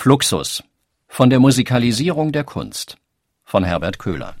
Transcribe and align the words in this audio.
Fluxus 0.00 0.62
von 1.08 1.28
der 1.28 1.40
Musikalisierung 1.40 2.30
der 2.30 2.44
Kunst 2.44 2.98
von 3.42 3.64
Herbert 3.64 3.98
Köhler 3.98 4.36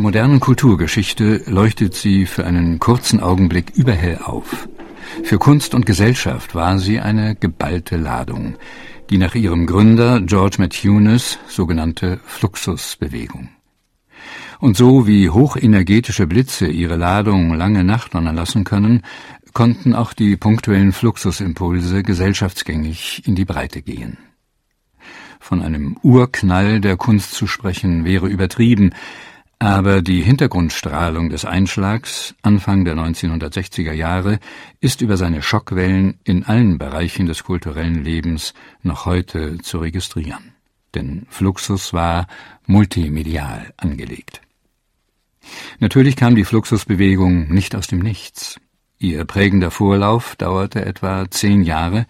der 0.00 0.04
modernen 0.04 0.40
Kulturgeschichte 0.40 1.42
leuchtet 1.44 1.94
sie 1.94 2.24
für 2.24 2.46
einen 2.46 2.78
kurzen 2.78 3.20
Augenblick 3.20 3.72
überhell 3.76 4.18
auf. 4.24 4.66
Für 5.24 5.36
Kunst 5.36 5.74
und 5.74 5.84
Gesellschaft 5.84 6.54
war 6.54 6.78
sie 6.78 7.00
eine 7.00 7.34
geballte 7.34 7.98
Ladung, 7.98 8.54
die 9.10 9.18
nach 9.18 9.34
ihrem 9.34 9.66
Gründer 9.66 10.22
George 10.22 10.56
Matthews 10.58 11.38
sogenannte 11.48 12.18
Fluxusbewegung. 12.24 13.50
Und 14.58 14.78
so 14.78 15.06
wie 15.06 15.28
hochenergetische 15.28 16.26
Blitze 16.26 16.68
ihre 16.68 16.96
Ladung 16.96 17.52
lange 17.52 17.84
nachdonnern 17.84 18.36
lassen 18.36 18.64
können, 18.64 19.02
konnten 19.52 19.94
auch 19.94 20.14
die 20.14 20.38
punktuellen 20.38 20.92
Fluxusimpulse 20.92 22.02
gesellschaftsgängig 22.02 23.24
in 23.26 23.34
die 23.34 23.44
Breite 23.44 23.82
gehen. 23.82 24.16
Von 25.40 25.60
einem 25.60 25.98
Urknall 26.02 26.80
der 26.80 26.96
Kunst 26.96 27.32
zu 27.32 27.46
sprechen 27.46 28.06
wäre 28.06 28.28
übertrieben, 28.28 28.94
aber 29.60 30.00
die 30.00 30.22
Hintergrundstrahlung 30.22 31.28
des 31.28 31.44
Einschlags 31.44 32.34
Anfang 32.40 32.86
der 32.86 32.94
1960er 32.96 33.92
Jahre 33.92 34.40
ist 34.80 35.02
über 35.02 35.18
seine 35.18 35.42
Schockwellen 35.42 36.18
in 36.24 36.44
allen 36.44 36.78
Bereichen 36.78 37.26
des 37.26 37.44
kulturellen 37.44 38.02
Lebens 38.02 38.54
noch 38.82 39.04
heute 39.04 39.58
zu 39.58 39.78
registrieren. 39.78 40.54
Denn 40.94 41.26
Fluxus 41.28 41.92
war 41.92 42.26
multimedial 42.66 43.74
angelegt. 43.76 44.40
Natürlich 45.78 46.16
kam 46.16 46.36
die 46.36 46.44
Fluxusbewegung 46.44 47.52
nicht 47.52 47.76
aus 47.76 47.86
dem 47.86 47.98
Nichts. 47.98 48.58
Ihr 48.98 49.26
prägender 49.26 49.70
Vorlauf 49.70 50.36
dauerte 50.36 50.86
etwa 50.86 51.30
zehn 51.30 51.62
Jahre 51.62 52.06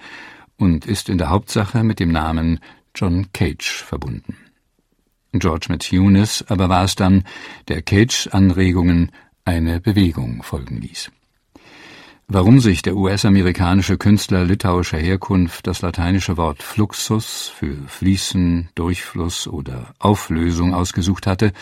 und 0.57 0.87
ist 0.87 1.09
in 1.09 1.19
der 1.19 1.31
Hauptsache 1.31 1.83
mit 1.83 1.99
dem 1.99 2.13
Namen 2.13 2.61
John 2.95 3.33
Cage 3.33 3.83
verbunden. 3.83 4.37
George 5.33 5.67
Matthews 5.69 6.45
aber 6.49 6.69
war 6.69 6.85
es 6.85 6.97
dann, 6.97 7.25
der 7.69 7.83
Cage 7.83 8.29
Anregungen 8.33 9.13
eine 9.45 9.81
Bewegung 9.81 10.43
folgen 10.43 10.81
ließ. 10.81 11.11
Warum 12.33 12.61
sich 12.61 12.83
der 12.83 12.95
US-amerikanische 12.95 13.99
Künstler 13.99 14.45
litauischer 14.45 14.99
Herkunft 14.99 15.67
das 15.67 15.83
lateinische 15.83 16.37
Wort 16.37 16.63
Fluxus 16.63 17.49
für 17.49 17.77
Fließen, 17.89 18.69
Durchfluss 18.77 19.49
oder 19.49 19.95
Auflösung 19.99 20.73
ausgesucht 20.73 21.27
hatte, 21.27 21.53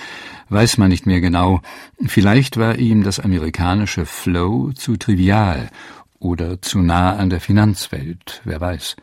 weiß 0.51 0.77
man 0.77 0.91
nicht 0.91 1.07
mehr 1.07 1.23
genau. 1.23 1.63
Vielleicht 2.05 2.59
war 2.59 2.77
ihm 2.77 3.03
das 3.03 3.19
amerikanische 3.19 4.05
Flow 4.05 4.73
zu 4.73 4.99
trivial 4.99 5.71
oder 6.19 6.61
zu 6.61 6.81
nah 6.81 7.17
an 7.17 7.31
der 7.31 7.41
Finanzwelt, 7.41 8.43
wer 8.45 8.61
weiß. 8.61 8.97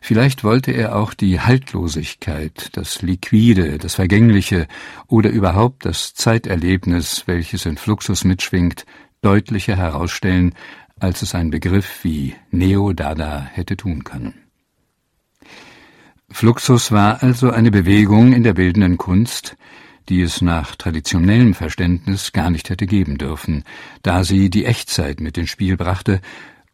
Vielleicht 0.00 0.44
wollte 0.44 0.72
er 0.72 0.96
auch 0.96 1.14
die 1.14 1.40
Haltlosigkeit, 1.40 2.70
das 2.72 3.02
Liquide, 3.02 3.78
das 3.78 3.94
Vergängliche 3.94 4.66
oder 5.06 5.30
überhaupt 5.30 5.84
das 5.84 6.14
Zeiterlebnis, 6.14 7.24
welches 7.26 7.66
in 7.66 7.76
Fluxus 7.76 8.24
mitschwingt, 8.24 8.86
deutlicher 9.22 9.76
herausstellen, 9.76 10.54
als 10.98 11.22
es 11.22 11.34
ein 11.34 11.50
Begriff 11.50 12.04
wie 12.04 12.34
Neo-Dada 12.50 13.48
hätte 13.52 13.76
tun 13.76 14.04
können. 14.04 14.34
Fluxus 16.30 16.90
war 16.92 17.22
also 17.22 17.50
eine 17.50 17.70
Bewegung 17.70 18.32
in 18.32 18.42
der 18.42 18.54
bildenden 18.54 18.96
Kunst, 18.96 19.56
die 20.08 20.20
es 20.20 20.42
nach 20.42 20.76
traditionellem 20.76 21.54
Verständnis 21.54 22.32
gar 22.32 22.50
nicht 22.50 22.70
hätte 22.70 22.86
geben 22.86 23.18
dürfen, 23.18 23.64
da 24.02 24.24
sie 24.24 24.50
die 24.50 24.64
Echtzeit 24.64 25.20
mit 25.20 25.38
ins 25.38 25.50
Spiel 25.50 25.76
brachte 25.76 26.20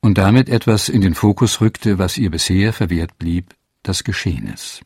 und 0.00 0.18
damit 0.18 0.48
etwas 0.48 0.88
in 0.88 1.00
den 1.00 1.14
Fokus 1.14 1.60
rückte, 1.60 1.98
was 1.98 2.18
ihr 2.18 2.30
bisher 2.30 2.72
verwehrt 2.72 3.18
blieb, 3.18 3.54
das 3.82 4.04
Geschehnis. 4.04 4.80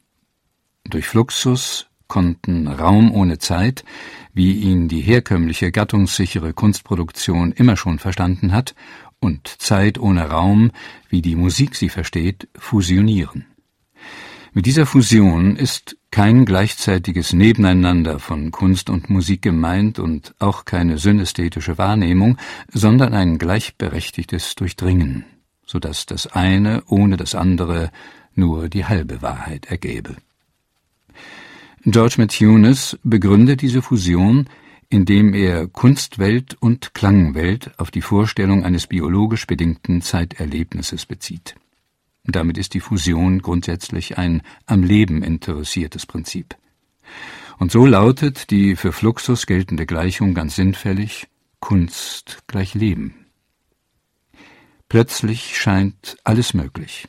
Durch 0.85 1.07
Fluxus 1.07 1.87
konnten 2.09 2.69
Raum 2.69 3.13
ohne 3.13 3.39
Zeit, 3.39 3.85
wie 4.33 4.53
ihn 4.53 4.89
die 4.89 5.01
herkömmliche 5.01 5.73
gattungssichere 5.73 6.53
Kunstproduktion 6.53 7.53
immer 7.53 7.77
schon 7.77 7.99
verstanden 7.99 8.53
hat, 8.53 8.75
und 9.21 9.49
Zeit 9.49 9.99
ohne 9.99 10.29
Raum, 10.29 10.71
wie 11.09 11.23
die 11.23 11.35
Musik 11.35 11.77
sie 11.77 11.89
versteht, 11.89 12.49
fusionieren. 12.57 13.47
Mit 14.57 14.67
dieser 14.67 14.87
Fusion 14.87 15.57
ist 15.57 15.97
kein 16.13 16.45
gleichzeitiges 16.45 17.33
Nebeneinander 17.33 18.21
von 18.21 18.53
Kunst 18.53 18.89
und 18.89 19.11
Musik 19.11 19.43
gemeint 19.43 19.99
und 19.99 20.33
auch 20.39 20.65
keine 20.65 20.97
synästhetische 20.97 21.77
Wahrnehmung, 21.77 22.39
sondern 22.73 23.15
ein 23.15 23.39
gleichberechtigtes 23.39 24.55
Durchdringen, 24.55 25.25
so 25.67 25.81
dass 25.81 26.07
das 26.07 26.29
eine 26.29 26.85
ohne 26.87 27.17
das 27.17 27.35
andere 27.35 27.91
nur 28.37 28.69
die 28.69 28.85
halbe 28.85 29.23
Wahrheit 29.23 29.67
ergäbe. 29.67 30.15
George 31.85 32.15
Matthews 32.19 32.97
begründet 33.03 33.61
diese 33.61 33.83
Fusion, 33.83 34.49
indem 34.89 35.35
er 35.35 35.67
Kunstwelt 35.67 36.57
und 36.61 36.95
Klangwelt 36.95 37.77
auf 37.81 37.91
die 37.91 38.03
Vorstellung 38.03 38.65
eines 38.65 38.87
biologisch 38.87 39.49
bedingten 39.49 40.01
Zeiterlebnisses 40.01 41.07
bezieht. 41.07 41.57
Damit 42.25 42.59
ist 42.59 42.75
die 42.75 42.81
Fusion 42.81 43.43
grundsätzlich 43.43 44.19
ein 44.19 44.43
am 44.67 44.83
Leben 44.83 45.23
interessiertes 45.23 46.07
Prinzip. 46.07 46.57
Und 47.59 47.71
so 47.71 47.87
lautet 47.87 48.51
die 48.51 48.77
für 48.77 48.93
Fluxus 48.93 49.47
geltende 49.47 49.87
Gleichung 49.87 50.35
ganz 50.35 50.57
sinnfällig 50.57 51.29
Kunst 51.61 52.43
gleich 52.47 52.75
Leben. 52.75 53.27
Plötzlich 54.89 55.59
scheint 55.59 56.17
alles 56.25 56.55
möglich. 56.55 57.09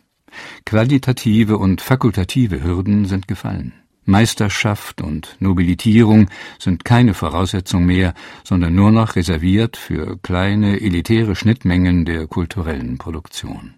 Qualitative 0.65 1.57
und 1.57 1.81
fakultative 1.81 2.63
Hürden 2.63 3.05
sind 3.05 3.27
gefallen. 3.27 3.73
Meisterschaft 4.05 5.01
und 5.01 5.35
Nobilitierung 5.39 6.29
sind 6.59 6.85
keine 6.85 7.13
Voraussetzung 7.13 7.85
mehr, 7.85 8.13
sondern 8.43 8.75
nur 8.75 8.91
noch 8.91 9.15
reserviert 9.15 9.77
für 9.77 10.17
kleine 10.19 10.79
elitäre 10.79 11.35
Schnittmengen 11.35 12.05
der 12.05 12.27
kulturellen 12.27 12.97
Produktion. 12.97 13.73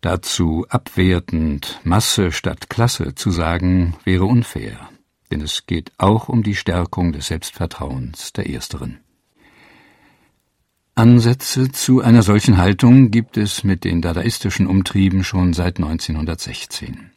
Dazu 0.00 0.64
abwertend 0.70 1.78
Masse 1.84 2.32
statt 2.32 2.70
Klasse 2.70 3.14
zu 3.14 3.30
sagen, 3.30 3.96
wäre 4.04 4.24
unfair, 4.24 4.88
denn 5.30 5.42
es 5.42 5.66
geht 5.66 5.92
auch 5.98 6.28
um 6.28 6.42
die 6.42 6.54
Stärkung 6.54 7.12
des 7.12 7.26
Selbstvertrauens 7.26 8.32
der 8.32 8.48
Ersteren. 8.48 9.00
Ansätze 10.94 11.70
zu 11.70 12.00
einer 12.00 12.22
solchen 12.22 12.56
Haltung 12.56 13.10
gibt 13.10 13.36
es 13.36 13.62
mit 13.62 13.84
den 13.84 14.00
dadaistischen 14.00 14.66
Umtrieben 14.66 15.22
schon 15.22 15.52
seit 15.52 15.76
1916. 15.76 17.12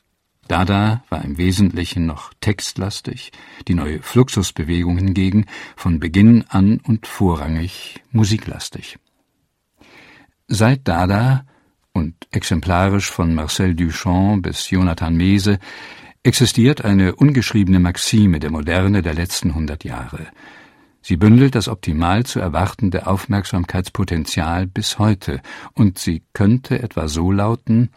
Dada 0.47 1.03
war 1.09 1.23
im 1.23 1.37
Wesentlichen 1.37 2.05
noch 2.05 2.33
textlastig, 2.41 3.31
die 3.67 3.75
neue 3.75 4.01
Fluxusbewegung 4.01 4.97
hingegen 4.97 5.45
von 5.77 5.99
Beginn 5.99 6.43
an 6.49 6.81
und 6.83 7.07
vorrangig 7.07 8.01
musiklastig. 8.11 8.99
Seit 10.47 10.87
Dada 10.87 11.45
und 11.93 12.15
exemplarisch 12.31 13.09
von 13.09 13.33
Marcel 13.35 13.75
Duchamp 13.75 14.43
bis 14.43 14.69
Jonathan 14.69 15.15
Mese 15.15 15.59
existiert 16.23 16.83
eine 16.83 17.15
ungeschriebene 17.15 17.79
Maxime 17.79 18.39
der 18.39 18.51
Moderne 18.51 19.01
der 19.01 19.13
letzten 19.13 19.55
hundert 19.55 19.83
Jahre. 19.83 20.27
Sie 21.01 21.17
bündelt 21.17 21.55
das 21.55 21.67
optimal 21.67 22.25
zu 22.25 22.39
erwartende 22.39 23.07
Aufmerksamkeitspotenzial 23.07 24.67
bis 24.67 24.99
heute, 24.99 25.41
und 25.73 25.99
sie 25.99 26.23
könnte 26.31 26.81
etwa 26.81 27.07
so 27.07 27.31
lauten 27.31 27.89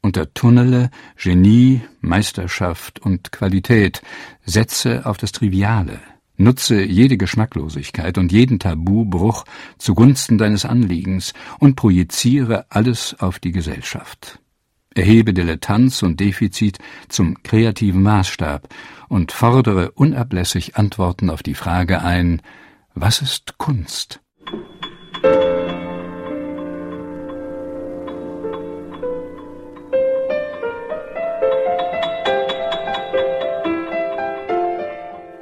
Untertunnele 0.00 0.90
Genie, 1.16 1.80
Meisterschaft 2.00 3.00
und 3.00 3.32
Qualität, 3.32 4.02
setze 4.44 5.04
auf 5.04 5.16
das 5.18 5.32
Triviale, 5.32 5.98
Nutze 6.38 6.84
jede 6.84 7.16
Geschmacklosigkeit 7.16 8.16
und 8.16 8.30
jeden 8.30 8.60
Tabubruch 8.60 9.44
zugunsten 9.76 10.38
deines 10.38 10.64
Anliegens 10.64 11.34
und 11.58 11.74
projiziere 11.74 12.66
alles 12.70 13.16
auf 13.18 13.40
die 13.40 13.50
Gesellschaft. 13.50 14.38
Erhebe 14.94 15.34
Dilettanz 15.34 16.02
und 16.02 16.20
Defizit 16.20 16.78
zum 17.08 17.42
kreativen 17.42 18.02
Maßstab 18.02 18.68
und 19.08 19.32
fordere 19.32 19.90
unablässig 19.92 20.76
Antworten 20.76 21.28
auf 21.28 21.42
die 21.42 21.54
Frage 21.54 22.02
ein, 22.02 22.40
was 22.94 23.20
ist 23.20 23.58
Kunst? 23.58 24.20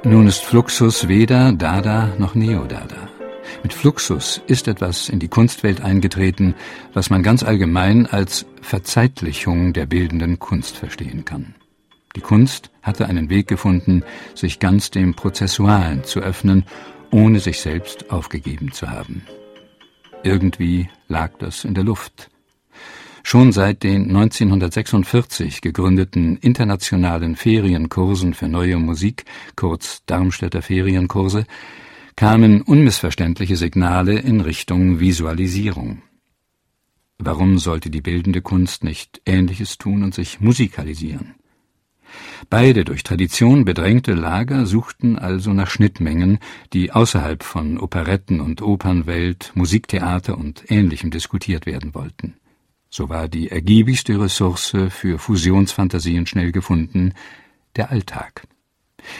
Nun 0.09 0.25
ist 0.25 0.39
Fluxus 0.41 1.09
weder 1.09 1.51
Dada 1.51 2.15
noch 2.17 2.33
Neo-Dada. 2.33 3.09
Mit 3.61 3.73
Fluxus 3.73 4.41
ist 4.47 4.69
etwas 4.69 5.09
in 5.09 5.19
die 5.19 5.27
Kunstwelt 5.27 5.81
eingetreten, 5.81 6.55
was 6.93 7.09
man 7.09 7.23
ganz 7.23 7.43
allgemein 7.43 8.05
als 8.05 8.45
Verzeitlichung 8.61 9.73
der 9.73 9.85
bildenden 9.85 10.39
Kunst 10.39 10.77
verstehen 10.77 11.25
kann. 11.25 11.55
Die 12.15 12.21
Kunst 12.21 12.71
hatte 12.81 13.07
einen 13.07 13.29
Weg 13.29 13.47
gefunden, 13.47 14.05
sich 14.33 14.59
ganz 14.59 14.91
dem 14.91 15.13
Prozessualen 15.13 16.05
zu 16.05 16.21
öffnen, 16.21 16.63
ohne 17.11 17.41
sich 17.41 17.59
selbst 17.59 18.09
aufgegeben 18.09 18.71
zu 18.71 18.89
haben. 18.89 19.23
Irgendwie 20.23 20.89
lag 21.09 21.31
das 21.37 21.65
in 21.65 21.73
der 21.73 21.83
Luft. 21.83 22.29
Schon 23.29 23.51
seit 23.51 23.83
den 23.83 24.03
1946 24.03 25.59
gegründeten 25.59 26.37
internationalen 26.37 27.35
Ferienkursen 27.35 28.33
für 28.33 28.47
neue 28.47 28.77
Musik, 28.77 29.25
kurz 29.57 30.01
Darmstädter 30.05 30.61
Ferienkurse, 30.61 31.45
kamen 32.15 32.61
unmissverständliche 32.61 33.57
Signale 33.57 34.17
in 34.17 34.39
Richtung 34.39 35.01
Visualisierung. 35.01 36.03
Warum 37.17 37.57
sollte 37.57 37.89
die 37.89 37.99
bildende 37.99 38.41
Kunst 38.41 38.85
nicht 38.85 39.21
Ähnliches 39.25 39.77
tun 39.77 40.03
und 40.03 40.15
sich 40.15 40.39
musikalisieren? 40.39 41.35
Beide 42.49 42.85
durch 42.85 43.03
Tradition 43.03 43.65
bedrängte 43.65 44.13
Lager 44.13 44.65
suchten 44.65 45.19
also 45.19 45.51
nach 45.51 45.69
Schnittmengen, 45.69 46.39
die 46.71 46.93
außerhalb 46.93 47.43
von 47.43 47.77
Operetten 47.77 48.39
und 48.39 48.61
Opernwelt, 48.61 49.51
Musiktheater 49.53 50.37
und 50.37 50.71
Ähnlichem 50.71 51.11
diskutiert 51.11 51.65
werden 51.65 51.93
wollten. 51.93 52.35
So 52.89 53.09
war 53.09 53.27
die 53.27 53.49
ergiebigste 53.49 54.19
Ressource 54.19 54.75
für 54.89 55.19
Fusionsfantasien 55.19 56.25
schnell 56.25 56.51
gefunden, 56.51 57.13
der 57.75 57.91
Alltag. 57.91 58.47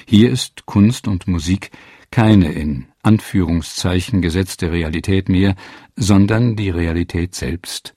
Hier 0.06 0.32
ist 0.32 0.66
Kunst 0.66 1.08
und 1.08 1.28
Musik 1.28 1.72
keine 2.12 2.52
in 2.52 2.88
Anführungszeichen 3.04 4.22
gesetzte 4.22 4.72
Realität 4.72 5.30
mehr, 5.30 5.56
sondern 5.96 6.56
die 6.56 6.70
Realität 6.70 7.36
selbst, 7.36 7.94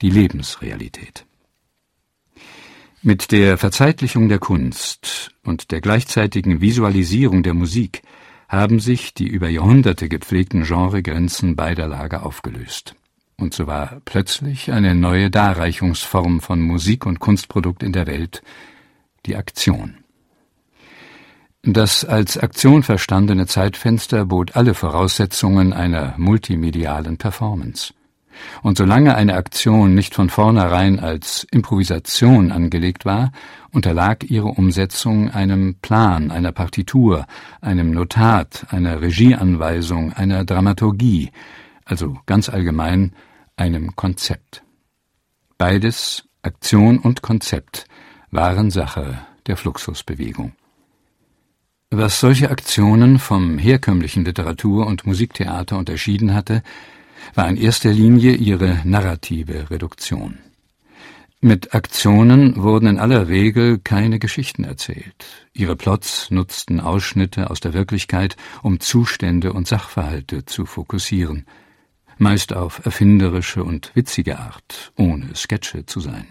die 0.00 0.10
Lebensrealität. 0.10 1.26
Mit 3.02 3.32
der 3.32 3.58
Verzeitlichung 3.58 4.28
der 4.28 4.38
Kunst 4.38 5.34
und 5.44 5.72
der 5.72 5.80
gleichzeitigen 5.80 6.60
Visualisierung 6.60 7.42
der 7.42 7.54
Musik 7.54 8.02
haben 8.48 8.78
sich 8.78 9.14
die 9.14 9.26
über 9.26 9.48
Jahrhunderte 9.48 10.08
gepflegten 10.08 10.62
Genregrenzen 10.62 11.56
beider 11.56 11.88
Lager 11.88 12.24
aufgelöst. 12.24 12.94
Und 13.42 13.54
so 13.54 13.66
war 13.66 14.00
plötzlich 14.04 14.70
eine 14.70 14.94
neue 14.94 15.28
Darreichungsform 15.28 16.40
von 16.40 16.60
Musik 16.60 17.04
und 17.04 17.18
Kunstprodukt 17.18 17.82
in 17.82 17.92
der 17.92 18.06
Welt, 18.06 18.40
die 19.26 19.34
Aktion. 19.34 19.96
Das 21.64 22.04
als 22.04 22.38
Aktion 22.38 22.84
verstandene 22.84 23.48
Zeitfenster 23.48 24.26
bot 24.26 24.54
alle 24.54 24.74
Voraussetzungen 24.74 25.72
einer 25.72 26.14
multimedialen 26.18 27.18
Performance. 27.18 27.92
Und 28.62 28.78
solange 28.78 29.16
eine 29.16 29.34
Aktion 29.34 29.96
nicht 29.96 30.14
von 30.14 30.30
vornherein 30.30 31.00
als 31.00 31.44
Improvisation 31.50 32.52
angelegt 32.52 33.04
war, 33.04 33.32
unterlag 33.72 34.22
ihre 34.30 34.50
Umsetzung 34.50 35.30
einem 35.32 35.74
Plan, 35.82 36.30
einer 36.30 36.52
Partitur, 36.52 37.26
einem 37.60 37.90
Notat, 37.90 38.66
einer 38.70 39.00
Regieanweisung, 39.00 40.12
einer 40.12 40.44
Dramaturgie, 40.44 41.32
also 41.84 42.16
ganz 42.26 42.48
allgemein 42.48 43.12
einem 43.56 43.96
Konzept. 43.96 44.62
Beides, 45.58 46.24
Aktion 46.42 46.98
und 46.98 47.22
Konzept, 47.22 47.86
waren 48.30 48.70
Sache 48.70 49.18
der 49.46 49.56
Fluxusbewegung. 49.56 50.52
Was 51.90 52.20
solche 52.20 52.50
Aktionen 52.50 53.18
vom 53.18 53.58
herkömmlichen 53.58 54.24
Literatur- 54.24 54.86
und 54.86 55.06
Musiktheater 55.06 55.76
unterschieden 55.76 56.32
hatte, 56.32 56.62
war 57.34 57.48
in 57.48 57.56
erster 57.56 57.92
Linie 57.92 58.32
ihre 58.32 58.80
narrative 58.84 59.70
Reduktion. 59.70 60.38
Mit 61.42 61.74
Aktionen 61.74 62.62
wurden 62.62 62.86
in 62.86 62.98
aller 62.98 63.28
Regel 63.28 63.78
keine 63.78 64.18
Geschichten 64.18 64.64
erzählt. 64.64 65.48
Ihre 65.52 65.76
Plots 65.76 66.30
nutzten 66.30 66.80
Ausschnitte 66.80 67.50
aus 67.50 67.60
der 67.60 67.74
Wirklichkeit, 67.74 68.36
um 68.62 68.80
Zustände 68.80 69.52
und 69.52 69.66
Sachverhalte 69.66 70.44
zu 70.44 70.66
fokussieren, 70.66 71.44
meist 72.18 72.52
auf 72.52 72.84
erfinderische 72.84 73.64
und 73.64 73.90
witzige 73.94 74.38
Art, 74.38 74.92
ohne 74.96 75.34
Sketche 75.34 75.86
zu 75.86 76.00
sein. 76.00 76.26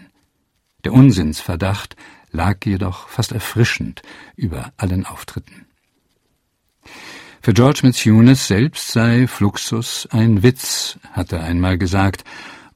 Der 0.84 0.92
Unsinnsverdacht 0.92 1.96
lag 2.30 2.64
jedoch 2.64 3.08
fast 3.08 3.32
erfrischend 3.32 4.02
über 4.36 4.72
allen 4.76 5.06
Auftritten. 5.06 5.66
Für 7.40 7.52
George 7.52 7.80
Mitsunis 7.82 8.46
selbst 8.46 8.92
sei 8.92 9.26
Fluxus 9.26 10.06
ein 10.10 10.42
Witz, 10.42 10.98
hat 11.12 11.32
er 11.32 11.42
einmal 11.42 11.76
gesagt 11.76 12.24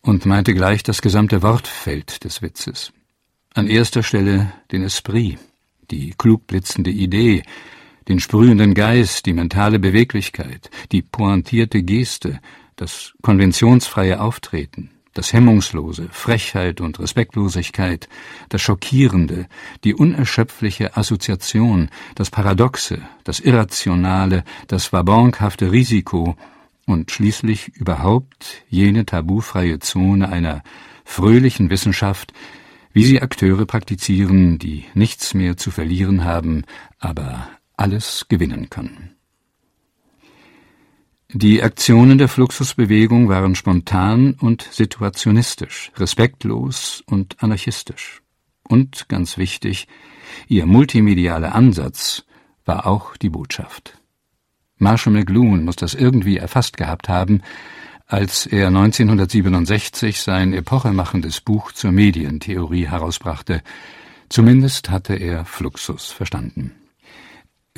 und 0.01 0.27
meinte 0.27 0.55
gleich 0.55 0.83
das 0.83 1.03
gesamte 1.03 1.43
Wortfeld 1.43 2.25
des 2.25 2.43
Witzes. 2.43 2.93
An 3.55 3.69
erster 3.69 4.03
Stelle 4.03 4.53
den 4.73 4.83
Esprit, 4.83 5.39
die 5.91 6.15
klug 6.19 6.47
blitzende 6.47 6.91
Idee, 6.91 7.43
den 8.09 8.21
sprühenden 8.21 8.75
Geist, 8.75 9.27
die 9.27 9.33
mentale 9.33 9.79
Beweglichkeit, 9.79 10.71
die 10.93 11.03
pointierte 11.03 11.83
Geste, 11.83 12.41
das 12.77 13.15
konventionsfreie 13.23 14.21
Auftreten, 14.21 14.91
das 15.15 15.33
Hemmungslose, 15.33 16.09
Frechheit 16.11 16.81
und 16.81 17.01
Respektlosigkeit, 17.01 18.09
das 18.51 18.61
Schockierende, 18.61 19.47
die 19.83 19.95
unerschöpfliche 19.95 20.97
Assoziation, 20.97 21.89
das 22.15 22.31
Paradoxe, 22.31 23.01
das 23.25 23.41
Irrationale, 23.41 24.45
das 24.69 24.93
vabankhafte 24.93 25.73
Risiko 25.73 26.37
und 26.87 27.11
schließlich 27.11 27.69
überhaupt 27.69 28.63
jene 28.69 29.07
tabufreie 29.07 29.79
Zone 29.79 30.29
einer 30.29 30.63
fröhlichen 31.05 31.71
Wissenschaft, 31.71 32.33
wie 32.93 33.05
sie 33.05 33.21
Akteure 33.21 33.67
praktizieren, 33.67 34.59
die 34.59 34.85
nichts 34.95 35.35
mehr 35.35 35.57
zu 35.57 35.71
verlieren 35.71 36.25
haben, 36.25 36.65
aber 36.99 37.49
alles 37.77 38.27
gewinnen 38.29 38.71
können. 38.71 39.16
Die 41.39 41.63
Aktionen 41.63 42.17
der 42.17 42.29
Fluxusbewegung 42.29 43.29
waren 43.29 43.57
spontan 43.57 44.33
und 44.41 44.63
situationistisch, 44.63 45.93
respektlos 45.99 47.03
und 47.05 47.43
anarchistisch. 47.43 48.23
Und, 48.67 49.11
ganz 49.11 49.37
wichtig, 49.37 49.87
ihr 50.49 50.65
multimedialer 50.65 51.55
Ansatz 51.55 52.25
war 52.65 52.87
auch 52.87 53.19
die 53.19 53.29
Botschaft. 53.29 54.01
Marshall 54.79 55.13
McLuhan 55.13 55.63
muss 55.63 55.77
das 55.77 55.93
irgendwie 55.93 56.39
erfasst 56.39 56.79
gehabt 56.79 57.11
haben, 57.11 57.43
als 58.07 58.47
er 58.47 58.69
1967 58.69 60.23
sein 60.23 60.55
epochemachendes 60.55 61.43
Buch 61.43 61.71
zur 61.73 61.93
Medientheorie 61.93 62.89
herausbrachte. 62.89 63.63
Zumindest 64.31 64.89
hatte 64.89 65.13
er 65.13 65.45
Fluxus 65.45 66.13
verstanden. 66.13 66.73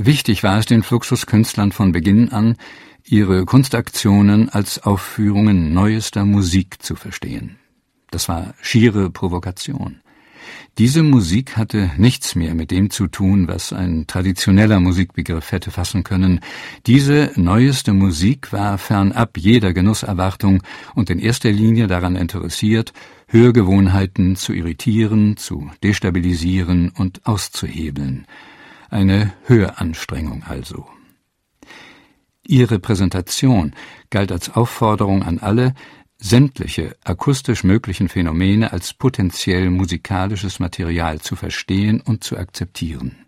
Wichtig 0.00 0.44
war 0.44 0.58
es 0.58 0.66
den 0.66 0.84
Fluxuskünstlern 0.84 1.72
von 1.72 1.90
Beginn 1.90 2.30
an, 2.30 2.54
ihre 3.04 3.44
Kunstaktionen 3.44 4.48
als 4.48 4.80
Aufführungen 4.84 5.74
neuester 5.74 6.24
Musik 6.24 6.80
zu 6.80 6.94
verstehen. 6.94 7.56
Das 8.12 8.28
war 8.28 8.54
schiere 8.62 9.10
Provokation. 9.10 10.00
Diese 10.78 11.02
Musik 11.02 11.56
hatte 11.56 11.90
nichts 11.96 12.36
mehr 12.36 12.54
mit 12.54 12.70
dem 12.70 12.90
zu 12.90 13.08
tun, 13.08 13.48
was 13.48 13.72
ein 13.72 14.06
traditioneller 14.06 14.78
Musikbegriff 14.78 15.50
hätte 15.50 15.72
fassen 15.72 16.04
können. 16.04 16.38
Diese 16.86 17.32
neueste 17.34 17.92
Musik 17.92 18.52
war 18.52 18.78
fernab 18.78 19.36
jeder 19.36 19.72
Genusserwartung 19.72 20.62
und 20.94 21.10
in 21.10 21.18
erster 21.18 21.50
Linie 21.50 21.88
daran 21.88 22.14
interessiert, 22.14 22.92
Hörgewohnheiten 23.26 24.36
zu 24.36 24.52
irritieren, 24.52 25.36
zu 25.36 25.68
destabilisieren 25.82 26.90
und 26.90 27.26
auszuhebeln. 27.26 28.26
Eine 28.90 29.34
Höranstrengung 29.44 30.44
also. 30.44 30.86
Ihre 32.46 32.78
Präsentation 32.78 33.74
galt 34.08 34.32
als 34.32 34.50
Aufforderung 34.50 35.22
an 35.22 35.38
alle, 35.38 35.74
sämtliche 36.18 36.96
akustisch 37.04 37.62
möglichen 37.64 38.08
Phänomene 38.08 38.72
als 38.72 38.94
potenziell 38.94 39.70
musikalisches 39.70 40.58
Material 40.58 41.20
zu 41.20 41.36
verstehen 41.36 42.00
und 42.00 42.24
zu 42.24 42.36
akzeptieren. 42.36 43.26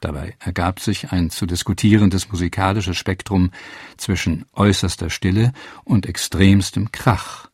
Dabei 0.00 0.36
ergab 0.38 0.80
sich 0.80 1.10
ein 1.12 1.30
zu 1.30 1.46
diskutierendes 1.46 2.30
musikalisches 2.30 2.96
Spektrum 2.96 3.50
zwischen 3.96 4.44
äußerster 4.52 5.10
Stille 5.10 5.52
und 5.84 6.06
extremstem 6.06 6.92
Krach, 6.92 7.48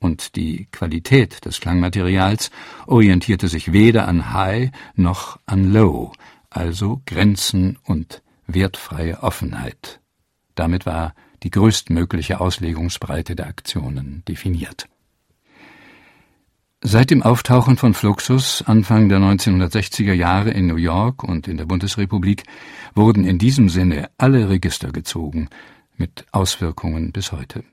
und 0.00 0.36
die 0.36 0.68
Qualität 0.70 1.44
des 1.44 1.60
Klangmaterials 1.60 2.52
orientierte 2.86 3.48
sich 3.48 3.72
weder 3.72 4.06
an 4.06 4.32
High 4.32 4.70
noch 4.94 5.40
an 5.44 5.72
Low, 5.72 6.12
also 6.50 7.02
Grenzen 7.06 7.78
und 7.84 8.22
wertfreie 8.46 9.22
Offenheit. 9.22 10.00
Damit 10.54 10.86
war 10.86 11.14
die 11.42 11.50
größtmögliche 11.50 12.40
Auslegungsbreite 12.40 13.36
der 13.36 13.46
Aktionen 13.46 14.22
definiert. 14.26 14.88
Seit 16.80 17.10
dem 17.10 17.22
Auftauchen 17.22 17.76
von 17.76 17.92
Fluxus 17.92 18.62
Anfang 18.62 19.08
der 19.08 19.18
1960er 19.18 20.12
Jahre 20.12 20.50
in 20.50 20.68
New 20.68 20.76
York 20.76 21.24
und 21.24 21.48
in 21.48 21.56
der 21.56 21.64
Bundesrepublik 21.64 22.44
wurden 22.94 23.24
in 23.24 23.38
diesem 23.38 23.68
Sinne 23.68 24.10
alle 24.16 24.48
Register 24.48 24.92
gezogen, 24.92 25.48
mit 25.96 26.26
Auswirkungen 26.30 27.10
bis 27.10 27.32
heute. 27.32 27.64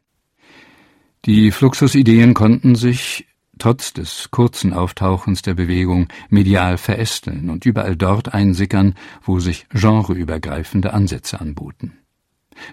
Die 1.26 1.52
Fluxus-Ideen 1.52 2.34
konnten 2.34 2.76
sich, 2.76 3.28
trotz 3.58 3.94
des 3.94 4.30
kurzen 4.32 4.74
Auftauchens 4.74 5.42
der 5.42 5.54
Bewegung, 5.54 6.08
medial 6.30 6.78
verästeln 6.78 7.50
und 7.50 7.66
überall 7.66 7.96
dort 7.96 8.34
einsickern, 8.34 8.96
wo 9.22 9.40
sich 9.40 9.68
genreübergreifende 9.70 10.94
Ansätze 10.94 11.40
anboten. 11.40 11.94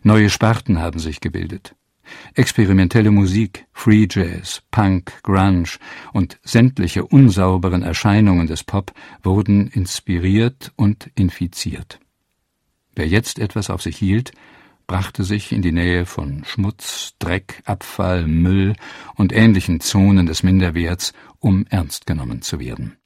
Neue 0.02 0.30
Sparten 0.30 0.78
haben 0.80 0.98
sich 0.98 1.20
gebildet. 1.20 1.74
Experimentelle 2.34 3.10
Musik, 3.10 3.66
Free 3.72 4.06
Jazz, 4.10 4.62
Punk, 4.70 5.12
Grunge 5.22 5.78
und 6.12 6.38
sämtliche 6.42 7.04
unsauberen 7.04 7.82
Erscheinungen 7.82 8.46
des 8.46 8.64
Pop 8.64 8.92
wurden 9.22 9.68
inspiriert 9.68 10.72
und 10.76 11.10
infiziert. 11.14 12.00
Wer 12.94 13.08
jetzt 13.08 13.38
etwas 13.38 13.70
auf 13.70 13.82
sich 13.82 13.96
hielt, 13.96 14.32
brachte 14.86 15.24
sich 15.24 15.52
in 15.52 15.62
die 15.62 15.72
Nähe 15.72 16.06
von 16.06 16.44
Schmutz, 16.44 17.14
Dreck, 17.18 17.62
Abfall, 17.64 18.26
Müll 18.26 18.74
und 19.14 19.32
ähnlichen 19.32 19.80
Zonen 19.80 20.26
des 20.26 20.42
Minderwerts, 20.42 21.12
um 21.38 21.66
ernst 21.70 22.06
genommen 22.06 22.42
zu 22.42 22.60
werden. 22.60 22.96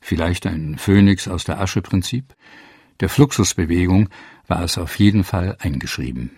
Vielleicht 0.00 0.46
ein 0.46 0.78
Phönix 0.78 1.28
aus 1.28 1.44
der 1.44 1.60
Asche 1.60 1.82
Prinzip? 1.82 2.34
Der 3.00 3.08
Fluxusbewegung 3.08 4.08
war 4.48 4.62
es 4.62 4.78
auf 4.78 4.98
jeden 4.98 5.24
Fall 5.24 5.56
eingeschrieben. 5.60 6.30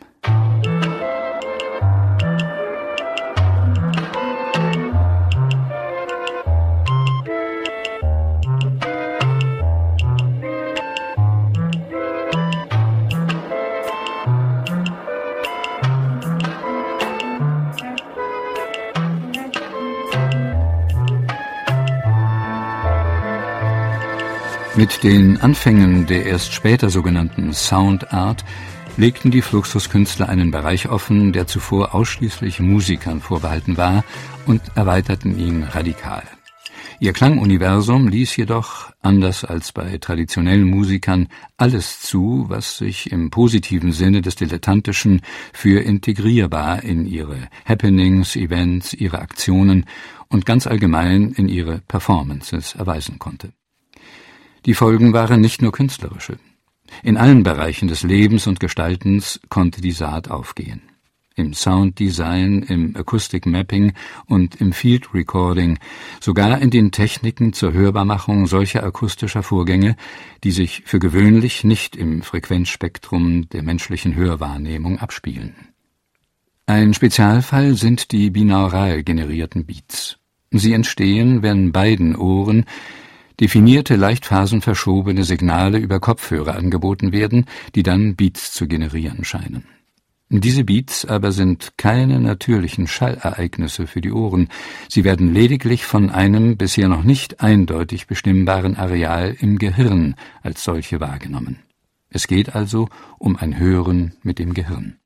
Mit 24.85 25.03
den 25.03 25.39
Anfängen 25.41 26.05
der 26.05 26.27
erst 26.27 26.53
später 26.53 26.91
sogenannten 26.91 27.55
Sound 27.55 28.13
Art 28.13 28.45
legten 28.99 29.31
die 29.31 29.41
Fluxuskünstler 29.41 30.29
einen 30.29 30.51
Bereich 30.51 30.91
offen, 30.91 31.33
der 31.33 31.47
zuvor 31.47 31.95
ausschließlich 31.95 32.61
Musikern 32.61 33.23
vorbehalten 33.23 33.79
war, 33.79 34.05
und 34.45 34.61
erweiterten 34.75 35.39
ihn 35.39 35.63
radikal. 35.63 36.23
Ihr 37.01 37.15
Klanguniversum 37.15 38.09
ließ 38.09 38.37
jedoch, 38.37 38.93
anders 39.01 39.47
als 39.47 39.73
bei 39.73 39.97
traditionellen 39.97 40.65
Musikern, 40.65 41.29
alles 41.57 42.03
zu, 42.03 42.45
was 42.49 42.77
sich 42.77 43.11
im 43.11 43.31
positiven 43.31 43.91
Sinne 43.91 44.21
des 44.21 44.37
Dilettantischen 44.37 45.23
für 45.55 45.81
integrierbar 45.81 46.83
in 46.83 47.07
ihre 47.07 47.49
Happenings, 47.65 48.37
Events, 48.37 48.93
ihre 48.93 49.21
Aktionen 49.21 49.87
und 50.29 50.45
ganz 50.45 50.67
allgemein 50.67 51.33
in 51.33 51.49
ihre 51.49 51.79
Performances 51.89 52.75
erweisen 52.75 53.19
konnte. 53.19 53.55
Die 54.67 54.75
Folgen 54.75 55.13
waren 55.13 55.41
nicht 55.41 55.61
nur 55.61 55.73
künstlerische. 55.73 56.39
In 57.03 57.17
allen 57.17 57.43
Bereichen 57.43 57.89
des 57.89 58.03
Lebens 58.03 58.47
und 58.47 58.61
Gestaltens 58.61 59.41
konnte 59.49 59.81
die 59.81 59.93
Saat 59.93 60.31
aufgehen. 60.31 60.83
Im 61.37 61.53
Sounddesign, 61.53 62.63
im 62.63 62.97
Acoustic 62.97 63.45
Mapping 63.45 63.93
und 64.27 64.61
im 64.61 64.73
Field 64.73 65.13
Recording, 65.13 65.79
sogar 66.21 66.63
in 66.63 66.71
den 66.71 66.93
Techniken 66.93 67.53
zur 67.53 67.73
Hörbarmachung 67.73 68.47
solcher 68.47 68.85
akustischer 68.85 69.43
Vorgänge, 69.43 69.97
die 70.45 70.53
sich 70.53 70.83
für 70.87 71.01
gewöhnlich 71.01 71.65
nicht 71.65 71.97
im 71.97 72.23
Frequenzspektrum 72.23 73.49
der 73.49 73.65
menschlichen 73.65 74.15
Hörwahrnehmung 74.15 75.01
abspielen. 75.01 75.55
Ein 76.67 76.95
Spezialfall 76.95 77.75
sind 77.75 78.13
die 78.13 78.31
binaural 78.31 79.03
generierten 79.03 79.67
Beats. 79.67 80.19
Sie 80.53 80.73
entstehen, 80.73 81.43
wenn 81.43 81.73
beiden 81.73 82.15
Ohren 82.15 82.65
definierte, 83.41 83.97
leicht 83.97 84.27
phasenverschobene 84.27 85.25
Signale 85.25 85.79
über 85.79 86.01
Kopfhörer 86.01 86.57
angeboten 86.57 87.13
werden, 87.13 87.47
die 87.75 87.83
dann 87.83 88.17
Beats 88.17 88.53
zu 88.53 88.67
generieren 88.67 89.25
scheinen. 89.25 89.65
Diese 90.31 90.65
Beats 90.65 91.05
aber 91.05 91.33
sind 91.33 91.75
keine 91.77 92.19
natürlichen 92.19 92.87
Schallereignisse 92.87 93.87
für 93.87 94.01
die 94.01 94.11
Ohren, 94.11 94.49
sie 94.89 95.05
werden 95.05 95.33
lediglich 95.33 95.85
von 95.85 96.11
einem 96.11 96.57
bisher 96.57 96.89
noch 96.89 97.05
nicht 97.05 97.41
eindeutig 97.41 98.07
bestimmbaren 98.07 98.77
Areal 98.77 99.37
im 99.39 99.59
Gehirn 99.59 100.15
als 100.43 100.65
solche 100.65 101.01
wahrgenommen. 101.01 101.59
Es 102.09 102.27
geht 102.27 102.55
also 102.55 102.89
um 103.19 103.37
ein 103.37 103.59
Hören 103.59 104.15
mit 104.23 104.39
dem 104.39 104.55
Gehirn. 104.55 104.97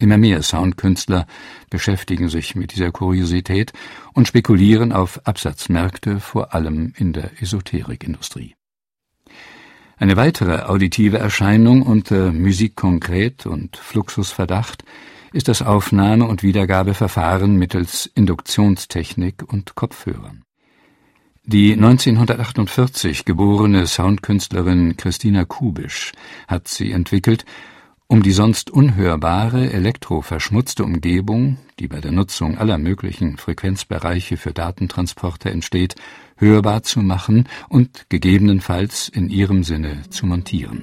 Immer 0.00 0.16
mehr 0.16 0.42
Soundkünstler 0.42 1.26
beschäftigen 1.70 2.28
sich 2.28 2.54
mit 2.54 2.72
dieser 2.72 2.92
Kuriosität 2.92 3.72
und 4.12 4.28
spekulieren 4.28 4.92
auf 4.92 5.26
Absatzmärkte, 5.26 6.20
vor 6.20 6.54
allem 6.54 6.92
in 6.96 7.12
der 7.12 7.42
Esoterikindustrie. 7.42 8.54
Eine 9.96 10.16
weitere 10.16 10.62
auditive 10.62 11.18
Erscheinung 11.18 11.82
unter 11.82 12.30
Musik 12.30 12.76
konkret 12.76 13.46
und 13.46 13.76
Fluxusverdacht 13.76 14.84
ist 15.32 15.48
das 15.48 15.62
Aufnahme- 15.62 16.28
und 16.28 16.44
Wiedergabeverfahren 16.44 17.56
mittels 17.56 18.06
Induktionstechnik 18.06 19.42
und 19.52 19.74
Kopfhörern. 19.74 20.44
Die 21.42 21.72
1948 21.72 23.24
geborene 23.24 23.88
Soundkünstlerin 23.88 24.96
Christina 24.96 25.44
Kubisch 25.44 26.12
hat 26.46 26.68
sie 26.68 26.92
entwickelt 26.92 27.44
um 28.08 28.22
die 28.22 28.32
sonst 28.32 28.70
unhörbare, 28.70 29.70
elektroverschmutzte 29.70 30.82
Umgebung, 30.82 31.58
die 31.78 31.88
bei 31.88 32.00
der 32.00 32.10
Nutzung 32.10 32.56
aller 32.56 32.78
möglichen 32.78 33.36
Frequenzbereiche 33.36 34.38
für 34.38 34.54
Datentransporte 34.54 35.50
entsteht, 35.50 35.94
hörbar 36.36 36.82
zu 36.82 37.00
machen 37.00 37.48
und 37.68 38.06
gegebenenfalls 38.08 39.08
in 39.08 39.28
ihrem 39.28 39.62
Sinne 39.62 40.02
zu 40.08 40.26
montieren 40.26 40.82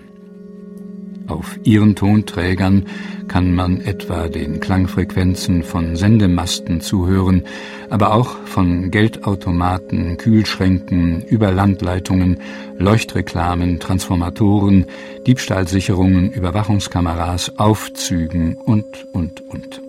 auf 1.28 1.58
ihren 1.64 1.96
Tonträgern 1.96 2.86
kann 3.28 3.56
man 3.56 3.82
etwa 3.82 4.28
den 4.28 4.60
Klangfrequenzen 4.60 5.64
von 5.64 5.96
Sendemasten 5.96 6.82
zuhören, 6.82 7.44
aber 7.90 8.14
auch 8.14 8.38
von 8.46 8.92
Geldautomaten, 8.92 10.18
Kühlschränken, 10.18 11.24
Überlandleitungen, 11.24 12.40
Leuchtreklamen, 12.78 13.80
Transformatoren, 13.80 14.86
Diebstahlsicherungen, 15.26 16.32
Überwachungskameras, 16.32 17.58
Aufzügen 17.58 18.56
und, 18.56 19.08
und, 19.14 19.42
und. 19.50 19.82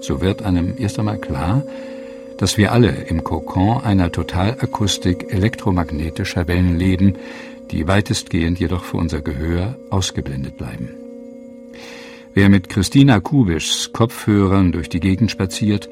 So 0.00 0.20
wird 0.20 0.42
einem 0.42 0.74
erst 0.78 0.98
einmal 0.98 1.18
klar, 1.18 1.64
dass 2.36 2.58
wir 2.58 2.72
alle 2.72 2.90
im 2.90 3.24
Kokon 3.24 3.82
einer 3.82 4.12
Totalakustik 4.12 5.32
elektromagnetischer 5.32 6.46
Wellen 6.46 6.78
leben, 6.78 7.14
die 7.70 7.86
weitestgehend 7.88 8.58
jedoch 8.58 8.84
für 8.84 8.96
unser 8.96 9.20
Gehör 9.20 9.76
ausgeblendet 9.90 10.56
bleiben. 10.56 10.90
Wer 12.34 12.48
mit 12.48 12.68
Christina 12.68 13.20
Kubischs 13.20 13.92
Kopfhörern 13.92 14.72
durch 14.72 14.88
die 14.88 15.00
Gegend 15.00 15.30
spaziert, 15.30 15.88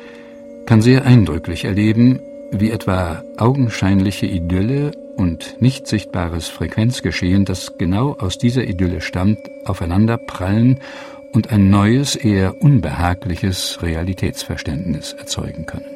kann 0.67 0.83
sehr 0.83 1.05
eindrücklich 1.05 1.65
erleben, 1.65 2.21
wie 2.51 2.71
etwa 2.71 3.25
augenscheinliche 3.37 4.27
Idylle 4.27 4.93
und 5.17 5.61
nicht 5.61 5.87
sichtbares 5.87 6.49
Frequenzgeschehen, 6.49 7.45
das 7.45 7.79
genau 7.79 8.15
aus 8.19 8.39
dieser 8.39 8.65
Idylle 8.65 9.01
stammt, 9.01 9.39
aufeinander 9.65 10.19
prallen 10.19 10.81
und 11.33 11.51
ein 11.51 11.71
neues, 11.71 12.17
eher 12.17 12.61
unbehagliches 12.63 13.83
Realitätsverständnis 13.83 15.15
erzeugen 15.15 15.67
können. 15.67 15.94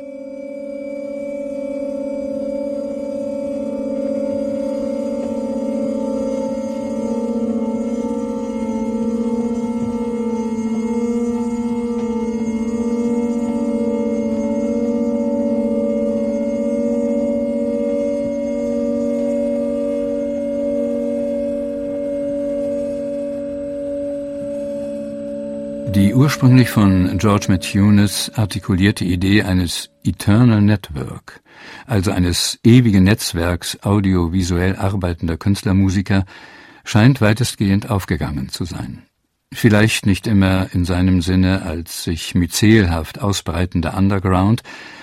Ursprünglich 26.39 26.71
von 26.71 27.19
George 27.19 27.47
Matthews 27.49 28.31
artikulierte 28.33 29.05
Idee 29.05 29.43
eines 29.43 29.91
Eternal 30.05 30.63
Network, 30.63 31.41
also 31.85 32.13
eines 32.13 32.61
ewigen 32.63 33.03
Netzwerks 33.03 33.83
audiovisuell 33.83 34.77
arbeitender 34.77 35.37
Künstlermusiker, 35.37 36.27
scheint 36.85 37.21
weitestgehend 37.21 37.91
aufgegangen 37.91 38.51
zu 38.51 38.65
sein. 38.65 39.03
Vielleicht 39.53 40.07
nicht 40.07 40.29
immer 40.29 40.69
in 40.73 40.85
seinem 40.85 41.23
Sinne 41.23 41.63
als 41.63 42.05
sich 42.05 42.37
myzelhaft 42.37 43.21
ausbreitender 43.21 43.97
Underground, 43.97 44.63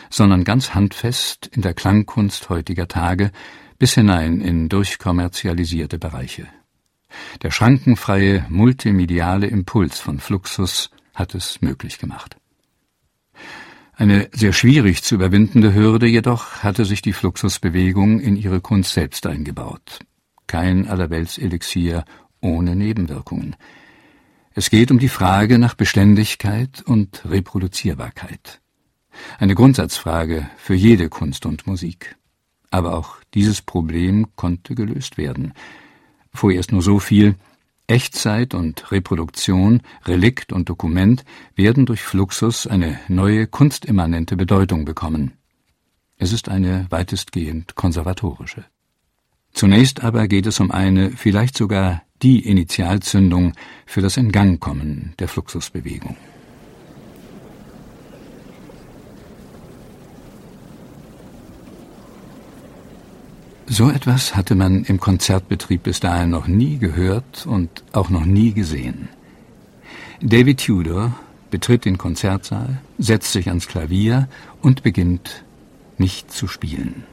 sondern 0.09 0.45
ganz 0.45 0.73
handfest 0.73 1.47
in 1.47 1.61
der 1.61 1.73
Klangkunst 1.73 2.47
heutiger 2.47 2.87
Tage 2.87 3.31
bis 3.77 3.93
hinein 3.93 4.39
in 4.39 4.69
durchkommerzialisierte 4.69 5.99
Bereiche. 5.99 6.47
Der 7.43 7.51
schrankenfreie 7.51 8.45
multimediale 8.47 9.47
Impuls 9.47 9.99
von 9.99 10.19
Fluxus 10.19 10.91
hat 11.15 11.33
es 11.33 11.61
möglich 11.61 11.97
gemacht. 11.97 12.37
Eine 13.97 14.29
sehr 14.33 14.51
schwierig 14.51 15.03
zu 15.03 15.15
überwindende 15.15 15.73
Hürde 15.73 16.05
jedoch 16.05 16.63
hatte 16.63 16.83
sich 16.83 17.01
die 17.01 17.13
Fluxusbewegung 17.13 18.19
in 18.19 18.35
ihre 18.35 18.59
Kunst 18.59 18.93
selbst 18.93 19.25
eingebaut. 19.25 19.99
Kein 20.47 20.87
Allerweltselixier 20.87 22.03
ohne 22.41 22.75
Nebenwirkungen. 22.75 23.55
Es 24.53 24.69
geht 24.69 24.91
um 24.91 24.99
die 24.99 25.09
Frage 25.09 25.59
nach 25.59 25.75
Beständigkeit 25.75 26.81
und 26.85 27.23
Reproduzierbarkeit. 27.25 28.61
Eine 29.37 29.55
Grundsatzfrage 29.55 30.49
für 30.57 30.75
jede 30.75 31.09
Kunst 31.09 31.45
und 31.45 31.65
Musik. 31.65 32.17
Aber 32.71 32.97
auch 32.97 33.17
dieses 33.33 33.61
Problem 33.61 34.27
konnte 34.35 34.75
gelöst 34.75 35.17
werden. 35.17 35.53
Vorerst 36.33 36.73
nur 36.73 36.81
so 36.81 36.99
viel, 36.99 37.35
Echtzeit 37.87 38.53
und 38.53 38.91
Reproduktion, 38.91 39.81
Relikt 40.05 40.51
und 40.51 40.69
Dokument 40.69 41.23
werden 41.55 41.85
durch 41.85 42.01
Fluxus 42.01 42.65
eine 42.65 42.99
neue 43.07 43.47
kunstimmanente 43.47 44.35
Bedeutung 44.35 44.85
bekommen. 44.85 45.33
Es 46.17 46.33
ist 46.33 46.49
eine 46.49 46.87
weitestgehend 46.89 47.75
konservatorische. 47.75 48.65
Zunächst 49.53 50.03
aber 50.03 50.27
geht 50.27 50.47
es 50.47 50.59
um 50.59 50.71
eine, 50.71 51.11
vielleicht 51.11 51.57
sogar 51.57 52.01
die 52.21 52.39
Initialzündung 52.47 53.53
für 53.85 54.01
das 54.01 54.17
Ingangkommen 54.17 55.13
der 55.19 55.27
Fluxusbewegung. 55.27 56.17
So 63.67 63.89
etwas 63.89 64.35
hatte 64.35 64.53
man 64.53 64.83
im 64.83 64.99
Konzertbetrieb 64.99 65.83
bis 65.83 65.99
dahin 65.99 66.29
noch 66.29 66.47
nie 66.47 66.77
gehört 66.77 67.47
und 67.47 67.83
auch 67.93 68.09
noch 68.09 68.25
nie 68.25 68.53
gesehen. 68.53 69.09
David 70.21 70.63
Tudor 70.63 71.15
betritt 71.49 71.85
den 71.85 71.97
Konzertsaal, 71.97 72.77
setzt 72.99 73.31
sich 73.31 73.47
ans 73.47 73.67
Klavier 73.67 74.27
und 74.61 74.83
beginnt 74.83 75.43
nicht 75.97 76.31
zu 76.31 76.47
spielen. 76.47 77.03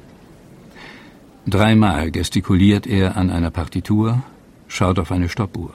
Dreimal 1.47 2.11
gestikuliert 2.11 2.87
er 2.87 3.17
an 3.17 3.31
einer 3.31 3.51
Partitur, 3.51 4.23
schaut 4.69 4.99
auf 4.99 5.11
eine 5.11 5.29
Stoppuhr. 5.29 5.73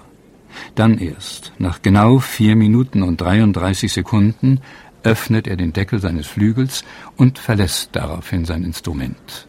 Dann 0.75 0.97
erst, 0.97 1.53
nach 1.57 1.81
genau 1.81 2.19
vier 2.19 2.55
Minuten 2.55 3.03
und 3.03 3.19
33 3.19 3.91
Sekunden, 3.91 4.61
öffnet 5.03 5.47
er 5.47 5.55
den 5.55 5.73
Deckel 5.73 5.99
seines 5.99 6.27
Flügels 6.27 6.83
und 7.15 7.39
verlässt 7.39 7.89
daraufhin 7.93 8.45
sein 8.45 8.63
Instrument. 8.63 9.47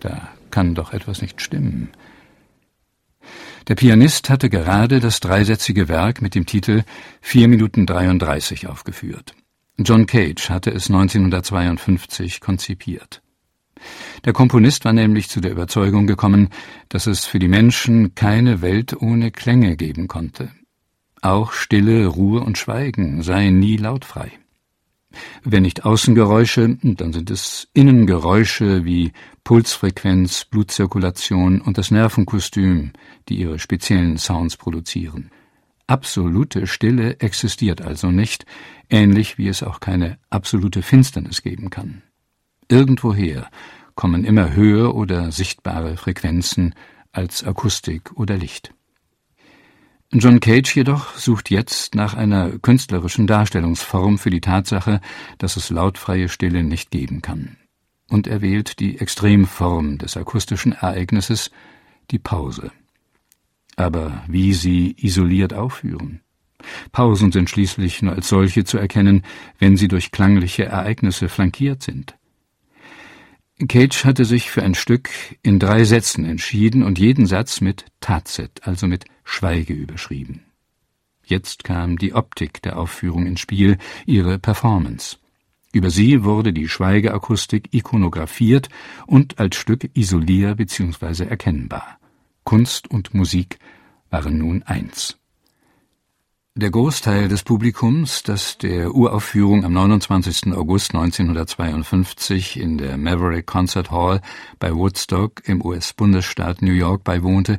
Da 0.00 0.28
kann 0.56 0.74
doch 0.74 0.94
etwas 0.94 1.20
nicht 1.20 1.42
stimmen. 1.42 1.90
Der 3.68 3.74
Pianist 3.74 4.30
hatte 4.30 4.48
gerade 4.48 5.00
das 5.00 5.20
dreisätzige 5.20 5.86
Werk 5.86 6.22
mit 6.22 6.34
dem 6.34 6.46
Titel 6.46 6.82
Vier 7.20 7.46
Minuten 7.46 7.84
33 7.84 8.66
aufgeführt. 8.66 9.34
John 9.76 10.06
Cage 10.06 10.48
hatte 10.48 10.70
es 10.70 10.88
1952 10.88 12.40
konzipiert. 12.40 13.20
Der 14.24 14.32
Komponist 14.32 14.86
war 14.86 14.94
nämlich 14.94 15.28
zu 15.28 15.42
der 15.42 15.50
Überzeugung 15.50 16.06
gekommen, 16.06 16.48
dass 16.88 17.06
es 17.06 17.26
für 17.26 17.38
die 17.38 17.48
Menschen 17.48 18.14
keine 18.14 18.62
Welt 18.62 18.96
ohne 18.98 19.32
Klänge 19.32 19.76
geben 19.76 20.08
konnte. 20.08 20.52
Auch 21.20 21.52
Stille, 21.52 22.06
Ruhe 22.06 22.40
und 22.40 22.56
Schweigen 22.56 23.22
seien 23.22 23.58
nie 23.58 23.76
lautfrei. 23.76 24.32
Wenn 25.44 25.62
nicht 25.62 25.84
Außengeräusche, 25.84 26.78
dann 26.82 27.12
sind 27.12 27.30
es 27.30 27.68
Innengeräusche 27.72 28.84
wie 28.84 29.12
Pulsfrequenz, 29.44 30.44
Blutzirkulation 30.44 31.60
und 31.60 31.78
das 31.78 31.90
Nervenkostüm, 31.90 32.92
die 33.28 33.36
ihre 33.36 33.58
speziellen 33.58 34.18
Sounds 34.18 34.56
produzieren. 34.56 35.30
Absolute 35.86 36.66
Stille 36.66 37.20
existiert 37.20 37.80
also 37.80 38.10
nicht, 38.10 38.44
ähnlich 38.90 39.38
wie 39.38 39.48
es 39.48 39.62
auch 39.62 39.78
keine 39.80 40.18
absolute 40.30 40.82
Finsternis 40.82 41.42
geben 41.42 41.70
kann. 41.70 42.02
Irgendwoher 42.68 43.48
kommen 43.94 44.24
immer 44.24 44.54
höher 44.54 44.94
oder 44.94 45.30
sichtbare 45.30 45.96
Frequenzen 45.96 46.74
als 47.12 47.44
Akustik 47.44 48.12
oder 48.14 48.36
Licht. 48.36 48.74
John 50.18 50.40
Cage 50.40 50.74
jedoch 50.76 51.14
sucht 51.16 51.50
jetzt 51.50 51.94
nach 51.94 52.14
einer 52.14 52.58
künstlerischen 52.58 53.26
Darstellungsform 53.26 54.18
für 54.18 54.30
die 54.30 54.40
Tatsache, 54.40 55.00
dass 55.38 55.56
es 55.56 55.68
lautfreie 55.68 56.28
Stille 56.28 56.62
nicht 56.62 56.90
geben 56.90 57.22
kann. 57.22 57.56
Und 58.08 58.26
er 58.26 58.40
wählt 58.40 58.78
die 58.78 58.98
Extremform 58.98 59.98
des 59.98 60.16
akustischen 60.16 60.72
Ereignisses, 60.72 61.50
die 62.10 62.18
Pause. 62.18 62.70
Aber 63.76 64.24
wie 64.26 64.54
sie 64.54 64.94
isoliert 64.98 65.52
aufführen? 65.52 66.20
Pausen 66.92 67.30
sind 67.30 67.50
schließlich 67.50 68.00
nur 68.00 68.14
als 68.14 68.28
solche 68.28 68.64
zu 68.64 68.78
erkennen, 68.78 69.22
wenn 69.58 69.76
sie 69.76 69.88
durch 69.88 70.12
klangliche 70.12 70.64
Ereignisse 70.64 71.28
flankiert 71.28 71.82
sind. 71.82 72.16
Cage 73.68 74.04
hatte 74.04 74.24
sich 74.24 74.50
für 74.50 74.62
ein 74.62 74.74
Stück 74.74 75.10
in 75.42 75.58
drei 75.58 75.84
Sätzen 75.84 76.24
entschieden 76.24 76.82
und 76.82 76.98
jeden 76.98 77.26
Satz 77.26 77.60
mit 77.60 77.86
Tazet, 78.00 78.66
also 78.66 78.86
mit 78.86 79.04
Schweige 79.26 79.74
überschrieben. 79.74 80.44
Jetzt 81.24 81.64
kam 81.64 81.98
die 81.98 82.14
Optik 82.14 82.62
der 82.62 82.78
Aufführung 82.78 83.26
ins 83.26 83.40
Spiel, 83.40 83.76
ihre 84.06 84.38
Performance. 84.38 85.18
Über 85.72 85.90
sie 85.90 86.24
wurde 86.24 86.52
die 86.52 86.68
Schweigeakustik 86.68 87.74
ikonografiert 87.74 88.68
und 89.06 89.38
als 89.38 89.56
Stück 89.56 89.90
isolier 89.94 90.54
bzw. 90.54 91.24
erkennbar. 91.24 91.98
Kunst 92.44 92.88
und 92.88 93.12
Musik 93.12 93.58
waren 94.08 94.38
nun 94.38 94.62
eins. 94.62 95.18
Der 96.58 96.70
Großteil 96.70 97.28
des 97.28 97.42
Publikums, 97.42 98.22
das 98.22 98.56
der 98.56 98.94
Uraufführung 98.94 99.66
am 99.66 99.74
29. 99.74 100.54
August 100.54 100.94
1952 100.94 102.58
in 102.58 102.78
der 102.78 102.96
Maverick 102.96 103.44
Concert 103.44 103.90
Hall 103.90 104.22
bei 104.58 104.72
Woodstock 104.72 105.46
im 105.46 105.62
US-Bundesstaat 105.62 106.62
New 106.62 106.72
York 106.72 107.04
beiwohnte, 107.04 107.58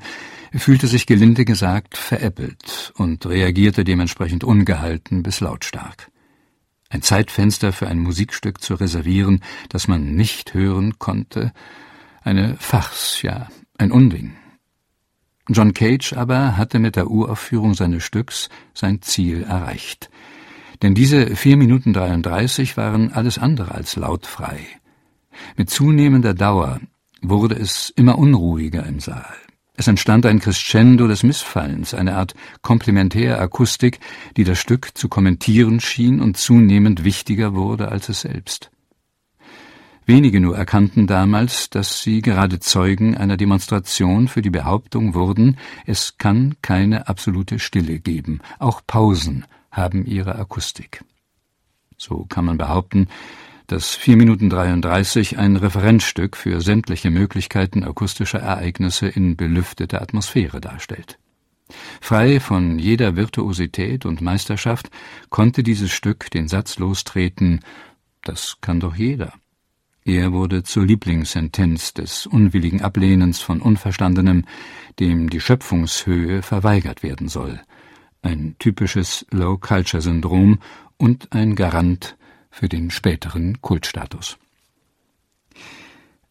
fühlte 0.51 0.87
sich 0.87 1.05
gelinde 1.05 1.45
gesagt 1.45 1.95
veräppelt 1.95 2.91
und 2.95 3.23
reagierte 3.27 3.83
dementsprechend 3.83 4.43
ungehalten 4.43 5.21
bis 5.21 5.41
lautstark. 5.41 6.09
Ein 6.89 7.03
Zeitfenster 7.03 7.73
für 7.73 7.87
ein 7.87 7.99
Musikstück 7.99 8.63
zu 8.63 8.73
reservieren, 8.73 9.43
das 9.69 9.87
man 9.87 10.15
nicht 10.15 10.55
hören 10.55 10.97
konnte, 10.97 11.53
eine 12.23 12.55
Farce, 12.57 13.21
ja, 13.21 13.47
ein 13.77 13.91
Unding. 13.91 14.33
John 15.49 15.73
Cage 15.73 16.13
aber 16.13 16.57
hatte 16.57 16.79
mit 16.79 16.95
der 16.95 17.09
Uraufführung 17.09 17.73
seines 17.73 18.03
Stücks 18.03 18.49
sein 18.73 19.01
Ziel 19.01 19.43
erreicht. 19.43 20.09
Denn 20.81 20.93
diese 20.93 21.35
vier 21.35 21.57
Minuten 21.57 21.93
33 21.93 22.77
waren 22.77 23.11
alles 23.11 23.37
andere 23.37 23.73
als 23.73 23.95
lautfrei. 23.95 24.59
Mit 25.55 25.69
zunehmender 25.69 26.33
Dauer 26.33 26.79
wurde 27.21 27.55
es 27.55 27.91
immer 27.95 28.17
unruhiger 28.17 28.85
im 28.85 28.99
Saal. 28.99 29.35
Es 29.75 29.87
entstand 29.87 30.25
ein 30.25 30.39
Crescendo 30.39 31.07
des 31.07 31.21
Missfallens, 31.23 31.93
eine 31.93 32.15
Art 32.15 32.33
Komplementärakustik, 32.63 33.99
die 34.35 34.43
das 34.43 34.57
Stück 34.59 34.97
zu 34.97 35.07
kommentieren 35.07 35.79
schien 35.79 36.19
und 36.19 36.35
zunehmend 36.35 37.03
wichtiger 37.03 37.53
wurde 37.53 37.89
als 37.89 38.09
es 38.09 38.21
selbst. 38.21 38.71
Wenige 40.09 40.39
nur 40.39 40.57
erkannten 40.57 41.05
damals, 41.05 41.69
dass 41.69 42.01
sie 42.01 42.21
gerade 42.21 42.61
Zeugen 42.61 43.17
einer 43.17 43.35
Demonstration 43.35 44.29
für 44.29 44.41
die 44.41 44.49
Behauptung 44.49 45.15
wurden, 45.15 45.57
es 45.85 46.17
kann 46.17 46.55
keine 46.61 47.09
absolute 47.09 47.59
Stille 47.59 47.99
geben, 47.99 48.39
auch 48.57 48.79
Pausen 48.87 49.45
haben 49.69 50.05
ihre 50.05 50.35
Akustik. 50.35 51.03
So 51.97 52.23
kann 52.23 52.45
man 52.45 52.57
behaupten, 52.57 53.09
dass 53.67 53.95
4 53.95 54.15
Minuten 54.15 54.49
33 54.49 55.37
ein 55.37 55.57
Referenzstück 55.57 56.37
für 56.37 56.61
sämtliche 56.61 57.11
Möglichkeiten 57.11 57.83
akustischer 57.83 58.39
Ereignisse 58.39 59.07
in 59.09 59.35
belüfteter 59.35 60.01
Atmosphäre 60.01 60.61
darstellt. 60.61 61.19
Frei 61.99 62.39
von 62.39 62.79
jeder 62.79 63.17
Virtuosität 63.17 64.05
und 64.05 64.21
Meisterschaft 64.21 64.89
konnte 65.29 65.63
dieses 65.63 65.91
Stück 65.91 66.31
den 66.31 66.47
Satz 66.47 66.79
lostreten, 66.79 67.59
das 68.23 68.59
kann 68.61 68.79
doch 68.79 68.95
jeder. 68.95 69.33
Er 70.07 70.31
wurde 70.31 70.63
zur 70.63 70.85
Lieblingssentenz 70.85 71.93
des 71.93 72.27
unwilligen 72.27 72.81
Ablehnens 72.81 73.41
von 73.41 73.59
Unverstandenem, 73.59 74.45
dem 75.01 75.29
die 75.29 75.41
Schöpfungshöhe 75.41 76.41
verweigert 76.43 77.03
werden 77.03 77.27
soll. 77.27 77.59
Ein 78.21 78.55
typisches 78.57 79.25
Low-Culture-Syndrom 79.31 80.59
und 80.95 81.33
ein 81.33 81.57
Garant 81.57 82.15
für 82.49 82.69
den 82.69 82.89
späteren 82.89 83.61
Kultstatus. 83.61 84.37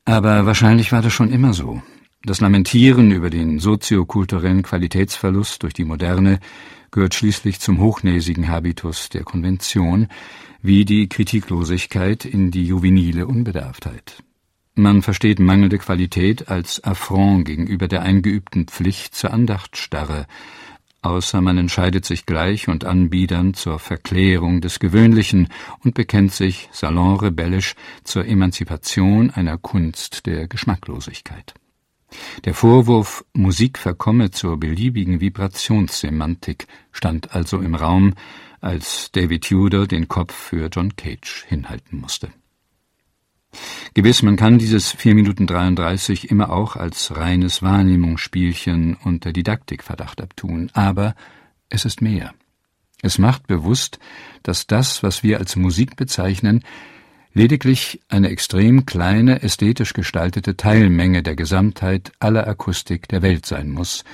Aber 0.07 0.47
wahrscheinlich 0.47 0.91
war 0.93 1.03
das 1.03 1.12
schon 1.12 1.31
immer 1.31 1.53
so. 1.53 1.83
Das 2.23 2.41
Lamentieren 2.41 3.12
über 3.12 3.29
den 3.29 3.59
soziokulturellen 3.59 4.62
Qualitätsverlust 4.62 5.62
durch 5.62 5.75
die 5.75 5.85
Moderne 5.85 6.41
gehört 6.90 7.14
schließlich 7.14 7.61
zum 7.61 7.81
hochnäsigen 7.81 8.49
Habitus 8.49 9.09
der 9.09 9.25
Konvention, 9.25 10.09
wie 10.62 10.85
die 10.85 11.09
Kritiklosigkeit 11.09 12.25
in 12.25 12.51
die 12.51 12.66
juvenile 12.66 13.27
Unbedarftheit. 13.27 14.22
Man 14.75 15.01
versteht 15.01 15.38
mangelnde 15.38 15.79
Qualität 15.79 16.49
als 16.49 16.85
Affront 16.85 17.46
gegenüber 17.46 17.88
der 17.88 18.03
eingeübten 18.03 18.66
Pflicht 18.66 19.14
zur 19.14 19.33
Andachtstarre, 19.33 20.27
außer 21.01 21.40
man 21.40 21.57
entscheidet 21.57 22.05
sich 22.05 22.27
gleich 22.27 22.68
und 22.68 22.85
anbiedernd 22.85 23.57
zur 23.57 23.79
Verklärung 23.79 24.61
des 24.61 24.79
Gewöhnlichen 24.79 25.49
und 25.83 25.94
bekennt 25.94 26.33
sich 26.33 26.68
salonrebellisch 26.72 27.75
zur 28.05 28.27
Emanzipation 28.27 29.31
einer 29.31 29.57
Kunst 29.57 30.27
der 30.27 30.49
Geschmacklosigkeit. 30.49 31.55
Der 32.44 32.55
Vorwurf, 32.55 33.24
Musik 33.33 33.79
verkomme 33.79 34.31
zur 34.31 34.59
beliebigen 34.59 35.20
Vibrationssemantik, 35.20 36.66
stand 36.92 37.35
also 37.35 37.61
im 37.61 37.74
Raum, 37.74 38.14
als 38.61 39.11
David 39.12 39.44
Tudor 39.44 39.87
den 39.87 40.09
Kopf 40.09 40.35
für 40.35 40.68
John 40.72 40.96
Cage 40.96 41.44
hinhalten 41.48 42.00
musste. 42.00 42.31
Gewiss, 43.94 44.22
man 44.22 44.37
kann 44.37 44.59
dieses 44.59 44.90
4 44.92 45.14
Minuten 45.14 45.46
33 45.46 46.31
immer 46.31 46.50
auch 46.50 46.76
als 46.76 47.16
reines 47.16 47.62
Wahrnehmungsspielchen 47.62 48.96
unter 49.02 49.33
Didaktikverdacht 49.33 50.20
abtun, 50.20 50.70
aber 50.74 51.14
es 51.68 51.85
ist 51.85 52.02
mehr. 52.02 52.35
Es 53.02 53.18
macht 53.18 53.46
bewusst, 53.46 53.98
dass 54.42 54.66
das, 54.66 55.02
was 55.02 55.22
wir 55.22 55.38
als 55.38 55.57
Musik 55.57 55.96
bezeichnen, 55.96 56.64
lediglich 57.37 58.01
eine 58.09 58.31
extrem 58.31 58.87
kleine, 58.87 59.42
ästhetisch 59.42 59.92
gestaltete 59.92 60.57
Teilmenge 60.57 61.22
der 61.22 61.37
Gesamtheit 61.37 62.12
aller 62.18 62.49
Akustik 62.49 63.09
der 63.09 63.20
Welt 63.20 63.44
sein 63.44 63.70
muss 63.70 64.05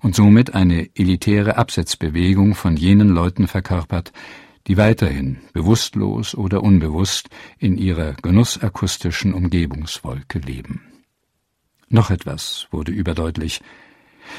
und 0.00 0.14
somit 0.14 0.54
eine 0.54 0.88
elitäre 0.94 1.58
Absetzbewegung 1.58 2.54
von 2.54 2.78
jenen 2.78 3.10
Leuten 3.10 3.48
verkörpert, 3.48 4.12
die 4.66 4.78
weiterhin, 4.78 5.40
bewusstlos 5.52 6.34
oder 6.34 6.62
unbewusst, 6.62 7.28
in 7.58 7.76
ihrer 7.76 8.14
genussakustischen 8.14 9.34
Umgebungswolke 9.34 10.38
leben. 10.38 10.80
Noch 11.90 12.08
etwas 12.10 12.66
wurde 12.70 12.92
überdeutlich. 12.92 13.60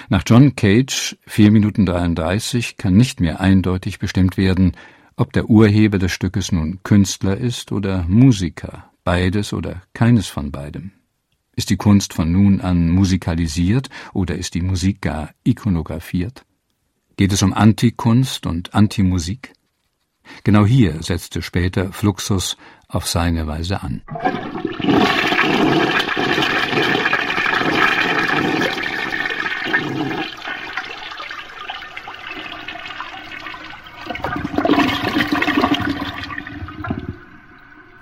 Nach 0.10 0.24
John 0.26 0.56
Cage, 0.56 1.16
4 1.28 1.52
Minuten 1.52 1.86
33, 1.86 2.78
kann 2.78 2.98
nicht 2.98 3.20
mehr 3.20 3.40
eindeutig 3.40 4.00
bestimmt 4.00 4.36
werden, 4.36 4.72
ob 5.22 5.32
der 5.34 5.52
Urheber 5.52 6.00
des 6.00 6.12
Stückes 6.12 6.52
nun 6.52 6.80
Künstler 6.82 7.38
ist 7.38 7.72
oder 7.72 8.06
Musiker, 8.08 8.92
beides 9.04 9.54
oder 9.54 9.84
keines 9.94 10.28
von 10.28 10.52
beidem. 10.52 10.94
Ist 11.56 11.70
die 11.70 11.78
Kunst 11.78 12.16
von 12.16 12.32
nun 12.32 12.60
an 12.60 12.90
musikalisiert 12.90 13.92
oder 14.14 14.34
ist 14.34 14.56
die 14.56 14.64
Musik 14.64 15.00
gar 15.02 15.30
ikonografiert? 15.44 16.44
Geht 17.18 17.34
es 17.34 17.44
um 17.44 17.54
Antikunst 17.54 18.48
und 18.48 18.74
Antimusik? 18.74 19.54
Genau 20.44 20.66
hier 20.66 21.04
setzte 21.04 21.44
später 21.44 21.94
Fluxus 21.94 22.58
auf 22.88 23.08
seine 23.08 23.46
Weise 23.46 23.84
an. 23.84 24.02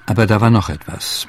Aber 0.09 0.25
da 0.25 0.41
war 0.41 0.49
noch 0.49 0.69
etwas. 0.69 1.27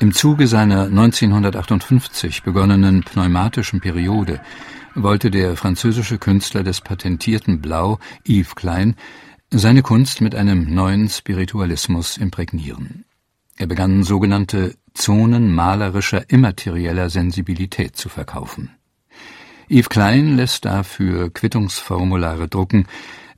Im 0.00 0.12
Zuge 0.12 0.48
seiner 0.48 0.86
1958 0.86 2.42
begonnenen 2.42 3.04
pneumatischen 3.04 3.80
Periode 3.80 4.40
wollte 4.96 5.30
der 5.30 5.56
französische 5.56 6.18
Künstler 6.18 6.64
des 6.64 6.80
patentierten 6.80 7.60
Blau, 7.60 8.00
Yves 8.26 8.56
Klein, 8.56 8.96
seine 9.52 9.82
Kunst 9.82 10.22
mit 10.22 10.34
einem 10.34 10.74
neuen 10.74 11.08
Spiritualismus 11.08 12.16
imprägnieren. 12.16 13.04
Er 13.56 13.68
begann 13.68 14.02
sogenannte 14.02 14.74
Zonen 14.92 15.54
malerischer 15.54 16.28
immaterieller 16.30 17.10
Sensibilität 17.10 17.94
zu 17.94 18.08
verkaufen. 18.08 18.70
Yves 19.68 19.88
Klein 19.88 20.34
lässt 20.34 20.64
dafür 20.64 21.30
Quittungsformulare 21.32 22.48
drucken. 22.48 22.88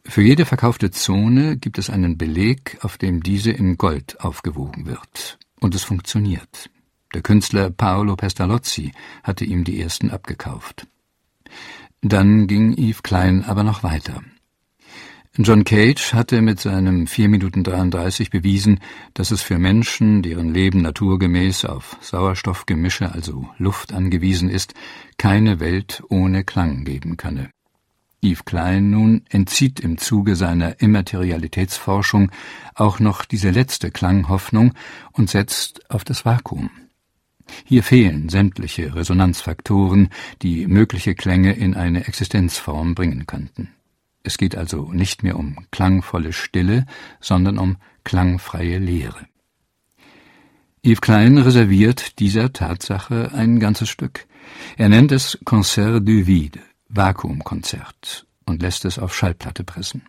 Für 0.05 0.23
jede 0.23 0.45
verkaufte 0.45 0.91
Zone 0.91 1.57
gibt 1.57 1.79
es 1.79 1.89
einen 1.89 2.19
Beleg, 2.19 2.79
auf 2.83 2.99
dem 2.99 3.23
diese 3.23 3.51
in 3.51 3.79
Gold 3.79 4.21
aufgewogen 4.21 4.87
wird. 4.87 5.39
Und 5.61 5.75
es 5.75 5.85
funktioniert. 5.85 6.71
Der 7.15 7.23
Künstler 7.23 7.71
Paolo 7.71 8.17
Pestalozzi 8.17 8.93
hatte 9.23 9.45
ihm 9.45 9.65
die 9.65 9.81
ersten 9.81 10.11
abgekauft. 10.11 10.87
Dann 12.01 12.47
ging 12.47 12.77
Yves 12.77 13.03
Klein 13.03 13.45
aber 13.45 13.63
noch 13.63 13.83
weiter. 13.83 14.23
John 15.39 15.65
Cage 15.65 16.13
hatte 16.13 16.43
mit 16.43 16.61
seinem 16.61 17.07
4 17.07 17.29
Minuten 17.31 17.65
33 17.65 18.29
bewiesen, 18.29 18.81
dass 19.15 19.31
es 19.31 19.41
für 19.41 19.59
Menschen, 19.59 20.23
deren 20.23 20.53
Leben 20.53 20.83
naturgemäß 20.83 21.65
auf 21.65 21.97
Sauerstoffgemische, 22.03 23.13
also 23.13 23.49
Luft 23.57 23.95
angewiesen 23.95 24.51
ist, 24.51 24.75
keine 25.17 25.59
Welt 25.59 26.03
ohne 26.11 26.45
Klang 26.45 26.85
geben 26.85 27.17
könne. 27.17 27.51
Yves 28.25 28.45
Klein 28.45 28.91
nun 28.91 29.23
entzieht 29.31 29.81
im 29.81 29.99
Zuge 29.99 30.37
seiner 30.37 30.81
Immaterialitätsforschung 30.81 32.31
auch 32.75 33.01
noch 33.01 33.25
diese 33.25 33.51
letzte 33.51 33.91
Klanghoffnung 33.91 34.75
und 35.13 35.29
setzt 35.29 35.91
auf 35.91 36.05
das 36.05 36.25
Vakuum. 36.25 36.71
Hier 37.65 37.83
fehlen 37.83 38.29
sämtliche 38.29 38.95
Resonanzfaktoren, 38.95 40.11
die 40.41 40.69
mögliche 40.69 41.17
Klänge 41.17 41.53
in 41.53 41.75
eine 41.75 42.07
Existenzform 42.07 42.95
bringen 42.95 43.27
könnten. 43.27 43.71
Es 44.23 44.39
geht 44.39 44.57
also 44.57 44.93
nicht 44.93 45.25
mehr 45.25 45.37
um 45.37 45.57
klangvolle 45.73 46.33
Stille, 46.33 46.87
sondern 47.21 47.59
um 47.59 47.77
klangfreie 48.05 48.79
Leere. 48.79 49.27
Yves 50.85 51.01
Klein 51.01 51.39
reserviert 51.39 52.21
dieser 52.21 52.53
Tatsache 52.53 53.33
ein 53.35 53.59
ganzes 53.59 53.89
Stück. 53.89 54.27
Er 54.77 54.89
nennt 54.89 55.11
es 55.11 55.39
Concert 55.45 56.07
du 56.07 56.27
Vide, 56.27 56.61
Vakuumkonzert, 56.95 58.27
und 58.45 58.61
lässt 58.61 58.85
es 58.85 58.99
auf 58.99 59.15
Schallplatte 59.15 59.65
pressen. 59.65 60.03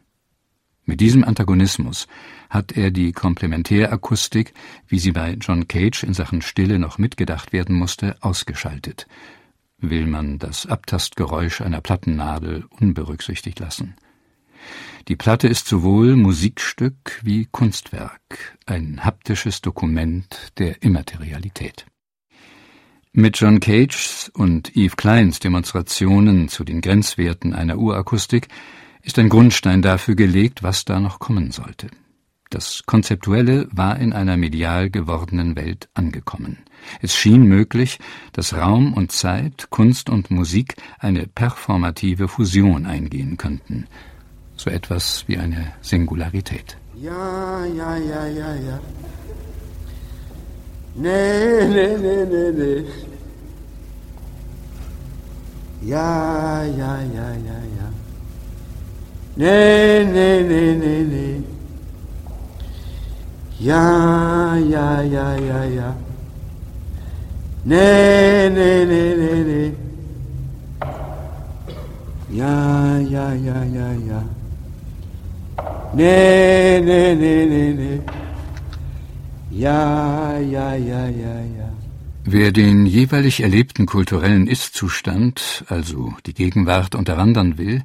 Mit 0.86 1.00
diesem 1.00 1.24
Antagonismus 1.24 2.08
hat 2.50 2.74
er 2.74 2.91
die 2.91 3.13
Komplementärakustik, 3.13 4.54
wie 4.88 5.00
sie 5.00 5.13
bei 5.13 5.38
John 5.39 5.69
Cage 5.69 6.04
in 6.04 6.13
Sachen 6.13 6.41
Stille 6.41 6.78
noch 6.80 6.98
mitgedacht 6.98 7.54
werden 7.54 7.78
musste, 7.78 8.17
ausgeschaltet. 8.22 9.08
Will 9.78 10.08
man 10.08 10.39
das 10.39 10.65
Abtastgeräusch 10.65 11.62
einer 11.62 11.80
Plattennadel 11.80 12.65
unberücksichtigt 12.69 13.60
lassen. 13.60 13.96
Die 15.08 15.15
Platte 15.15 15.48
ist 15.48 15.67
sowohl 15.67 16.17
Musikstück 16.17 17.19
wie 17.24 17.46
Kunstwerk, 17.46 18.58
ein 18.65 19.06
haptisches 19.06 19.62
Dokument 19.62 20.52
der 20.58 20.84
Immaterialität. 20.84 21.86
Mit 23.13 23.39
John 23.39 23.60
Cages 23.60 24.32
und 24.34 24.76
Yves 24.76 24.97
Kleins 24.97 25.39
Demonstrationen 25.39 26.49
zu 26.49 26.63
den 26.63 26.82
Grenzwerten 26.82 27.54
einer 27.54 27.78
Urakustik 27.78 28.47
ist 29.02 29.19
ein 29.19 29.30
Grundstein 29.30 29.82
dafür 29.82 30.15
gelegt, 30.15 30.63
was 30.63 30.84
da 30.84 30.99
noch 30.99 31.19
kommen 31.19 31.52
sollte. 31.52 31.88
Das 32.49 32.84
Konzeptuelle 32.86 33.67
war 33.71 33.99
in 33.99 34.13
einer 34.13 34.36
medial 34.36 34.89
gewordenen 34.89 35.56
Welt 35.56 35.89
angekommen. 35.93 36.58
Es 37.02 37.15
schien 37.15 37.43
möglich, 37.43 37.99
dass 38.32 38.54
Raum 38.54 38.93
und 38.93 39.12
Zeit, 39.12 39.67
Kunst 39.69 40.10
und 40.10 40.32
Musik 40.32 40.76
eine 40.99 41.28
performative 41.28 42.28
Fusion 42.28 42.86
eingehen 42.86 43.38
könnten– 43.38 43.88
so 44.56 44.69
etwas 44.69 45.26
wie 45.28 45.38
eine 45.38 45.73
Singularität. 45.82 46.78
Ja, 46.95 47.65
ja, 47.65 47.97
ja, 47.97 48.28
ja, 48.28 48.56
ja. 48.56 48.80
Nee, 50.95 51.67
nee, 51.67 51.97
nee, 51.97 52.25
nee, 52.25 52.51
nee. 52.51 52.86
Ja, 55.79 56.62
ja, 56.62 56.97
ja, 57.13 57.27
ja, 57.45 57.58
ja. 57.77 57.89
Nee, 59.34 60.06
nee, 60.06 60.43
nee, 60.43 60.75
nee, 60.75 61.03
nee. 61.03 61.43
Ja, 63.58 64.56
ja, 64.56 64.99
ja, 65.01 65.36
ja, 65.36 65.63
ja. 65.63 65.95
Nee, 67.63 68.49
nee, 68.49 68.86
nee, 68.86 69.15
nee, 69.15 69.43
nee. 69.43 69.73
Ja, 72.29 72.97
ja, 72.97 73.32
ja, 73.32 73.63
ja, 73.63 73.88
ja. 74.08 74.23
Nee, 75.93 76.82
nee, 76.82 77.15
nee, 77.15 77.45
nee, 77.45 77.73
nee. 77.73 78.01
Ja, 79.55 80.39
ja, 80.39 80.73
ja, 80.75 81.07
ja, 81.07 81.39
ja. 81.41 81.73
Wer 82.25 82.51
den 82.51 82.87
jeweilig 82.87 83.41
erlebten 83.41 83.85
kulturellen 83.85 84.47
Ist-Zustand, 84.47 85.63
also 85.67 86.15
die 86.25 86.33
Gegenwart, 86.33 86.95
unterwandern 86.95 87.59
will 87.59 87.83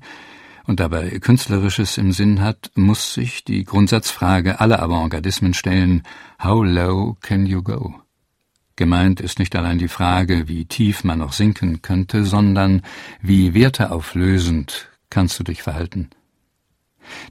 und 0.65 0.81
dabei 0.81 1.19
Künstlerisches 1.19 1.99
im 1.99 2.13
Sinn 2.13 2.41
hat, 2.41 2.71
muss 2.75 3.13
sich 3.13 3.45
die 3.45 3.65
Grundsatzfrage 3.65 4.61
aller 4.61 4.83
Avantgardismen 4.83 5.53
stellen: 5.53 6.05
How 6.43 6.65
low 6.65 7.17
can 7.21 7.45
you 7.45 7.63
go? 7.63 7.95
Gemeint 8.77 9.21
ist 9.21 9.39
nicht 9.39 9.55
allein 9.55 9.79
die 9.79 9.89
Frage, 9.89 10.49
wie 10.49 10.65
tief 10.65 11.05
man 11.05 11.19
noch 11.19 11.33
sinken 11.33 11.83
könnte, 11.83 12.25
sondern 12.25 12.83
wie 13.21 13.53
werteauflösend 13.53 14.89
kannst 15.11 15.39
du 15.39 15.45
dich 15.45 15.63
verhalten. 15.63 16.09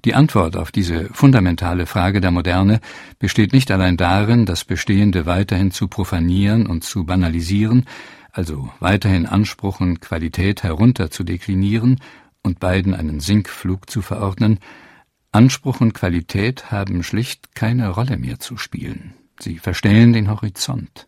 Die 0.05 0.15
Antwort 0.15 0.57
auf 0.57 0.71
diese 0.71 1.09
fundamentale 1.13 1.85
Frage 1.85 2.21
der 2.21 2.31
Moderne 2.31 2.79
besteht 3.19 3.53
nicht 3.53 3.71
allein 3.71 3.97
darin, 3.97 4.45
das 4.45 4.65
Bestehende 4.65 5.25
weiterhin 5.25 5.71
zu 5.71 5.87
profanieren 5.87 6.67
und 6.67 6.83
zu 6.83 7.05
banalisieren, 7.05 7.85
also 8.31 8.69
weiterhin 8.79 9.25
Anspruch 9.25 9.79
und 9.79 10.01
Qualität 10.01 10.63
herunter 10.63 11.09
zu 11.09 11.23
deklinieren 11.23 11.99
und 12.43 12.59
beiden 12.59 12.93
einen 12.93 13.19
Sinkflug 13.19 13.89
zu 13.89 14.01
verordnen, 14.01 14.59
Anspruch 15.31 15.81
und 15.81 15.93
Qualität 15.93 16.71
haben 16.71 17.03
schlicht 17.03 17.55
keine 17.55 17.89
Rolle 17.89 18.17
mehr 18.17 18.39
zu 18.39 18.57
spielen. 18.57 19.13
Sie 19.39 19.59
verstellen 19.59 20.13
den 20.13 20.29
Horizont 20.29 21.07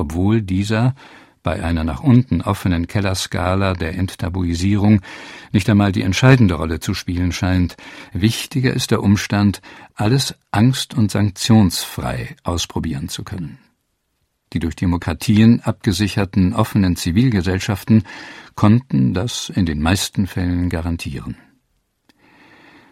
obwohl 0.00 0.42
dieser 0.42 0.94
bei 1.42 1.62
einer 1.62 1.84
nach 1.84 2.02
unten 2.02 2.42
offenen 2.42 2.86
Kellerskala 2.86 3.74
der 3.74 3.94
Enttabuisierung 3.94 5.00
nicht 5.52 5.68
einmal 5.70 5.92
die 5.92 6.02
entscheidende 6.02 6.54
Rolle 6.54 6.80
zu 6.80 6.94
spielen 6.94 7.32
scheint. 7.32 7.76
Wichtiger 8.12 8.72
ist 8.72 8.90
der 8.90 9.02
Umstand, 9.02 9.62
alles 9.94 10.34
angst- 10.50 10.94
und 10.94 11.10
sanktionsfrei 11.10 12.36
ausprobieren 12.44 13.08
zu 13.08 13.24
können. 13.24 13.58
Die 14.52 14.58
durch 14.58 14.74
Demokratien 14.74 15.60
abgesicherten 15.60 16.54
offenen 16.54 16.96
Zivilgesellschaften 16.96 18.02
konnten 18.56 19.14
das 19.14 19.48
in 19.48 19.64
den 19.64 19.80
meisten 19.80 20.26
Fällen 20.26 20.68
garantieren. 20.68 21.36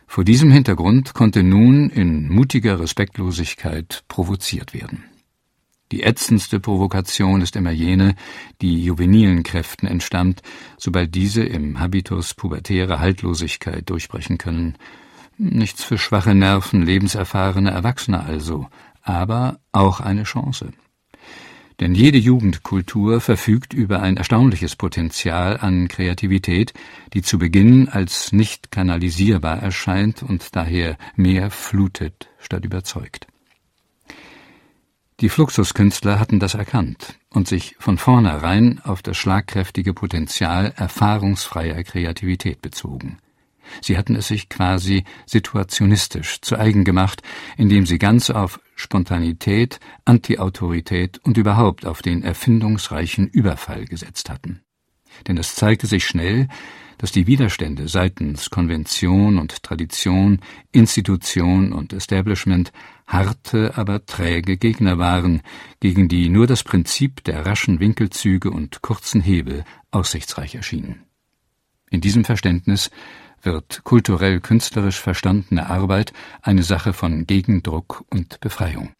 Vor 0.06 0.24
diesem 0.24 0.50
Hintergrund 0.50 1.12
konnte 1.12 1.42
nun 1.42 1.90
in 1.90 2.28
mutiger 2.28 2.80
Respektlosigkeit 2.80 4.04
provoziert 4.08 4.72
werden. 4.72 5.04
Die 5.90 6.02
ätzendste 6.02 6.60
Provokation 6.60 7.40
ist 7.40 7.56
immer 7.56 7.70
jene, 7.70 8.14
die 8.60 8.84
juvenilen 8.84 9.42
Kräften 9.42 9.86
entstammt, 9.86 10.42
sobald 10.76 11.14
diese 11.14 11.42
im 11.42 11.80
Habitus 11.80 12.34
pubertärer 12.34 13.00
Haltlosigkeit 13.00 13.88
durchbrechen 13.88 14.36
können. 14.36 14.76
Nichts 15.38 15.84
für 15.84 15.96
schwache 15.96 16.34
Nerven 16.34 16.82
lebenserfahrene 16.82 17.70
Erwachsene 17.70 18.22
also, 18.22 18.66
aber 19.02 19.60
auch 19.72 20.00
eine 20.00 20.24
Chance. 20.24 20.72
Denn 21.80 21.94
jede 21.94 22.18
Jugendkultur 22.18 23.20
verfügt 23.20 23.72
über 23.72 24.02
ein 24.02 24.16
erstaunliches 24.16 24.74
Potenzial 24.74 25.58
an 25.58 25.86
Kreativität, 25.86 26.74
die 27.14 27.22
zu 27.22 27.38
Beginn 27.38 27.88
als 27.88 28.32
nicht 28.32 28.72
kanalisierbar 28.72 29.62
erscheint 29.62 30.22
und 30.24 30.56
daher 30.56 30.98
mehr 31.14 31.50
flutet 31.50 32.28
statt 32.40 32.64
überzeugt. 32.64 33.28
Die 35.20 35.28
Fluxuskünstler 35.28 36.20
hatten 36.20 36.38
das 36.38 36.54
erkannt 36.54 37.18
und 37.30 37.48
sich 37.48 37.74
von 37.80 37.98
vornherein 37.98 38.80
auf 38.84 39.02
das 39.02 39.16
schlagkräftige 39.16 39.92
Potenzial 39.92 40.72
erfahrungsfreier 40.76 41.82
Kreativität 41.82 42.62
bezogen. 42.62 43.18
Sie 43.82 43.98
hatten 43.98 44.14
es 44.14 44.28
sich 44.28 44.48
quasi 44.48 45.02
situationistisch 45.26 46.40
zu 46.40 46.56
eigen 46.56 46.84
gemacht, 46.84 47.22
indem 47.56 47.84
sie 47.84 47.98
ganz 47.98 48.30
auf 48.30 48.60
Spontanität, 48.76 49.80
Antiautorität 50.04 51.18
und 51.24 51.36
überhaupt 51.36 51.84
auf 51.84 52.00
den 52.00 52.22
erfindungsreichen 52.22 53.26
Überfall 53.26 53.86
gesetzt 53.86 54.30
hatten. 54.30 54.62
Denn 55.26 55.36
es 55.36 55.56
zeigte 55.56 55.88
sich 55.88 56.06
schnell, 56.06 56.46
dass 56.96 57.12
die 57.12 57.26
Widerstände 57.26 57.88
seitens 57.88 58.50
Konvention 58.50 59.38
und 59.38 59.62
Tradition, 59.64 60.40
Institution 60.72 61.72
und 61.72 61.92
Establishment 61.92 62.72
harte, 63.08 63.76
aber 63.76 64.06
träge 64.06 64.56
Gegner 64.56 64.98
waren, 64.98 65.42
gegen 65.80 66.08
die 66.08 66.28
nur 66.28 66.46
das 66.46 66.62
Prinzip 66.62 67.24
der 67.24 67.44
raschen 67.44 67.80
Winkelzüge 67.80 68.50
und 68.50 68.82
kurzen 68.82 69.20
Hebel 69.20 69.64
aussichtsreich 69.90 70.54
erschienen. 70.54 71.02
In 71.90 72.00
diesem 72.00 72.24
Verständnis 72.24 72.90
wird 73.42 73.82
kulturell 73.84 74.40
künstlerisch 74.40 75.00
verstandene 75.00 75.68
Arbeit 75.68 76.12
eine 76.42 76.62
Sache 76.62 76.92
von 76.92 77.26
Gegendruck 77.26 78.04
und 78.10 78.40
Befreiung. 78.40 78.92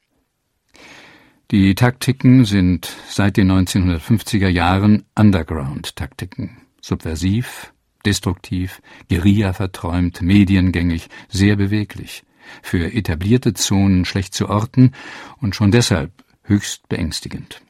Die 1.51 1.75
Taktiken 1.75 2.45
sind 2.45 2.95
seit 3.09 3.37
den 3.37 3.51
1950er 3.51 4.49
Jahren 4.49 5.05
Underground-Taktiken, 5.15 6.59
subversiv, 6.81 7.73
destruktiv, 8.05 8.81
Guerilla 9.09 9.53
verträumt, 9.55 10.23
mediengängig, 10.23 11.09
sehr 11.29 11.57
beweglich, 11.57 12.23
für 12.63 12.93
etablierte 12.93 13.55
Zonen 13.55 14.05
schlecht 14.05 14.35
zu 14.35 14.49
orten 14.49 14.93
und 15.41 15.55
schon 15.55 15.71
deshalb 15.71 16.13
höchst 16.43 16.89
beängstigend. 16.89 17.63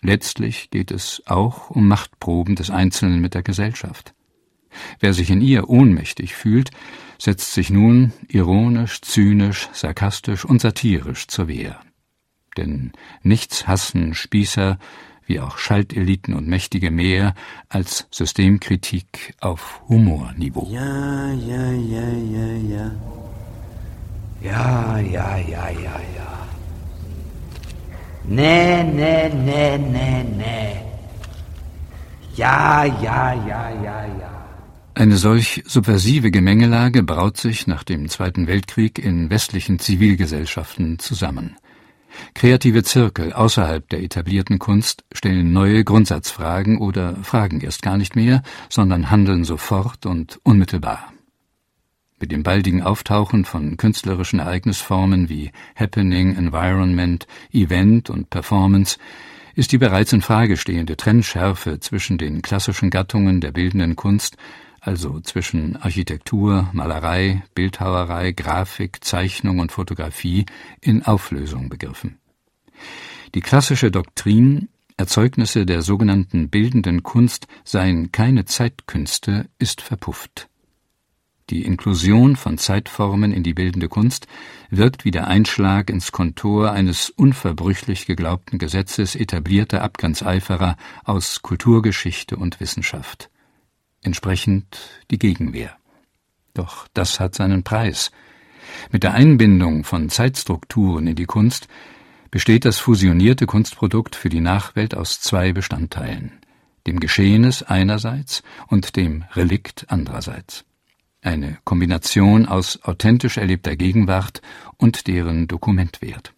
Letztlich 0.00 0.70
geht 0.70 0.90
es 0.90 1.22
auch 1.26 1.70
um 1.70 1.88
Machtproben 1.88 2.56
des 2.56 2.70
Einzelnen 2.70 3.20
mit 3.20 3.34
der 3.34 3.42
Gesellschaft. 3.42 4.14
Wer 5.00 5.14
sich 5.14 5.30
in 5.30 5.40
ihr 5.40 5.68
ohnmächtig 5.68 6.34
fühlt, 6.34 6.70
setzt 7.18 7.54
sich 7.54 7.70
nun 7.70 8.12
ironisch, 8.28 9.00
zynisch, 9.00 9.68
sarkastisch 9.72 10.44
und 10.44 10.60
satirisch 10.60 11.28
zur 11.28 11.48
Wehr. 11.48 11.80
Denn 12.56 12.92
nichts 13.22 13.66
hassen 13.66 14.14
Spießer 14.14 14.78
wie 15.26 15.40
auch 15.40 15.58
Schalteliten 15.58 16.34
und 16.34 16.46
Mächtige 16.46 16.90
mehr 16.90 17.34
als 17.68 18.06
Systemkritik 18.10 19.34
auf 19.40 19.80
Humorniveau. 19.88 20.68
Ja, 20.70 21.32
ja, 21.32 21.72
ja, 21.72 22.08
ja, 22.10 22.76
ja. 22.76 22.92
Ja, 24.44 24.98
ja, 24.98 25.38
ja, 25.38 25.70
ja, 25.70 25.96
ja. 26.16 26.48
Nee, 28.24 28.82
nee, 28.82 29.30
nee, 29.30 29.78
nee, 29.78 30.24
nee. 30.36 30.76
Ja, 32.36 32.84
ja, 32.84 33.32
ja, 33.32 33.70
ja, 33.70 34.04
ja. 34.04 34.34
Eine 34.94 35.16
solch 35.16 35.62
subversive 35.66 36.30
Gemengelage 36.30 37.02
braut 37.02 37.38
sich 37.38 37.66
nach 37.66 37.84
dem 37.84 38.08
Zweiten 38.10 38.46
Weltkrieg 38.46 38.98
in 38.98 39.30
westlichen 39.30 39.78
Zivilgesellschaften 39.78 40.98
zusammen. 40.98 41.56
Kreative 42.34 42.82
Zirkel 42.82 43.32
außerhalb 43.32 43.88
der 43.88 44.02
etablierten 44.02 44.58
Kunst 44.58 45.04
stellen 45.12 45.54
neue 45.54 45.84
Grundsatzfragen 45.84 46.78
oder 46.78 47.16
fragen 47.22 47.62
erst 47.62 47.80
gar 47.80 47.96
nicht 47.96 48.14
mehr, 48.14 48.42
sondern 48.68 49.10
handeln 49.10 49.44
sofort 49.44 50.04
und 50.04 50.38
unmittelbar. 50.42 51.13
Mit 52.24 52.32
dem 52.32 52.42
baldigen 52.42 52.82
Auftauchen 52.82 53.44
von 53.44 53.76
künstlerischen 53.76 54.38
Ereignisformen 54.38 55.28
wie 55.28 55.52
Happening, 55.76 56.34
Environment, 56.34 57.26
Event 57.52 58.08
und 58.08 58.30
Performance 58.30 58.96
ist 59.54 59.72
die 59.72 59.76
bereits 59.76 60.14
in 60.14 60.22
Frage 60.22 60.56
stehende 60.56 60.96
Trennschärfe 60.96 61.80
zwischen 61.80 62.16
den 62.16 62.40
klassischen 62.40 62.88
Gattungen 62.88 63.42
der 63.42 63.52
bildenden 63.52 63.94
Kunst 63.94 64.38
also 64.80 65.20
zwischen 65.20 65.76
Architektur, 65.76 66.70
Malerei, 66.72 67.42
Bildhauerei, 67.54 68.32
Grafik, 68.32 69.04
Zeichnung 69.04 69.58
und 69.58 69.70
Fotografie, 69.70 70.46
in 70.80 71.02
Auflösung 71.02 71.68
begriffen. 71.68 72.20
Die 73.34 73.42
klassische 73.42 73.90
Doktrin, 73.90 74.70
Erzeugnisse 74.96 75.66
der 75.66 75.82
sogenannten 75.82 76.48
bildenden 76.48 77.02
Kunst 77.02 77.48
seien 77.64 78.12
keine 78.12 78.46
Zeitkünste, 78.46 79.50
ist 79.58 79.82
verpufft. 79.82 80.48
Die 81.50 81.62
Inklusion 81.62 82.36
von 82.36 82.56
Zeitformen 82.58 83.32
in 83.32 83.42
die 83.42 83.54
bildende 83.54 83.88
Kunst 83.88 84.26
wirkt 84.70 85.04
wie 85.04 85.10
der 85.10 85.26
Einschlag 85.26 85.90
ins 85.90 86.10
Kontor 86.10 86.72
eines 86.72 87.10
unverbrüchlich 87.10 88.06
geglaubten 88.06 88.58
Gesetzes 88.58 89.14
etablierter 89.14 89.82
Abgrenzeiferer 89.82 90.76
aus 91.04 91.42
Kulturgeschichte 91.42 92.36
und 92.36 92.60
Wissenschaft 92.60 93.30
entsprechend 94.04 94.78
die 95.10 95.18
Gegenwehr. 95.18 95.76
Doch 96.52 96.86
das 96.94 97.18
hat 97.18 97.34
seinen 97.34 97.64
Preis. 97.64 98.12
Mit 98.90 99.02
der 99.02 99.14
Einbindung 99.14 99.84
von 99.84 100.08
Zeitstrukturen 100.08 101.06
in 101.06 101.16
die 101.16 101.26
Kunst 101.26 101.68
besteht 102.30 102.64
das 102.64 102.78
fusionierte 102.78 103.46
Kunstprodukt 103.46 104.14
für 104.14 104.28
die 104.28 104.40
Nachwelt 104.40 104.94
aus 104.94 105.20
zwei 105.20 105.52
Bestandteilen, 105.52 106.32
dem 106.86 107.00
Geschehenes 107.00 107.62
einerseits 107.62 108.42
und 108.68 108.96
dem 108.96 109.24
Relikt 109.34 109.86
andererseits. 109.88 110.64
Eine 111.24 111.56
Kombination 111.64 112.44
aus 112.44 112.82
authentisch 112.82 113.38
erlebter 113.38 113.76
Gegenwart 113.76 114.42
und 114.76 115.06
deren 115.06 115.48
Dokumentwert. 115.48 116.34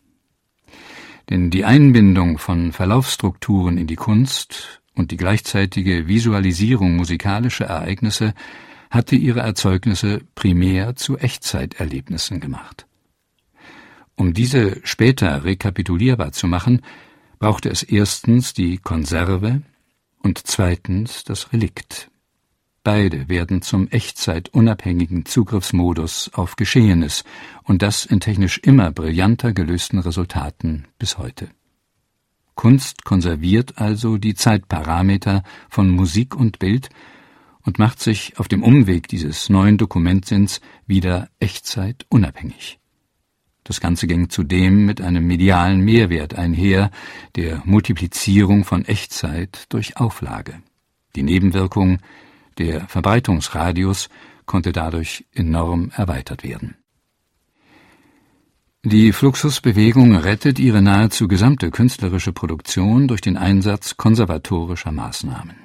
Denn 1.28 1.50
die 1.50 1.64
Einbindung 1.64 2.38
von 2.38 2.70
Verlaufsstrukturen 2.70 3.78
in 3.78 3.88
die 3.88 3.96
Kunst 3.96 4.80
und 4.94 5.10
die 5.10 5.16
gleichzeitige 5.16 6.06
Visualisierung 6.06 6.94
musikalischer 6.94 7.66
Ereignisse 7.66 8.32
hatte 8.88 9.16
ihre 9.16 9.40
Erzeugnisse 9.40 10.20
primär 10.36 10.94
zu 10.94 11.18
Echtzeiterlebnissen 11.18 12.38
gemacht. 12.38 12.86
Um 14.14 14.34
diese 14.34 14.80
später 14.84 15.42
rekapitulierbar 15.42 16.30
zu 16.30 16.46
machen, 16.46 16.82
brauchte 17.40 17.70
es 17.70 17.82
erstens 17.82 18.54
die 18.54 18.78
Konserve 18.78 19.62
und 20.22 20.46
zweitens 20.46 21.24
das 21.24 21.52
Relikt. 21.52 22.08
Beide 22.86 23.28
werden 23.28 23.62
zum 23.62 23.88
echtzeitunabhängigen 23.88 25.24
Zugriffsmodus 25.26 26.30
auf 26.34 26.54
Geschehenes 26.54 27.24
und 27.64 27.82
das 27.82 28.06
in 28.06 28.20
technisch 28.20 28.58
immer 28.58 28.92
brillanter 28.92 29.52
gelösten 29.52 29.98
Resultaten 29.98 30.86
bis 30.96 31.18
heute. 31.18 31.48
Kunst 32.54 33.04
konserviert 33.04 33.78
also 33.78 34.18
die 34.18 34.36
Zeitparameter 34.36 35.42
von 35.68 35.90
Musik 35.90 36.36
und 36.36 36.60
Bild 36.60 36.90
und 37.62 37.80
macht 37.80 37.98
sich 37.98 38.38
auf 38.38 38.46
dem 38.46 38.62
Umweg 38.62 39.08
dieses 39.08 39.48
neuen 39.48 39.78
Dokumentsinns 39.78 40.60
wieder 40.86 41.28
Echtzeit 41.40 42.06
unabhängig. 42.08 42.78
Das 43.64 43.80
Ganze 43.80 44.06
ging 44.06 44.30
zudem 44.30 44.86
mit 44.86 45.00
einem 45.00 45.26
medialen 45.26 45.80
Mehrwert 45.80 46.36
einher, 46.36 46.92
der 47.34 47.62
Multiplizierung 47.64 48.62
von 48.62 48.84
Echtzeit 48.84 49.64
durch 49.70 49.96
Auflage. 49.96 50.62
Die 51.16 51.24
Nebenwirkung, 51.24 51.98
der 52.58 52.88
Verbreitungsradius 52.88 54.08
konnte 54.46 54.72
dadurch 54.72 55.26
enorm 55.32 55.90
erweitert 55.94 56.42
werden. 56.44 56.76
Die 58.84 59.10
Fluxusbewegung 59.12 60.14
rettet 60.14 60.60
ihre 60.60 60.80
nahezu 60.80 61.26
gesamte 61.26 61.72
künstlerische 61.72 62.32
Produktion 62.32 63.08
durch 63.08 63.20
den 63.20 63.36
Einsatz 63.36 63.96
konservatorischer 63.96 64.92
Maßnahmen. 64.92 65.56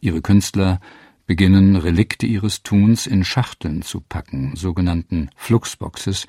Ihre 0.00 0.22
Künstler 0.22 0.80
beginnen 1.26 1.76
Relikte 1.76 2.24
ihres 2.24 2.62
Tuns 2.62 3.06
in 3.06 3.24
Schachteln 3.24 3.82
zu 3.82 4.00
packen, 4.00 4.56
sogenannten 4.56 5.28
Fluxboxes, 5.36 6.26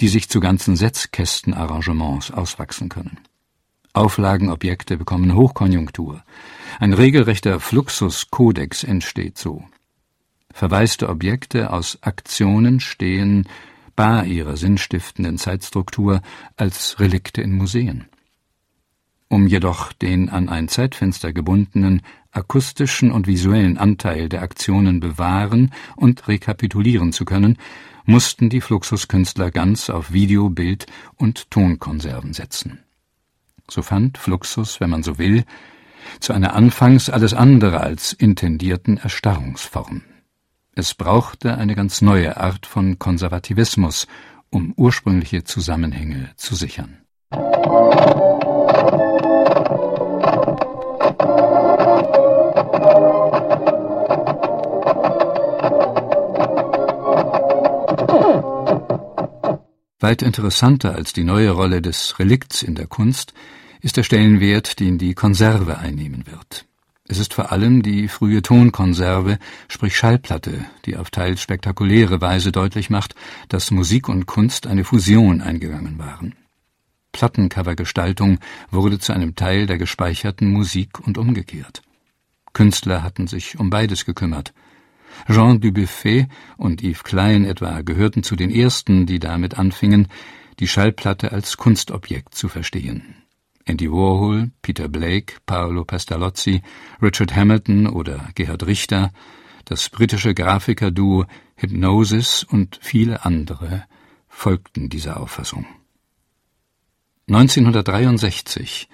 die 0.00 0.08
sich 0.08 0.28
zu 0.28 0.40
ganzen 0.40 0.76
Setzkästenarrangements 0.76 2.32
auswachsen 2.32 2.88
können. 2.88 3.20
Auflagenobjekte 3.94 4.96
bekommen 4.96 5.34
Hochkonjunktur. 5.34 6.22
Ein 6.80 6.94
regelrechter 6.94 7.60
Fluxuskodex 7.60 8.84
entsteht 8.84 9.36
so. 9.36 9.64
Verwaiste 10.52 11.08
Objekte 11.08 11.72
aus 11.72 11.98
Aktionen 12.02 12.80
stehen 12.80 13.46
bar 13.96 14.24
ihrer 14.24 14.56
sinnstiftenden 14.56 15.38
Zeitstruktur 15.38 16.22
als 16.56 17.00
Relikte 17.00 17.42
in 17.42 17.52
Museen. 17.52 18.06
Um 19.28 19.46
jedoch 19.46 19.92
den 19.92 20.28
an 20.28 20.48
ein 20.48 20.68
Zeitfenster 20.68 21.32
gebundenen 21.32 22.02
akustischen 22.32 23.12
und 23.12 23.26
visuellen 23.26 23.78
Anteil 23.78 24.28
der 24.28 24.42
Aktionen 24.42 25.00
bewahren 25.00 25.72
und 25.96 26.28
rekapitulieren 26.28 27.12
zu 27.12 27.24
können, 27.24 27.58
mussten 28.04 28.48
die 28.50 28.60
Fluxuskünstler 28.60 29.50
ganz 29.50 29.90
auf 29.90 30.12
Video, 30.12 30.48
Bild 30.48 30.86
und 31.16 31.50
Tonkonserven 31.50 32.32
setzen. 32.32 32.80
So 33.70 33.82
fand 33.82 34.18
Fluxus, 34.18 34.80
wenn 34.80 34.90
man 34.90 35.02
so 35.02 35.18
will, 35.18 35.44
zu 36.20 36.32
einer 36.32 36.54
anfangs 36.54 37.08
alles 37.08 37.34
andere 37.34 37.80
als 37.80 38.12
intendierten 38.12 38.98
Erstarrungsform. 38.98 40.02
Es 40.74 40.94
brauchte 40.94 41.56
eine 41.58 41.74
ganz 41.74 42.00
neue 42.00 42.38
Art 42.38 42.66
von 42.66 42.98
Konservativismus, 42.98 44.06
um 44.50 44.72
ursprüngliche 44.76 45.44
Zusammenhänge 45.44 46.30
zu 46.36 46.54
sichern. 46.54 46.98
Weit 60.02 60.22
interessanter 60.22 60.96
als 60.96 61.12
die 61.12 61.22
neue 61.22 61.50
Rolle 61.50 61.80
des 61.80 62.18
Relikts 62.18 62.62
in 62.62 62.74
der 62.74 62.88
Kunst 62.88 63.34
ist 63.82 63.96
der 63.96 64.02
Stellenwert, 64.02 64.80
den 64.80 64.98
die 64.98 65.14
Konserve 65.14 65.78
einnehmen 65.78 66.26
wird. 66.26 66.66
Es 67.06 67.18
ist 67.18 67.34
vor 67.34 67.52
allem 67.52 67.82
die 67.82 68.08
frühe 68.08 68.42
Tonkonserve, 68.42 69.38
sprich 69.68 69.96
Schallplatte, 69.96 70.64
die 70.86 70.96
auf 70.96 71.10
teils 71.10 71.40
spektakuläre 71.40 72.20
Weise 72.20 72.50
deutlich 72.50 72.90
macht, 72.90 73.14
dass 73.48 73.70
Musik 73.70 74.08
und 74.08 74.26
Kunst 74.26 74.66
eine 74.66 74.84
Fusion 74.84 75.40
eingegangen 75.40 75.98
waren. 75.98 76.34
Plattencovergestaltung 77.12 78.38
wurde 78.70 78.98
zu 78.98 79.12
einem 79.12 79.36
Teil 79.36 79.66
der 79.66 79.78
gespeicherten 79.78 80.50
Musik 80.50 80.98
und 80.98 81.16
umgekehrt. 81.16 81.82
Künstler 82.52 83.02
hatten 83.02 83.28
sich 83.28 83.58
um 83.58 83.70
beides 83.70 84.04
gekümmert. 84.04 84.52
Jean 85.28 85.60
Dubuffet 85.60 86.28
und 86.56 86.82
Yves 86.82 87.04
Klein 87.04 87.44
etwa 87.44 87.82
gehörten 87.82 88.22
zu 88.22 88.36
den 88.36 88.50
ersten, 88.50 89.06
die 89.06 89.18
damit 89.18 89.58
anfingen, 89.58 90.08
die 90.58 90.68
Schallplatte 90.68 91.32
als 91.32 91.56
Kunstobjekt 91.56 92.34
zu 92.34 92.48
verstehen. 92.48 93.16
Andy 93.64 93.90
Warhol, 93.90 94.50
Peter 94.60 94.88
Blake, 94.88 95.36
Paolo 95.46 95.84
Pestalozzi, 95.84 96.62
Richard 97.00 97.34
Hamilton 97.34 97.86
oder 97.86 98.28
Gerhard 98.34 98.66
Richter, 98.66 99.12
das 99.64 99.88
britische 99.88 100.34
Grafikerduo 100.34 101.26
Hypnosis 101.56 102.42
und 102.44 102.78
viele 102.82 103.24
andere 103.24 103.84
folgten 104.28 104.88
dieser 104.88 105.20
Auffassung. 105.20 105.66
1963 107.28 108.88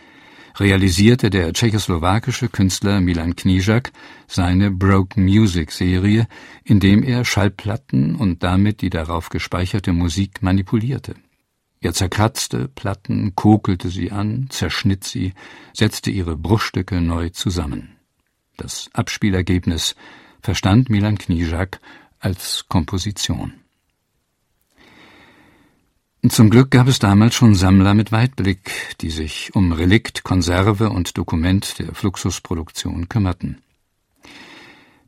realisierte 0.60 1.30
der 1.30 1.52
tschechoslowakische 1.52 2.48
Künstler 2.48 3.00
Milan 3.00 3.36
Knižak 3.36 3.92
seine 4.26 4.70
Broken 4.70 5.24
Music 5.24 5.72
Serie, 5.72 6.26
indem 6.64 7.02
er 7.02 7.24
Schallplatten 7.24 8.16
und 8.16 8.42
damit 8.42 8.80
die 8.80 8.90
darauf 8.90 9.28
gespeicherte 9.28 9.92
Musik 9.92 10.42
manipulierte. 10.42 11.14
Er 11.80 11.92
zerkratzte 11.92 12.68
Platten, 12.68 13.34
kokelte 13.36 13.88
sie 13.88 14.10
an, 14.10 14.46
zerschnitt 14.50 15.04
sie, 15.04 15.32
setzte 15.72 16.10
ihre 16.10 16.36
Bruchstücke 16.36 17.00
neu 17.00 17.28
zusammen. 17.28 17.96
Das 18.56 18.90
Abspielergebnis 18.92 19.94
verstand 20.42 20.90
Milan 20.90 21.18
Knižak 21.18 21.80
als 22.18 22.64
Komposition. 22.68 23.57
Zum 26.26 26.50
Glück 26.50 26.72
gab 26.72 26.88
es 26.88 26.98
damals 26.98 27.36
schon 27.36 27.54
Sammler 27.54 27.94
mit 27.94 28.10
Weitblick, 28.10 28.96
die 29.00 29.10
sich 29.10 29.54
um 29.54 29.70
Relikt, 29.70 30.24
Konserve 30.24 30.90
und 30.90 31.16
Dokument 31.16 31.78
der 31.78 31.94
Fluxusproduktion 31.94 33.08
kümmerten. 33.08 33.62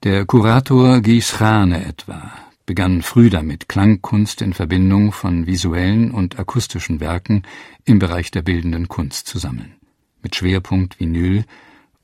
Der 0.04 0.24
Kurator 0.24 1.00
Guy 1.00 1.20
Schrane 1.20 1.84
etwa 1.84 2.32
begann 2.64 3.02
früh 3.02 3.28
damit, 3.28 3.68
Klangkunst 3.68 4.40
in 4.40 4.54
Verbindung 4.54 5.10
von 5.10 5.48
visuellen 5.48 6.12
und 6.12 6.38
akustischen 6.38 7.00
Werken 7.00 7.42
im 7.84 7.98
Bereich 7.98 8.30
der 8.30 8.42
bildenden 8.42 8.86
Kunst 8.86 9.26
zu 9.26 9.38
sammeln, 9.38 9.74
mit 10.22 10.36
Schwerpunkt 10.36 11.00
Vinyl 11.00 11.44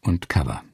und 0.03 0.29
Cover. 0.29 0.66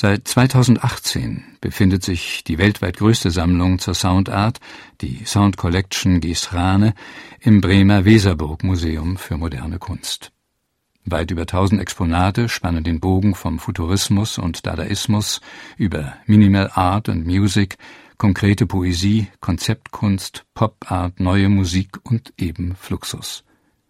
Seit 0.00 0.28
2018 0.28 1.42
befindet 1.60 2.04
sich 2.04 2.44
die 2.44 2.58
weltweit 2.58 2.98
größte 2.98 3.32
Sammlung 3.32 3.80
zur 3.80 3.94
Soundart, 3.94 4.60
die 5.00 5.24
Sound 5.24 5.56
Collection 5.56 6.20
Gisrane, 6.20 6.94
im 7.40 7.60
Bremer 7.60 8.04
Weserburg 8.04 8.62
Museum 8.62 9.16
für 9.16 9.36
moderne 9.36 9.80
Kunst. 9.80 10.30
Weit 11.04 11.32
über 11.32 11.46
tausend 11.46 11.80
Exponate 11.80 12.48
spannen 12.48 12.84
den 12.84 13.00
Bogen 13.00 13.34
vom 13.34 13.58
Futurismus 13.58 14.38
und 14.38 14.66
Dadaismus 14.66 15.40
über 15.76 16.14
Minimal 16.26 16.70
Art 16.74 17.08
und 17.08 17.26
Music 17.26 17.76
konkrete 18.18 18.66
Poesie, 18.66 19.26
Konzeptkunst, 19.40 20.44
Pop-Art, 20.54 21.18
neue 21.18 21.48
Musik 21.48 21.98
und 22.04 22.32
eben 22.38 22.76
Fluxus. 22.76 23.42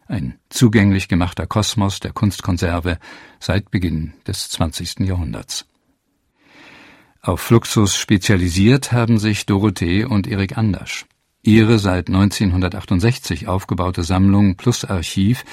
Ein 0.07 0.39
zugänglich 0.49 1.09
gemachter 1.09 1.47
Kosmos 1.47 2.01
der 2.01 2.13
Kunstkonserve 2.13 2.99
seit 3.41 3.71
Beginn 3.71 4.15
des 4.27 4.49
20. 4.49 5.01
Jahrhunderts. 5.01 5.67
Auf 7.21 7.41
Fluxus 7.41 7.97
spezialisiert 7.97 8.93
haben 8.93 9.19
sich 9.19 9.45
Dorothee 9.45 10.05
und 10.05 10.27
Erik 10.27 10.57
Andersch. 10.57 11.07
Ihre 11.43 11.79
seit 11.79 12.09
1968 12.09 13.49
aufgebaute 13.49 14.05
Sammlung 14.05 14.57
Plus 14.57 14.85
Archiv 14.85 15.45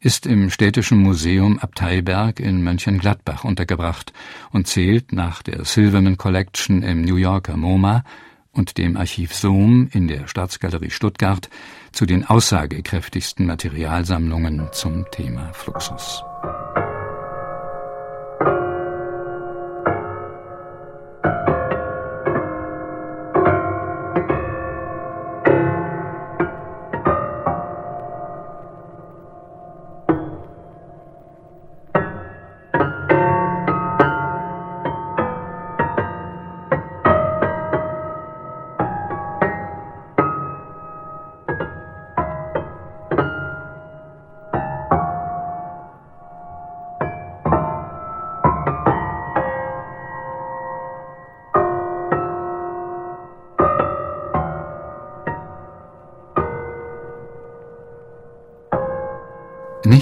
ist 0.00 0.26
im 0.26 0.50
Städtischen 0.50 0.98
Museum 0.98 1.58
Abteiberg 1.58 2.40
in 2.40 2.62
Mönchengladbach 2.62 3.44
untergebracht 3.44 4.12
und 4.50 4.66
zählt 4.66 5.12
nach 5.12 5.42
der 5.42 5.64
Silverman 5.64 6.16
Collection 6.16 6.82
im 6.82 7.02
New 7.02 7.16
Yorker 7.16 7.56
MoMA 7.56 8.02
und 8.50 8.78
dem 8.78 8.96
Archiv 8.96 9.34
Sohm 9.34 9.88
in 9.92 10.08
der 10.08 10.26
Staatsgalerie 10.26 10.90
Stuttgart 10.90 11.48
zu 11.92 12.04
den 12.04 12.24
aussagekräftigsten 12.24 13.46
Materialsammlungen 13.46 14.68
zum 14.72 15.06
Thema 15.10 15.52
Fluxus. 15.52 16.24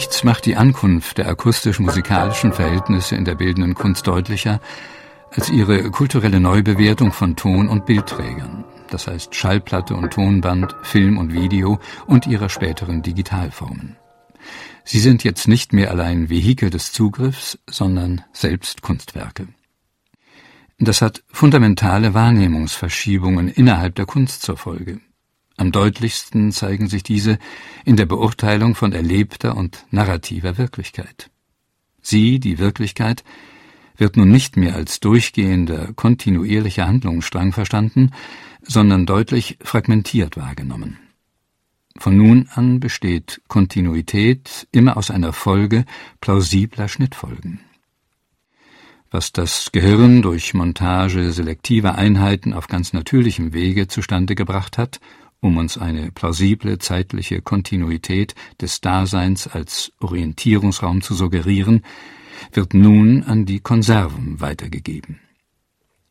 Nichts 0.01 0.25
macht 0.25 0.47
die 0.47 0.57
Ankunft 0.57 1.19
der 1.19 1.29
akustisch-musikalischen 1.29 2.55
Verhältnisse 2.55 3.17
in 3.17 3.27
der 3.27 3.35
bildenden 3.35 3.75
Kunst 3.75 4.07
deutlicher 4.07 4.59
als 5.31 5.51
ihre 5.51 5.91
kulturelle 5.91 6.41
Neubewertung 6.41 7.13
von 7.13 7.37
Ton- 7.37 7.69
und 7.69 7.85
Bildträgern, 7.85 8.65
das 8.89 9.09
heißt 9.09 9.35
Schallplatte 9.35 9.95
und 9.95 10.11
Tonband, 10.15 10.75
Film 10.81 11.19
und 11.19 11.35
Video 11.35 11.81
und 12.07 12.27
ihrer 12.27 12.49
späteren 12.49 13.03
Digitalformen. 13.03 13.99
Sie 14.85 15.01
sind 15.01 15.23
jetzt 15.23 15.47
nicht 15.49 15.75
mehr 15.75 15.91
allein 15.91 16.31
Vehikel 16.31 16.71
des 16.71 16.93
Zugriffs, 16.93 17.59
sondern 17.69 18.23
selbst 18.33 18.81
Kunstwerke. 18.81 19.49
Das 20.79 21.03
hat 21.03 21.23
fundamentale 21.29 22.15
Wahrnehmungsverschiebungen 22.15 23.49
innerhalb 23.49 23.97
der 23.97 24.07
Kunst 24.07 24.41
zur 24.41 24.57
Folge. 24.57 25.01
Am 25.61 25.73
deutlichsten 25.73 26.53
zeigen 26.53 26.89
sich 26.89 27.03
diese 27.03 27.39
in 27.85 27.97
der 27.97 28.07
Beurteilung 28.07 28.75
von 28.75 28.95
erlebter 28.95 29.59
und 29.59 29.85
narrativer 29.91 30.57
Wirklichkeit. 30.57 31.31
Sie, 32.01 32.41
die 32.41 32.59
Wirklichkeit, 32.59 33.25
wird 33.99 34.17
nun 34.17 34.31
nicht 34.31 34.57
mehr 34.57 34.75
als 34.75 35.01
durchgehender, 35.01 35.93
kontinuierlicher 35.93 36.87
Handlungsstrang 36.87 37.53
verstanden, 37.53 38.13
sondern 38.63 39.05
deutlich 39.05 39.59
fragmentiert 39.61 40.39
wahrgenommen. 40.39 40.97
Von 41.99 42.17
nun 42.17 42.49
an 42.55 42.81
besteht 42.81 43.43
Kontinuität 43.47 44.67
immer 44.73 44.97
aus 44.97 45.11
einer 45.11 45.35
Folge 45.35 45.85
plausibler 46.23 46.89
Schnittfolgen. 46.89 47.61
Was 49.11 49.33
das 49.33 49.73
Gehirn 49.73 50.23
durch 50.23 50.55
Montage 50.55 51.33
selektiver 51.33 51.97
Einheiten 51.97 52.55
auf 52.55 52.67
ganz 52.67 52.95
natürlichem 52.95 53.53
Wege 53.53 53.89
zustande 53.89 54.35
gebracht 54.35 54.79
hat, 54.79 55.01
um 55.41 55.57
uns 55.57 55.79
eine 55.79 56.13
plausible 56.13 56.79
zeitliche 56.79 57.41
Kontinuität 57.43 58.35
des 58.61 58.81
Daseins 58.81 59.47
als 59.47 59.93
Orientierungsraum 60.01 61.01
zu 61.01 61.15
suggerieren, 61.15 61.83
wird 62.53 62.75
nun 62.75 63.23
an 63.25 63.47
die 63.47 63.61
Konserven 63.61 64.41
weitergegeben. 64.41 65.21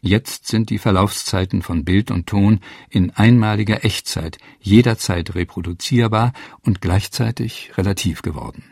Jetzt 0.01 0.47
sind 0.47 0.69
die 0.69 0.77
Verlaufszeiten 0.77 1.61
von 1.61 1.83
Bild 1.83 2.09
und 2.09 2.27
Ton 2.27 2.61
in 2.89 3.11
einmaliger 3.11 3.83
Echtzeit 3.83 4.37
jederzeit 4.59 5.35
reproduzierbar 5.35 6.31
und 6.61 6.79
gleichzeitig 6.79 7.71
relativ 7.77 8.21
geworden. 8.21 8.63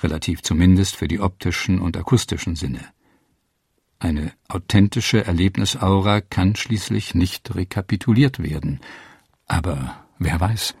Relativ 0.00 0.42
zumindest 0.42 0.96
für 0.96 1.06
die 1.06 1.20
optischen 1.20 1.78
und 1.78 1.96
akustischen 1.96 2.56
Sinne. 2.56 2.80
Eine 4.00 4.32
authentische 4.48 5.24
Erlebnisaura 5.24 6.20
kann 6.20 6.56
schließlich 6.56 7.14
nicht 7.14 7.54
rekapituliert 7.54 8.42
werden. 8.42 8.80
Aber 9.48 9.96
wer 10.18 10.38
weiß? 10.38 10.74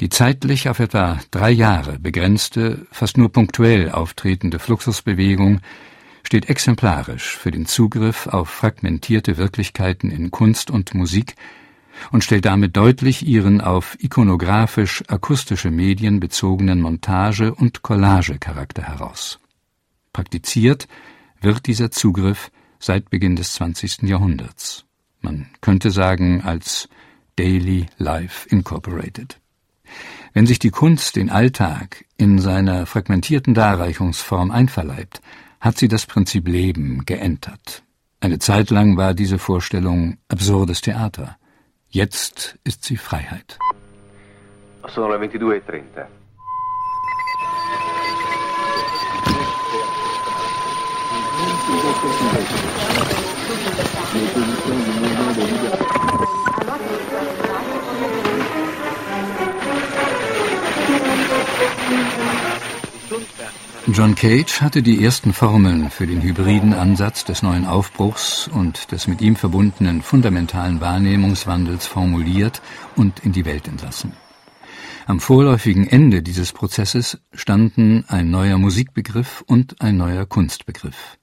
Die 0.00 0.08
zeitlich 0.08 0.68
auf 0.68 0.78
etwa 0.78 1.20
drei 1.30 1.50
Jahre 1.50 1.98
begrenzte, 1.98 2.86
fast 2.90 3.16
nur 3.18 3.30
punktuell 3.30 3.90
auftretende 3.90 4.58
Fluxusbewegung 4.58 5.60
steht 6.24 6.48
exemplarisch 6.48 7.36
für 7.36 7.50
den 7.50 7.66
Zugriff 7.66 8.26
auf 8.26 8.48
fragmentierte 8.48 9.36
Wirklichkeiten 9.36 10.10
in 10.10 10.30
Kunst 10.30 10.70
und 10.70 10.94
Musik 10.94 11.34
und 12.10 12.24
stellt 12.24 12.46
damit 12.46 12.76
deutlich 12.76 13.26
ihren 13.26 13.60
auf 13.60 13.96
ikonografisch-akustische 14.00 15.70
Medien 15.70 16.20
bezogenen 16.20 16.80
Montage- 16.80 17.54
und 17.54 17.82
Collagecharakter 17.82 18.82
heraus. 18.82 19.38
Praktiziert 20.12 20.88
wird 21.40 21.66
dieser 21.66 21.90
Zugriff 21.90 22.50
seit 22.78 23.10
Beginn 23.10 23.36
des 23.36 23.52
20. 23.54 24.02
Jahrhunderts. 24.02 24.84
Man 25.22 25.46
könnte 25.60 25.90
sagen 25.90 26.42
als 26.42 26.88
Daily 27.36 27.86
Life 27.96 28.48
Incorporated. 28.48 29.38
Wenn 30.34 30.46
sich 30.46 30.58
die 30.58 30.70
Kunst 30.70 31.16
den 31.16 31.30
Alltag 31.30 32.04
in 32.16 32.38
seiner 32.38 32.86
fragmentierten 32.86 33.54
Darreichungsform 33.54 34.50
einverleibt, 34.50 35.22
hat 35.60 35.78
sie 35.78 35.88
das 35.88 36.06
Prinzip 36.06 36.48
Leben 36.48 37.04
geentert. 37.06 37.82
Eine 38.20 38.38
Zeit 38.38 38.70
lang 38.70 38.96
war 38.96 39.14
diese 39.14 39.38
Vorstellung 39.38 40.18
absurdes 40.28 40.80
Theater. 40.80 41.36
Jetzt 41.88 42.58
ist 42.64 42.84
sie 42.84 42.96
Freiheit. 42.96 43.58
Sono 44.88 45.16
le 45.16 45.26
22.30. 45.26 46.06
John 63.92 64.14
Cage 64.14 64.60
hatte 64.60 64.82
die 64.82 65.04
ersten 65.04 65.32
Formeln 65.32 65.90
für 65.90 66.06
den 66.06 66.22
hybriden 66.22 66.72
Ansatz 66.72 67.24
des 67.24 67.42
neuen 67.42 67.66
Aufbruchs 67.66 68.48
und 68.48 68.90
des 68.92 69.06
mit 69.06 69.20
ihm 69.20 69.36
verbundenen 69.36 70.02
fundamentalen 70.02 70.80
Wahrnehmungswandels 70.80 71.86
formuliert 71.86 72.62
und 72.96 73.20
in 73.20 73.32
die 73.32 73.44
Welt 73.44 73.68
entlassen. 73.68 74.12
Am 75.06 75.20
vorläufigen 75.20 75.86
Ende 75.86 76.22
dieses 76.22 76.52
Prozesses 76.52 77.18
standen 77.34 78.04
ein 78.08 78.30
neuer 78.30 78.56
Musikbegriff 78.56 79.42
und 79.46 79.80
ein 79.80 79.96
neuer 79.96 80.26
Kunstbegriff. 80.26 81.18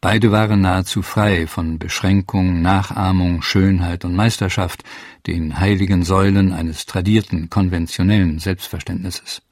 Beide 0.00 0.30
waren 0.32 0.60
nahezu 0.60 1.02
frei 1.02 1.46
von 1.46 1.78
Beschränkung, 1.78 2.62
Nachahmung, 2.62 3.42
Schönheit 3.42 4.04
und 4.04 4.14
Meisterschaft, 4.14 4.84
den 5.26 5.58
heiligen 5.58 6.04
Säulen 6.04 6.52
eines 6.52 6.86
tradierten, 6.86 7.50
konventionellen 7.50 8.38
Selbstverständnisses. 8.38 9.42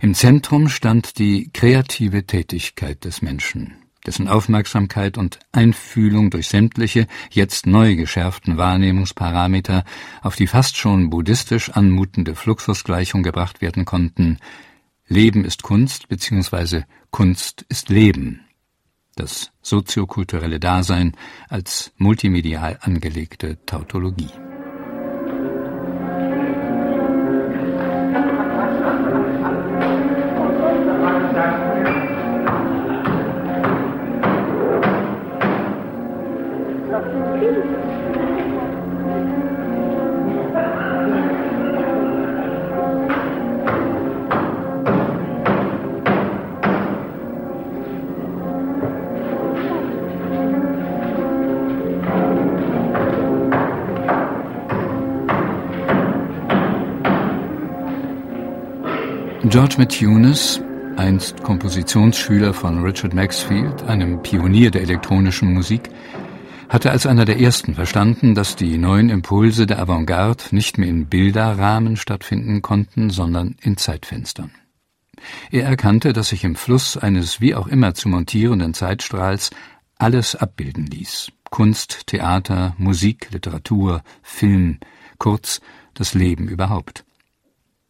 Im 0.00 0.14
Zentrum 0.14 0.68
stand 0.68 1.18
die 1.18 1.50
kreative 1.52 2.26
Tätigkeit 2.26 3.04
des 3.04 3.22
Menschen, 3.22 3.74
dessen 4.04 4.26
Aufmerksamkeit 4.26 5.16
und 5.16 5.38
Einfühlung 5.52 6.30
durch 6.30 6.48
sämtliche, 6.48 7.06
jetzt 7.30 7.66
neu 7.66 7.94
geschärften 7.94 8.56
Wahrnehmungsparameter 8.56 9.84
auf 10.20 10.34
die 10.34 10.48
fast 10.48 10.76
schon 10.76 11.08
buddhistisch 11.08 11.70
anmutende 11.70 12.34
Fluxusgleichung 12.34 13.22
gebracht 13.22 13.60
werden 13.60 13.84
konnten 13.84 14.38
Leben 15.08 15.44
ist 15.44 15.62
Kunst 15.62 16.08
bzw. 16.08 16.84
Kunst 17.10 17.66
ist 17.68 17.90
Leben 17.90 18.41
das 19.16 19.50
soziokulturelle 19.62 20.60
Dasein 20.60 21.16
als 21.48 21.92
multimedial 21.96 22.78
angelegte 22.80 23.58
Tautologie. 23.66 24.30
George 59.52 59.74
Matthews, 59.76 60.62
einst 60.96 61.42
Kompositionsschüler 61.42 62.54
von 62.54 62.82
Richard 62.82 63.12
Maxfield, 63.12 63.82
einem 63.82 64.22
Pionier 64.22 64.70
der 64.70 64.80
elektronischen 64.80 65.52
Musik, 65.52 65.90
hatte 66.70 66.90
als 66.90 67.04
einer 67.04 67.26
der 67.26 67.38
ersten 67.38 67.74
verstanden, 67.74 68.34
dass 68.34 68.56
die 68.56 68.78
neuen 68.78 69.10
Impulse 69.10 69.66
der 69.66 69.78
Avantgarde 69.78 70.44
nicht 70.52 70.78
mehr 70.78 70.88
in 70.88 71.04
Bilderrahmen 71.04 71.98
stattfinden 71.98 72.62
konnten, 72.62 73.10
sondern 73.10 73.56
in 73.60 73.76
Zeitfenstern. 73.76 74.52
Er 75.50 75.66
erkannte, 75.66 76.14
dass 76.14 76.30
sich 76.30 76.44
im 76.44 76.56
Fluss 76.56 76.96
eines 76.96 77.42
wie 77.42 77.54
auch 77.54 77.66
immer 77.66 77.92
zu 77.92 78.08
montierenden 78.08 78.72
Zeitstrahls 78.72 79.50
alles 79.98 80.34
abbilden 80.34 80.86
ließ. 80.86 81.30
Kunst, 81.50 82.06
Theater, 82.06 82.74
Musik, 82.78 83.28
Literatur, 83.32 84.02
Film, 84.22 84.78
kurz 85.18 85.60
das 85.92 86.14
Leben 86.14 86.48
überhaupt. 86.48 87.04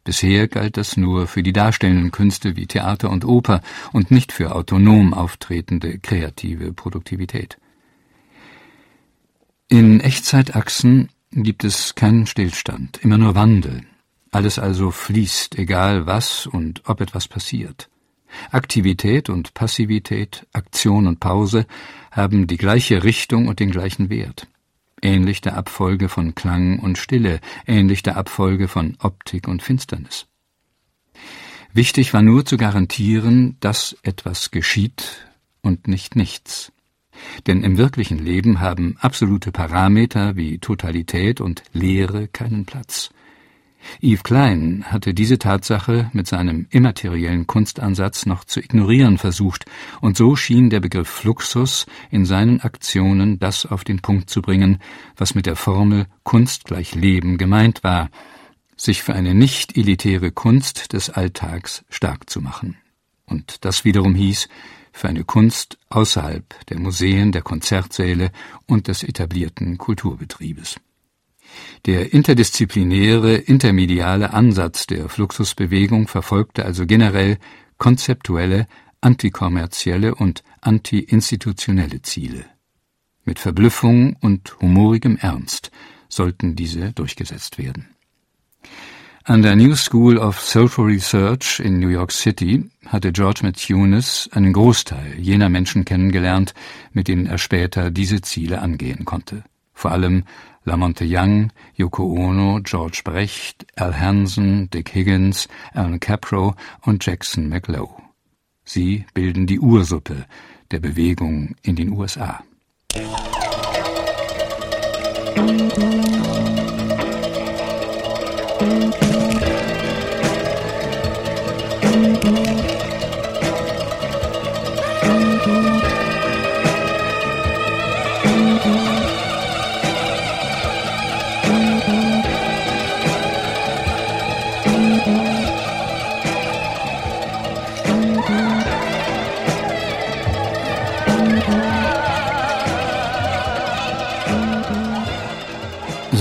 Bisher 0.05 0.49
galt 0.49 0.77
das 0.77 0.97
nur 0.97 1.29
für 1.29 1.43
die 1.43 1.53
darstellenden 1.53 2.11
Künste 2.11 2.57
wie 2.57 2.67
Theater 2.67 3.11
und 3.11 3.25
Oper 3.25 3.61
und 3.93 4.11
nicht 4.11 4.33
für 4.33 4.55
autonom 4.55 5.15
auftretende 5.15 5.99
kreative 5.99 6.73
Produktivität. 6.73 7.59
In 9.69 10.01
Echtzeitachsen 10.01 11.11
gibt 11.31 11.63
es 11.65 11.95
keinen 11.95 12.27
Stillstand, 12.27 12.99
immer 13.03 13.17
nur 13.17 13.35
Wandel. 13.37 13.85
Alles 14.33 14.59
also 14.59 14.91
fließt, 14.91 15.59
egal 15.59 16.07
was 16.07 16.47
und 16.47 16.83
ob 16.87 17.01
etwas 17.01 17.29
passiert. 17.29 17.89
Aktivität 18.51 19.29
und 19.29 19.55
Passivität, 19.55 20.47
Aktion 20.53 21.07
und 21.07 21.21
Pause 21.21 21.67
haben 22.11 22.47
die 22.47 22.57
gleiche 22.57 23.05
Richtung 23.05 23.47
und 23.47 23.61
den 23.61 23.71
gleichen 23.71 24.11
Wert 24.11 24.49
ähnlich 25.03 25.41
der 25.41 25.57
Abfolge 25.57 26.09
von 26.09 26.35
Klang 26.35 26.79
und 26.79 26.97
Stille, 26.97 27.41
ähnlich 27.67 28.03
der 28.03 28.17
Abfolge 28.17 28.69
von 28.69 28.97
Optik 29.01 29.49
und 29.49 29.63
Finsternis. 29.63 30.27
Wichtig 31.75 32.15
war 32.15 32.23
nur 32.23 32.45
zu 32.45 32.57
garantieren, 32.57 33.57
dass 33.61 33.97
etwas 34.03 34.51
geschieht 34.51 35.27
und 35.63 35.89
nicht 35.89 36.17
nichts. 36.17 36.73
Denn 37.47 37.63
im 37.63 37.79
wirklichen 37.79 38.19
Leben 38.19 38.61
haben 38.61 38.97
absolute 39.01 39.53
Parameter 39.53 40.37
wie 40.37 40.59
Totalität 40.59 41.41
und 41.41 41.63
Leere 41.73 42.29
keinen 42.29 42.65
Platz. 42.65 43.11
Yves 44.01 44.23
Klein 44.23 44.85
hatte 44.87 45.15
diese 45.15 45.39
Tatsache 45.39 46.11
mit 46.13 46.27
seinem 46.27 46.67
immateriellen 46.71 47.47
Kunstansatz 47.47 48.27
noch 48.27 48.45
zu 48.45 48.61
ignorieren 48.61 49.19
versucht, 49.19 49.65
und 50.01 50.17
so 50.17 50.37
schien 50.37 50.71
der 50.71 50.81
Begriff 50.81 51.09
Fluxus 51.09 51.87
in 52.11 52.25
seinen 52.25 52.61
Aktionen 52.61 53.39
das 53.39 53.67
auf 53.67 53.85
den 53.85 54.01
Punkt 54.01 54.31
zu 54.31 54.43
bringen, 54.43 54.79
was 55.17 55.35
mit 55.35 55.47
der 55.47 55.57
Formel 55.57 56.07
Kunst 56.23 56.65
gleich 56.65 56.95
Leben 56.95 57.39
gemeint 57.39 57.85
war, 57.85 58.11
sich 58.77 59.03
für 59.03 59.15
eine 59.15 59.35
nicht 59.35 59.77
elitäre 59.77 60.33
Kunst 60.33 60.93
des 60.93 61.11
Alltags 61.11 61.85
stark 61.89 62.29
zu 62.29 62.41
machen. 62.41 62.77
Und 63.27 63.65
das 63.65 63.85
wiederum 63.85 64.15
hieß, 64.15 64.49
für 64.93 65.09
eine 65.09 65.25
Kunst 65.25 65.79
außerhalb 65.89 66.67
der 66.67 66.79
Museen, 66.79 67.33
der 67.33 67.43
Konzertsäle 67.43 68.31
und 68.67 68.89
des 68.89 69.03
etablierten 69.03 69.79
Kulturbetriebes. 69.79 70.77
Der 71.87 72.13
interdisziplinäre, 72.13 73.35
intermediale 73.35 74.33
Ansatz 74.33 74.87
der 74.87 75.09
Fluxusbewegung 75.09 76.09
verfolgte 76.09 76.65
also 76.65 76.87
generell 76.87 77.39
konzeptuelle, 77.79 78.67
antikommerzielle 79.01 80.15
und 80.15 80.45
antiinstitutionelle 80.61 82.03
Ziele. 82.03 82.45
Mit 83.25 83.39
Verblüffung 83.39 84.17
und 84.21 84.61
humorigem 84.61 85.17
Ernst 85.17 85.71
sollten 86.09 86.57
diese 86.57 86.93
durchgesetzt 86.93 87.59
werden. 87.59 87.89
An 89.25 89.43
der 89.43 89.55
New 89.55 89.77
School 89.77 90.19
of 90.19 90.41
Social 90.41 90.85
Research 90.85 91.61
in 91.61 91.79
New 91.79 91.89
York 91.89 92.11
City 92.11 92.69
hatte 92.87 93.13
George 93.13 93.41
Matthews 93.45 94.29
einen 94.33 94.53
Großteil 94.53 95.15
jener 95.21 95.49
Menschen 95.49 95.85
kennengelernt, 95.85 96.55
mit 96.93 97.07
denen 97.07 97.27
er 97.27 97.39
später 97.39 97.93
diese 97.93 98.21
Ziele 98.21 98.61
angehen 98.61 99.05
konnte. 99.05 99.45
Vor 99.83 99.91
allem 99.91 100.23
Lamonte 100.65 101.05
Young, 101.05 101.51
Yoko 101.75 102.05
Ono, 102.05 102.61
George 102.63 103.01
Brecht, 103.03 103.67
Al 103.75 103.99
Hansen, 103.99 104.71
Dick 104.71 104.95
Higgins, 104.95 105.49
Alan 105.75 105.99
Capro 105.99 106.55
und 106.83 107.05
Jackson 107.05 107.49
McLow. 107.49 108.01
Sie 108.65 109.05
bilden 109.13 109.49
die 109.49 109.59
Ursuppe 109.59 110.25
der 110.71 110.79
Bewegung 110.79 111.57
in 111.63 111.75
den 111.75 111.91
USA. 111.91 112.45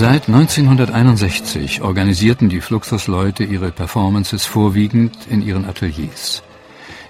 Seit 0.01 0.29
1961 0.29 1.83
organisierten 1.83 2.49
die 2.49 2.59
Fluxus-Leute 2.59 3.43
ihre 3.43 3.69
Performances 3.69 4.47
vorwiegend 4.47 5.15
in 5.29 5.45
ihren 5.45 5.63
Ateliers. 5.63 6.41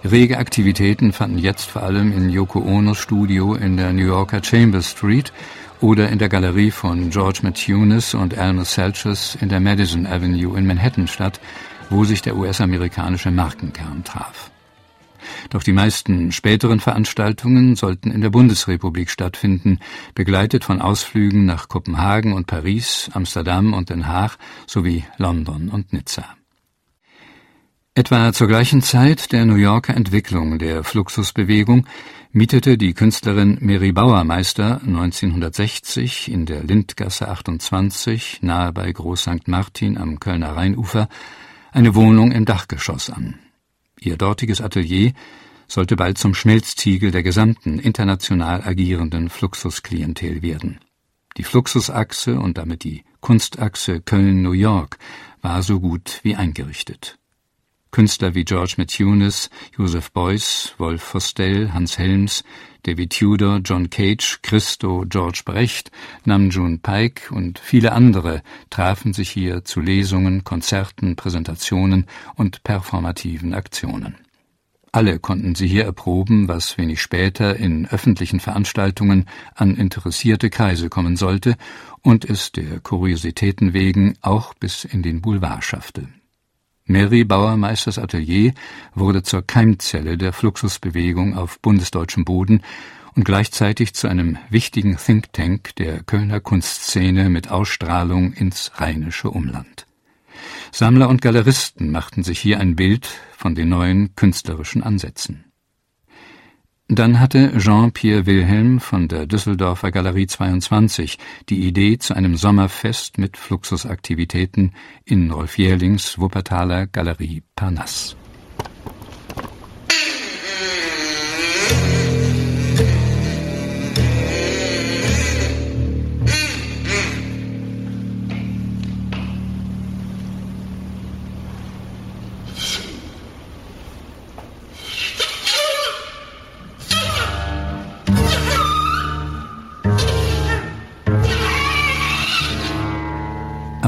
Rege 0.04 0.38
Aktivitäten 0.38 1.14
fanden 1.14 1.38
jetzt 1.38 1.70
vor 1.70 1.84
allem 1.84 2.12
in 2.12 2.30
Yoko 2.30 2.60
Onos 2.60 2.98
Studio 2.98 3.56
in 3.56 3.78
der 3.78 3.94
New 3.94 4.06
Yorker 4.06 4.44
Chambers 4.44 4.92
Street 4.92 5.32
oder 5.80 6.10
in 6.10 6.20
der 6.20 6.28
Galerie 6.28 6.70
von 6.70 7.12
George 7.12 7.40
Matthews 7.44 8.14
und 8.14 8.34
Elmer 8.34 8.66
Selchus 8.66 9.38
in 9.40 9.48
der 9.48 9.62
Madison 9.62 10.06
Avenue 10.06 10.58
in 10.58 10.68
Manhattan 10.68 11.08
statt, 11.08 11.40
wo 11.90 12.04
sich 12.04 12.22
der 12.22 12.36
US-amerikanische 12.36 13.32
Markenkern 13.32 14.04
traf. 14.04 14.52
Doch 15.50 15.64
die 15.64 15.74
meisten 15.74 16.32
späteren 16.32 16.80
Veranstaltungen 16.80 17.76
sollten 17.76 18.12
in 18.12 18.22
der 18.22 18.30
Bundesrepublik 18.30 19.10
stattfinden, 19.10 19.80
begleitet 20.16 20.64
von 20.64 20.82
Ausflügen 20.82 21.46
nach 21.46 21.68
Kopenhagen 21.68 22.34
und 22.34 22.48
Paris, 22.48 23.10
Amsterdam 23.14 23.74
und 23.74 23.90
Den 23.90 24.08
Haag 24.08 24.38
sowie 24.68 25.04
London 25.18 25.70
und 25.70 25.94
Nizza. 25.94 26.26
Etwa 27.94 28.32
zur 28.32 28.48
gleichen 28.48 28.82
Zeit 28.82 29.34
der 29.34 29.46
New 29.46 29.56
Yorker 29.56 29.94
Entwicklung 29.94 30.60
der 30.60 30.86
Fluxusbewegung 30.86 31.86
mietete 32.32 32.78
die 32.78 32.94
Künstlerin 32.94 33.58
Mary 33.60 33.92
Bauermeister 33.92 34.80
1960 34.82 36.32
in 36.32 36.46
der 36.46 36.64
Lindgasse 36.64 37.28
28 37.28 38.44
nahe 38.44 38.72
bei 38.72 38.90
Groß 38.90 39.24
St. 39.24 39.48
Martin 39.50 39.98
am 39.98 40.22
Kölner 40.22 40.56
Rheinufer 40.56 41.10
eine 41.74 41.94
Wohnung 41.94 42.32
im 42.32 42.46
Dachgeschoss 42.46 43.10
an. 43.10 43.40
Ihr 44.04 44.18
dortiges 44.18 44.62
Atelier 44.62 45.14
sollte 45.68 45.96
bald 45.96 46.18
zum 46.18 46.34
Schmelztiegel 46.34 47.12
der 47.12 47.22
gesamten 47.22 47.78
international 47.78 48.62
agierenden 48.64 49.30
Fluxus-Klientel 49.30 50.42
werden. 50.42 50.80
Die 51.38 51.44
Fluxusachse 51.44 52.40
und 52.40 52.58
damit 52.58 52.84
die 52.84 53.04
Kunstachse 53.22 54.02
Köln-New 54.02 54.54
York 54.54 54.98
war 55.42 55.62
so 55.62 55.80
gut 55.80 56.20
wie 56.24 56.36
eingerichtet. 56.36 57.20
Künstler 57.92 58.36
wie 58.36 58.46
George 58.46 58.76
Matthews, 58.78 59.50
Joseph 59.78 60.12
Beuys, 60.12 60.74
Wolf 60.78 61.02
Fostel, 61.04 61.74
Hans 61.74 61.98
Helms, 61.98 62.44
David 62.84 63.12
Tudor, 63.12 63.60
John 63.64 63.90
Cage, 63.90 64.40
Christo, 64.42 65.06
George 65.08 65.44
Brecht, 65.46 65.92
Namjoon 66.26 66.80
Paik 66.80 67.30
und 67.32 67.60
viele 67.60 67.92
andere 67.92 68.42
trafen 68.70 69.14
sich 69.14 69.30
hier 69.30 69.64
zu 69.64 69.82
Lesungen, 69.82 70.44
Konzerten, 70.44 71.16
Präsentationen 71.16 72.08
und 72.36 72.64
performativen 72.64 73.54
Aktionen. 73.54 74.16
Alle 74.94 75.20
konnten 75.20 75.56
sie 75.56 75.68
hier 75.68 75.86
erproben, 75.86 76.50
was 76.50 76.78
wenig 76.78 77.02
später 77.02 77.56
in 77.56 77.88
öffentlichen 77.88 78.42
Veranstaltungen 78.42 79.26
an 79.56 79.76
interessierte 79.76 80.50
Kreise 80.50 80.90
kommen 80.90 81.16
sollte 81.16 81.56
und 82.02 82.26
es 82.26 82.52
der 82.52 82.82
Kuriositäten 82.82 83.74
wegen 83.74 84.16
auch 84.22 84.54
bis 84.54 84.84
in 84.84 85.02
den 85.02 85.22
Boulevard 85.22 85.64
schaffte. 85.64 86.10
Mary 86.86 87.24
Bauermeisters 87.24 88.00
Atelier 88.00 88.54
wurde 88.96 89.24
zur 89.24 89.42
Keimzelle 89.42 90.18
der 90.18 90.34
Fluxusbewegung 90.34 91.38
auf 91.38 91.60
bundesdeutschem 91.60 92.26
Boden 92.26 92.64
und 93.16 93.24
gleichzeitig 93.24 93.94
zu 93.94 94.08
einem 94.08 94.38
wichtigen 94.50 94.98
Think 94.98 95.34
Tank 95.34 95.76
der 95.76 96.04
Kölner 96.04 96.40
Kunstszene 96.40 97.30
mit 97.30 97.50
Ausstrahlung 97.50 98.34
ins 98.34 98.72
rheinische 98.76 99.30
Umland. 99.30 99.86
Sammler 100.72 101.10
und 101.10 101.22
Galeristen 101.22 101.92
machten 101.92 102.24
sich 102.24 102.40
hier 102.40 102.60
ein 102.60 102.76
Bild 102.76 103.08
von 103.38 103.56
den 103.56 103.70
neuen 103.70 104.16
künstlerischen 104.16 104.84
Ansätzen. 104.84 105.51
Dann 106.94 107.22
hatte 107.22 107.58
Jean-Pierre 107.58 108.26
Wilhelm 108.26 108.82
von 108.82 109.08
der 109.08 109.26
Düsseldorfer 109.26 109.92
Galerie 109.92 110.28
22 110.28 111.18
die 111.48 111.66
Idee 111.66 111.98
zu 111.98 112.14
einem 112.14 112.36
Sommerfest 112.36 113.18
mit 113.18 113.38
Fluxusaktivitäten 113.38 114.74
in 115.06 115.32
Rolf 115.32 115.58
Jährlings 115.58 116.20
Wuppertaler 116.20 116.88
Galerie 116.88 117.44
Parnasse. 117.56 118.18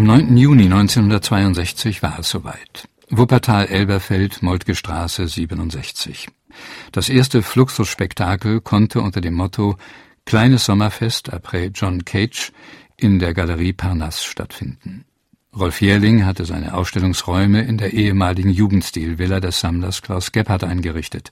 Am 0.03 0.07
9. 0.07 0.35
Juni 0.35 0.65
1962 0.65 2.03
war 2.03 2.19
es 2.19 2.27
soweit. 2.27 2.89
Wuppertal-Elberfeld, 3.09 4.43
Moltke 4.43 4.75
Straße 4.75 5.29
67. 5.29 6.27
Das 6.91 7.07
erste 7.07 7.41
Fluxus-Spektakel 7.41 8.59
konnte 8.59 8.99
unter 8.99 9.21
dem 9.21 9.35
Motto 9.35 9.77
Kleines 10.25 10.65
Sommerfest 10.65 11.31
après 11.31 11.71
John 11.73 12.03
Cage 12.03 12.51
in 12.97 13.19
der 13.19 13.33
Galerie 13.33 13.71
Parnasse 13.71 14.25
stattfinden. 14.25 15.05
Rolf 15.55 15.79
Jährling 15.79 16.25
hatte 16.25 16.43
seine 16.43 16.73
Ausstellungsräume 16.73 17.61
in 17.61 17.77
der 17.77 17.93
ehemaligen 17.93 18.49
Jugendstilvilla 18.49 19.39
des 19.39 19.61
Sammlers 19.61 20.01
Klaus 20.01 20.33
Gebhardt 20.33 20.65
eingerichtet. 20.65 21.31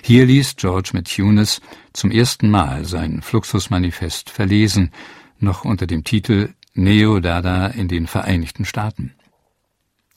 Hier 0.00 0.24
ließ 0.24 0.56
George 0.56 0.92
Matthews 0.94 1.60
zum 1.92 2.10
ersten 2.10 2.48
Mal 2.48 2.86
sein 2.86 3.20
Fluxus-Manifest 3.20 4.30
verlesen, 4.30 4.90
noch 5.38 5.66
unter 5.66 5.86
dem 5.86 6.02
Titel 6.02 6.54
Neo-Dada 6.74 7.66
in 7.68 7.88
den 7.88 8.06
Vereinigten 8.06 8.64
Staaten. 8.64 9.14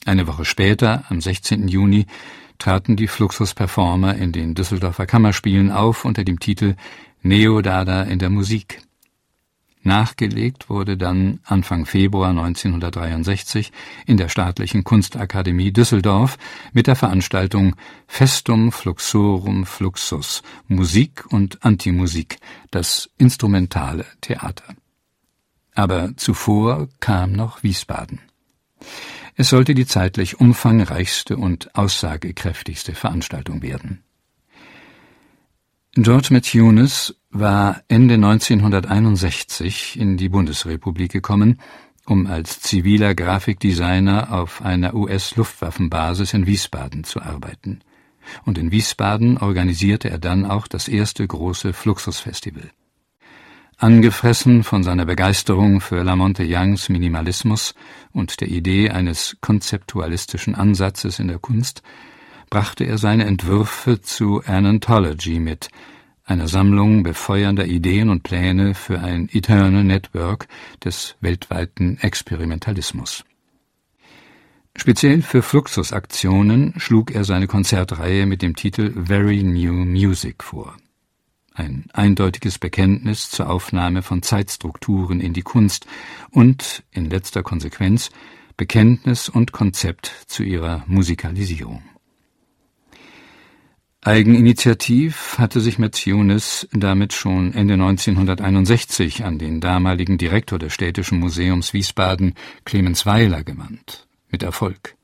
Eine 0.04 0.26
Woche 0.26 0.44
später, 0.44 1.04
am 1.08 1.20
16. 1.20 1.68
Juni, 1.68 2.06
traten 2.58 2.96
die 2.96 3.08
Fluxus 3.08 3.54
Performer 3.54 4.14
in 4.14 4.32
den 4.32 4.54
Düsseldorfer 4.54 5.06
Kammerspielen 5.06 5.70
auf 5.72 6.04
unter 6.04 6.24
dem 6.24 6.40
Titel 6.40 6.76
Neodada 7.22 8.02
in 8.02 8.18
der 8.18 8.30
Musik. 8.30 8.82
Nachgelegt 9.82 10.70
wurde 10.70 10.96
dann 10.96 11.40
Anfang 11.44 11.84
Februar 11.84 12.30
1963 12.30 13.70
in 14.06 14.16
der 14.16 14.30
Staatlichen 14.30 14.82
Kunstakademie 14.82 15.72
Düsseldorf 15.72 16.38
mit 16.72 16.86
der 16.86 16.96
Veranstaltung 16.96 17.76
Festum 18.06 18.72
Fluxorum 18.72 19.66
Fluxus 19.66 20.42
Musik 20.68 21.26
und 21.30 21.62
Antimusik, 21.64 22.38
das 22.70 23.10
instrumentale 23.18 24.06
Theater. 24.22 24.74
Aber 25.74 26.16
zuvor 26.16 26.88
kam 27.00 27.32
noch 27.32 27.62
Wiesbaden. 27.62 28.20
Es 29.36 29.50
sollte 29.50 29.74
die 29.74 29.86
zeitlich 29.86 30.40
umfangreichste 30.40 31.36
und 31.36 31.74
aussagekräftigste 31.74 32.94
Veranstaltung 32.94 33.62
werden. 33.62 34.04
George 35.96 36.28
Matthews 36.30 37.14
war 37.30 37.82
Ende 37.88 38.14
1961 38.14 39.98
in 39.98 40.16
die 40.16 40.28
Bundesrepublik 40.28 41.12
gekommen, 41.12 41.60
um 42.06 42.26
als 42.26 42.60
ziviler 42.60 43.14
Grafikdesigner 43.14 44.32
auf 44.32 44.62
einer 44.62 44.94
US-Luftwaffenbasis 44.94 46.34
in 46.34 46.46
Wiesbaden 46.46 47.04
zu 47.04 47.22
arbeiten. 47.22 47.80
Und 48.44 48.58
in 48.58 48.70
Wiesbaden 48.70 49.38
organisierte 49.38 50.10
er 50.10 50.18
dann 50.18 50.46
auch 50.46 50.66
das 50.66 50.88
erste 50.88 51.26
große 51.26 51.72
Fluxusfestival. 51.72 52.70
Angefressen 53.76 54.62
von 54.62 54.84
seiner 54.84 55.04
Begeisterung 55.04 55.80
für 55.80 56.02
Lamonte 56.02 56.44
Youngs 56.46 56.88
Minimalismus 56.88 57.74
und 58.12 58.40
der 58.40 58.48
Idee 58.48 58.90
eines 58.90 59.36
konzeptualistischen 59.40 60.54
Ansatzes 60.54 61.18
in 61.18 61.28
der 61.28 61.38
Kunst, 61.38 61.82
brachte 62.50 62.84
er 62.84 62.98
seine 62.98 63.24
Entwürfe 63.24 64.00
zu 64.00 64.42
Anthology 64.46 65.40
mit, 65.40 65.70
einer 66.24 66.48
Sammlung 66.48 67.02
befeuernder 67.02 67.66
Ideen 67.66 68.10
und 68.10 68.22
Pläne 68.22 68.74
für 68.74 69.00
ein 69.00 69.28
Eternal 69.30 69.84
Network 69.84 70.46
des 70.82 71.16
weltweiten 71.20 71.98
Experimentalismus. 71.98 73.24
Speziell 74.76 75.22
für 75.22 75.42
Fluxusaktionen 75.42 76.74
schlug 76.78 77.10
er 77.10 77.24
seine 77.24 77.46
Konzertreihe 77.46 78.26
mit 78.26 78.40
dem 78.40 78.56
Titel 78.56 78.92
Very 79.04 79.42
New 79.42 79.72
Music 79.72 80.42
vor. 80.42 80.76
Ein 81.56 81.84
eindeutiges 81.92 82.58
Bekenntnis 82.58 83.30
zur 83.30 83.48
Aufnahme 83.48 84.02
von 84.02 84.22
Zeitstrukturen 84.22 85.20
in 85.20 85.32
die 85.32 85.42
Kunst 85.42 85.86
und, 86.32 86.82
in 86.90 87.08
letzter 87.08 87.44
Konsequenz, 87.44 88.10
Bekenntnis 88.56 89.28
und 89.28 89.52
Konzept 89.52 90.10
zu 90.26 90.42
ihrer 90.42 90.82
Musikalisierung. 90.88 91.82
Eigeninitiativ 94.00 95.38
hatte 95.38 95.60
sich 95.60 95.78
Metziunis 95.78 96.68
damit 96.72 97.12
schon 97.12 97.54
Ende 97.54 97.74
1961 97.74 99.24
an 99.24 99.38
den 99.38 99.60
damaligen 99.60 100.18
Direktor 100.18 100.58
des 100.58 100.74
Städtischen 100.74 101.20
Museums 101.20 101.72
Wiesbaden, 101.72 102.34
Clemens 102.64 103.06
Weiler, 103.06 103.44
gewandt. 103.44 104.08
Mit 104.28 104.42
Erfolg. 104.42 104.96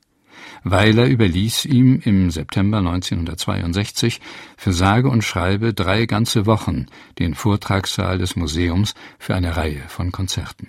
Weiler 0.62 1.06
überließ 1.06 1.64
ihm 1.64 2.00
im 2.04 2.30
September 2.30 2.78
1962 2.78 4.20
für 4.56 4.72
sage 4.72 5.08
und 5.08 5.24
schreibe 5.24 5.72
drei 5.72 6.06
ganze 6.06 6.46
Wochen 6.46 6.86
den 7.18 7.34
Vortragssaal 7.34 8.18
des 8.18 8.36
Museums 8.36 8.94
für 9.18 9.34
eine 9.34 9.56
Reihe 9.56 9.82
von 9.88 10.12
Konzerten. 10.12 10.68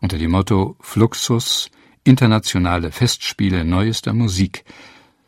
Unter 0.00 0.18
dem 0.18 0.30
Motto 0.30 0.76
Fluxus 0.80 1.70
Internationale 2.04 2.92
Festspiele 2.92 3.64
neuester 3.64 4.12
Musik 4.12 4.64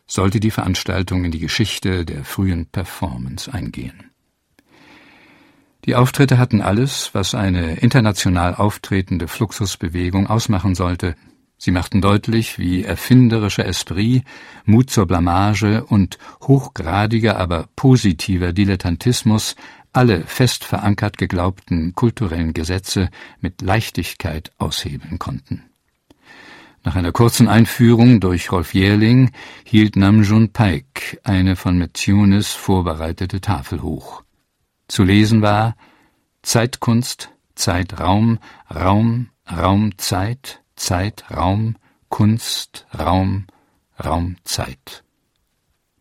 sollte 0.05 0.39
die 0.39 0.51
Veranstaltung 0.51 1.25
in 1.25 1.31
die 1.31 1.39
Geschichte 1.39 2.05
der 2.05 2.23
frühen 2.23 2.67
Performance 2.67 3.51
eingehen. 3.51 4.11
Die 5.85 5.95
Auftritte 5.95 6.37
hatten 6.37 6.61
alles, 6.61 7.11
was 7.13 7.33
eine 7.33 7.75
international 7.77 8.53
auftretende 8.53 9.27
Fluxusbewegung 9.27 10.27
ausmachen 10.27 10.75
sollte. 10.75 11.15
Sie 11.57 11.71
machten 11.71 12.01
deutlich, 12.01 12.59
wie 12.59 12.83
erfinderischer 12.83 13.65
Esprit, 13.65 14.23
Mut 14.65 14.91
zur 14.91 15.07
Blamage 15.07 15.83
und 15.85 16.19
hochgradiger, 16.41 17.37
aber 17.37 17.67
positiver 17.75 18.53
Dilettantismus 18.53 19.55
alle 19.91 20.21
fest 20.21 20.63
verankert 20.63 21.17
geglaubten 21.17 21.95
kulturellen 21.95 22.53
Gesetze 22.53 23.09
mit 23.41 23.63
Leichtigkeit 23.63 24.51
aushebeln 24.59 25.17
konnten. 25.17 25.63
Nach 26.83 26.95
einer 26.95 27.11
kurzen 27.11 27.47
Einführung 27.47 28.19
durch 28.19 28.51
Rolf 28.51 28.73
Jährling 28.73 29.31
hielt 29.65 29.95
Namjoon 29.95 30.53
Paik 30.53 31.19
eine 31.23 31.55
von 31.55 31.77
Metzunis 31.77 32.53
vorbereitete 32.53 33.41
Tafel 33.41 33.81
hoch. 33.81 34.23
Zu 34.87 35.03
lesen 35.03 35.41
war 35.41 35.75
Zeitkunst, 36.43 37.31
Zeitraum, 37.55 38.39
Raum, 38.73 39.31
Raumzeit, 39.51 40.61
Zeitraum, 40.77 41.75
Kunst, 42.09 42.85
Raum, 42.97 43.47
Raumzeit. 44.03 45.03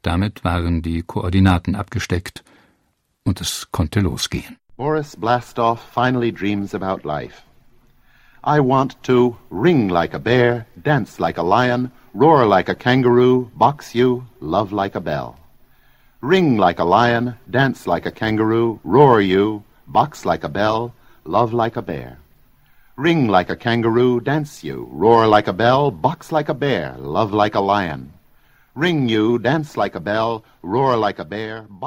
Damit 0.03 0.45
waren 0.45 0.83
die 0.83 1.03
Koordinaten 1.03 1.75
abgesteckt 1.75 2.45
und 3.25 3.41
es 3.41 3.73
konnte 3.73 4.01
losgehen. 4.01 4.57
Boris 4.77 5.17
Blastoff 5.17 5.81
finally 5.93 6.31
dreams 6.31 6.75
about 6.75 7.05
life. 7.05 7.43
I 8.45 8.61
want 8.61 9.03
to 9.03 9.37
ring 9.51 9.89
like 9.89 10.15
a 10.15 10.21
bear, 10.21 10.67
dance 10.81 11.19
like 11.19 11.39
a 11.39 11.43
lion, 11.43 11.91
roar 12.15 12.47
like 12.47 12.69
a 12.69 12.77
kangaroo, 12.77 13.51
box 13.57 13.95
you, 13.95 14.27
love 14.41 14.73
like 14.73 14.95
a 14.95 15.01
bell. 15.01 15.37
Ring 16.21 16.57
like 16.57 16.79
a 16.79 16.85
lion, 16.85 17.35
dance 17.51 17.89
like 17.89 18.07
a 18.07 18.13
kangaroo, 18.13 18.79
roar 18.85 19.21
you, 19.21 19.65
box 19.89 20.25
like 20.25 20.45
a 20.45 20.49
bell, 20.49 20.95
love 21.25 21.53
like 21.53 21.77
a 21.77 21.83
bear. 21.83 22.19
Ring 22.99 23.29
like 23.29 23.51
a 23.51 23.57
kangaroo, 23.57 24.21
dance 24.21 24.65
you, 24.65 24.89
roar 24.91 25.27
like 25.27 25.49
a 25.49 25.53
bell, 25.53 25.91
box 25.91 26.33
like 26.33 26.49
a 26.49 26.55
bear, 26.55 26.97
love 26.99 27.33
like 27.35 27.55
a 27.55 27.61
lion. 27.61 28.13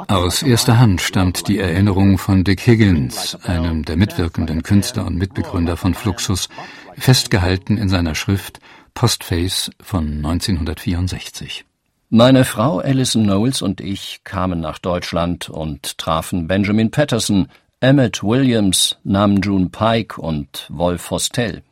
Aus 0.08 0.44
erster 0.44 0.80
Hand 0.80 1.02
stammt 1.02 1.48
die 1.48 1.60
Erinnerung 1.60 2.18
von 2.18 2.44
Dick 2.44 2.66
Higgins, 2.66 3.38
einem 3.46 3.86
der 3.86 3.96
mitwirkenden 3.96 4.64
Künstler 4.64 5.06
und 5.06 5.16
Mitbegründer 5.16 5.78
von 5.78 5.94
Fluxus, 5.94 6.50
festgehalten 6.98 7.78
in 7.78 7.90
seiner 7.90 8.16
Schrift 8.16 8.60
Postface 8.96 9.70
von 9.80 10.18
1964. 10.26 11.66
Meine 12.10 12.44
Frau 12.44 12.80
Alison 12.80 13.24
Knowles 13.24 13.62
und 13.62 13.82
ich 13.82 14.22
kamen 14.24 14.60
nach 14.60 14.80
Deutschland 14.80 15.48
und 15.48 16.00
trafen 16.00 16.48
Benjamin 16.48 16.90
Patterson, 16.90 17.50
Emmett 17.82 18.22
Williams, 18.22 18.98
Namjoon 19.06 19.72
Pike 19.72 20.20
und 20.20 20.66
Wolf 20.68 21.12
Hostel. 21.12 21.64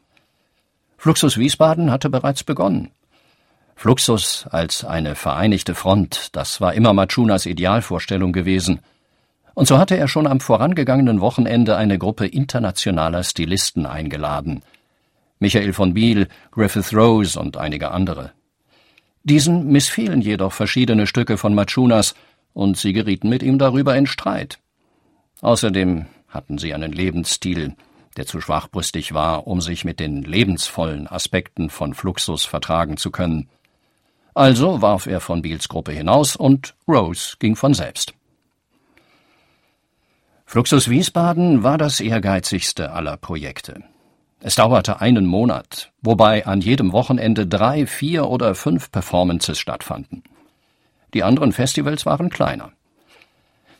Fluxus 0.97 1.37
Wiesbaden 1.37 1.91
hatte 1.91 2.09
bereits 2.09 2.45
begonnen. 2.45 2.91
Fluxus 3.75 4.47
als 4.49 4.85
eine 4.85 5.15
vereinigte 5.15 5.75
Front, 5.75 6.29
das 6.31 6.61
war 6.61 6.73
immer 6.73 6.93
Machunas 6.93 7.45
Idealvorstellung 7.45 8.31
gewesen. 8.31 8.79
Und 9.53 9.67
so 9.67 9.77
hatte 9.77 9.97
er 9.97 10.07
schon 10.07 10.27
am 10.27 10.39
vorangegangenen 10.39 11.19
Wochenende 11.19 11.75
eine 11.75 11.97
Gruppe 11.97 12.25
internationaler 12.25 13.23
Stilisten 13.23 13.85
eingeladen. 13.85 14.63
Michael 15.39 15.73
von 15.73 15.93
Biel, 15.93 16.29
Griffith 16.51 16.93
Rose 16.93 17.37
und 17.37 17.57
einige 17.57 17.91
andere. 17.91 18.31
Diesen 19.25 19.67
missfielen 19.67 20.21
jedoch 20.21 20.53
verschiedene 20.53 21.05
Stücke 21.05 21.37
von 21.37 21.53
Machunas, 21.53 22.15
und 22.53 22.77
sie 22.77 22.93
gerieten 22.93 23.27
mit 23.27 23.43
ihm 23.43 23.59
darüber 23.59 23.97
in 23.97 24.07
Streit. 24.07 24.57
Außerdem 25.41 26.05
hatten 26.27 26.57
sie 26.57 26.73
einen 26.73 26.91
Lebensstil, 26.91 27.75
der 28.17 28.25
zu 28.25 28.41
schwachbrüstig 28.41 29.13
war, 29.13 29.47
um 29.47 29.61
sich 29.61 29.85
mit 29.85 29.99
den 29.99 30.23
lebensvollen 30.23 31.07
Aspekten 31.07 31.69
von 31.69 31.93
Fluxus 31.93 32.45
vertragen 32.45 32.97
zu 32.97 33.11
können. 33.11 33.49
Also 34.33 34.81
warf 34.81 35.07
er 35.07 35.19
von 35.19 35.41
Beals 35.41 35.67
Gruppe 35.67 35.91
hinaus 35.91 36.35
und 36.35 36.75
Rose 36.87 37.35
ging 37.39 37.55
von 37.55 37.73
selbst. 37.73 38.13
Fluxus 40.45 40.89
Wiesbaden 40.89 41.63
war 41.63 41.77
das 41.77 41.99
ehrgeizigste 41.99 42.91
aller 42.91 43.17
Projekte. 43.17 43.83
Es 44.39 44.55
dauerte 44.55 45.01
einen 45.01 45.25
Monat, 45.25 45.91
wobei 46.01 46.45
an 46.45 46.61
jedem 46.61 46.91
Wochenende 46.91 47.47
drei, 47.47 47.85
vier 47.85 48.29
oder 48.29 48.55
fünf 48.55 48.91
Performances 48.91 49.59
stattfanden. 49.59 50.23
Die 51.13 51.23
anderen 51.23 51.51
Festivals 51.51 52.05
waren 52.05 52.29
kleiner. 52.29 52.71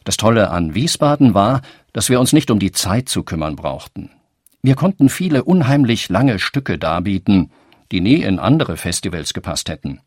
Das 0.08 0.16
Tolle 0.16 0.52
an 0.52 0.74
Wiesbaden 0.74 1.34
war, 1.34 1.62
dass 1.92 2.08
wir 2.08 2.22
uns 2.22 2.32
nicht 2.32 2.50
um 2.50 2.60
die 2.60 2.72
Zeit 2.72 3.10
zu 3.10 3.24
kümmern 3.24 3.58
brauchten. 3.58 4.10
Wir 4.62 4.76
konnten 4.76 5.10
viele 5.10 5.44
unheimlich 5.44 6.08
lange 6.08 6.40
Stücke 6.40 6.78
darbieten, 6.78 7.52
die 7.92 8.00
nie 8.00 8.22
in 8.22 8.40
andere 8.40 8.78
Festivals 8.78 9.34
gepasst 9.34 9.68
hätten. 9.68 10.00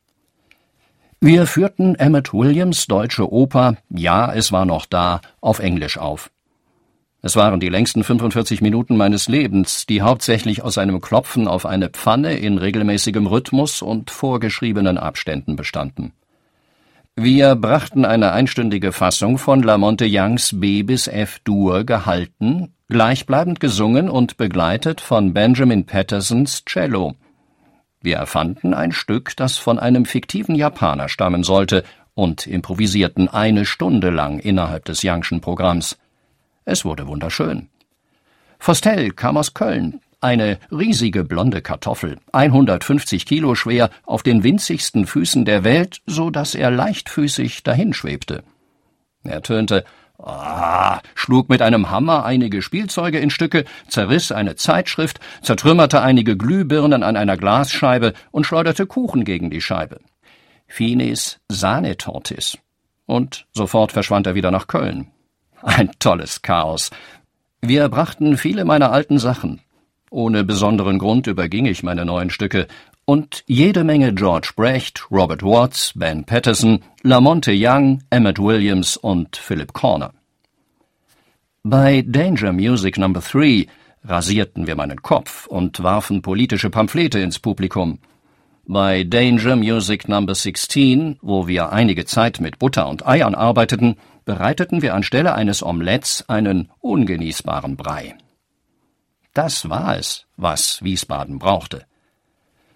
Wir 1.21 1.47
führten 1.47 1.97
Emmett 1.97 2.33
Williams 2.33 2.87
deutsche 2.87 3.31
Oper 3.31 3.77
Ja, 3.91 4.33
es 4.33 4.53
war 4.53 4.65
noch 4.65 4.87
da 4.87 5.21
auf 5.43 5.59
Englisch 5.59 5.99
auf. 5.99 6.31
Es 7.21 7.37
waren 7.37 7.61
die 7.61 7.69
längsten 7.69 8.03
45 8.03 8.63
Minuten 8.63 8.97
meines 8.97 9.29
Lebens, 9.29 9.85
die 9.85 10.01
hauptsächlich 10.01 10.63
aus 10.63 10.79
einem 10.79 11.03
Klopfen 11.03 11.47
auf 11.47 11.67
eine 11.67 11.91
Pfanne 11.91 12.39
in 12.39 12.57
regelmäßigem 12.57 13.27
Rhythmus 13.27 13.83
und 13.83 14.11
vorgeschriebenen 14.11 14.97
Abständen 14.97 15.57
bestanden. 15.57 16.15
Wir 17.23 17.55
brachten 17.55 18.07
eine 18.07 18.33
einstündige 18.33 18.93
Fassung 18.93 19.37
von 19.37 19.63
Lamonte 19.63 20.07
Youngs 20.09 20.59
B 20.59 20.83
bis 20.83 21.07
F 21.07 21.39
Dur 21.41 21.85
gehalten, 21.85 22.73
gleichbleibend 22.89 23.61
gesungen 23.61 24.09
und 24.09 24.39
begleitet 24.39 25.03
von 25.03 25.35
Benjamin 25.35 25.85
Pattersons 25.85 26.65
Cello. 26.65 27.17
Wir 28.01 28.17
erfanden 28.17 28.73
ein 28.73 28.93
Stück, 28.93 29.37
das 29.37 29.59
von 29.59 29.79
einem 29.79 30.07
fiktiven 30.07 30.55
Japaner 30.55 31.11
stammen 31.11 31.45
sollte, 31.45 31.85
und 32.15 32.47
improvisierten 32.47 33.29
eine 33.29 33.67
Stunde 33.67 34.09
lang 34.09 34.39
innerhalb 34.39 34.87
des 34.87 35.05
Youngschen 35.05 35.43
Programms. 35.43 35.99
Es 36.65 36.87
wurde 36.87 37.07
wunderschön. 37.07 37.69
Fostel 38.59 39.11
kam 39.11 39.37
aus 39.37 39.53
Köln, 39.53 40.01
eine 40.21 40.59
riesige 40.71 41.25
blonde 41.25 41.63
Kartoffel, 41.63 42.19
150 42.33 43.27
Kilo 43.27 43.55
schwer, 43.55 43.91
auf 44.05 44.23
den 44.23 44.43
winzigsten 44.43 45.07
Füßen 45.07 45.45
der 45.45 45.65
Welt, 45.65 46.01
so 46.07 46.31
dass 46.31 46.55
er 46.55 46.71
leichtfüßig 46.71 47.63
dahinschwebte. 47.63 48.43
Er 49.25 49.43
tönte 49.43 49.85
Ah, 50.23 51.01
schlug 51.15 51.49
mit 51.49 51.63
einem 51.63 51.91
Hammer 51.91 52.27
einige 52.27 52.61
Spielzeuge 52.61 53.19
in 53.19 53.31
Stücke, 53.31 53.65
zerriss 53.89 54.33
eine 54.33 54.55
Zeitschrift, 54.55 55.19
zertrümmerte 55.41 56.03
einige 56.03 56.37
Glühbirnen 56.37 57.03
an 57.03 57.17
einer 57.17 57.39
Glasscheibe 57.39 58.13
und 58.31 58.45
schleuderte 58.45 58.87
Kuchen 58.87 59.25
gegen 59.25 59.49
die 59.49 59.63
Scheibe. 59.63 60.01
Finis 60.67 61.41
Sahnetortis. 61.49 62.59
Und 63.07 63.47
sofort 63.53 63.93
verschwand 63.93 64.27
er 64.27 64.35
wieder 64.35 64.51
nach 64.51 64.67
Köln. 64.67 65.09
Ein 65.63 65.91
tolles 65.99 66.43
Chaos. 66.43 66.91
Wir 67.63 67.89
brachten 67.89 68.37
viele 68.37 68.65
meiner 68.65 68.93
alten 68.93 69.19
Sachen. 69.19 69.61
Ohne 70.11 70.43
besonderen 70.43 70.99
Grund 70.99 71.29
überging 71.29 71.67
ich 71.67 71.85
meine 71.85 72.05
neuen 72.05 72.31
Stücke, 72.31 72.67
und 73.05 73.43
jede 73.47 73.85
Menge 73.85 74.13
George 74.13 74.53
Brecht, 74.55 75.11
Robert 75.11 75.43
Watts, 75.43 75.93
Ben 75.95 76.25
Patterson, 76.25 76.81
Lamonte 77.03 77.53
Young, 77.55 78.03
Emmett 78.11 78.39
Williams 78.39 78.97
und 78.97 79.37
Philip 79.37 79.73
Corner. 79.73 80.13
Bei 81.63 82.03
Danger 82.07 82.53
Music 82.53 82.99
No. 82.99 83.09
3 83.09 83.67
rasierten 84.05 84.67
wir 84.67 84.77
meinen 84.77 85.03
Kopf 85.03 85.47
und 85.47 85.83
warfen 85.83 86.23
politische 86.23 86.71
Pamphlete 86.71 87.19
ins 87.19 87.39
Publikum. 87.39 87.99
Bei 88.67 89.05
Danger 89.05 89.57
Music 89.57 90.09
No. 90.09 90.25
16, 90.33 91.19
wo 91.23 91.47
wir 91.49 91.73
einige 91.73 92.05
Zeit 92.05 92.41
mit 92.41 92.59
Butter 92.59 92.89
und 92.89 93.07
Eiern 93.07 93.35
arbeiteten, 93.35 93.97
bereiteten 94.25 94.83
wir 94.83 94.95
anstelle 94.95 95.35
eines 95.35 95.63
Omelettes 95.63 96.29
einen 96.29 96.69
ungenießbaren 96.81 97.77
Brei. 97.77 98.15
Das 99.35 99.69
war 99.69 99.97
es, 99.97 100.27
was 100.37 100.83
Wiesbaden 100.83 101.39
brauchte. 101.39 101.87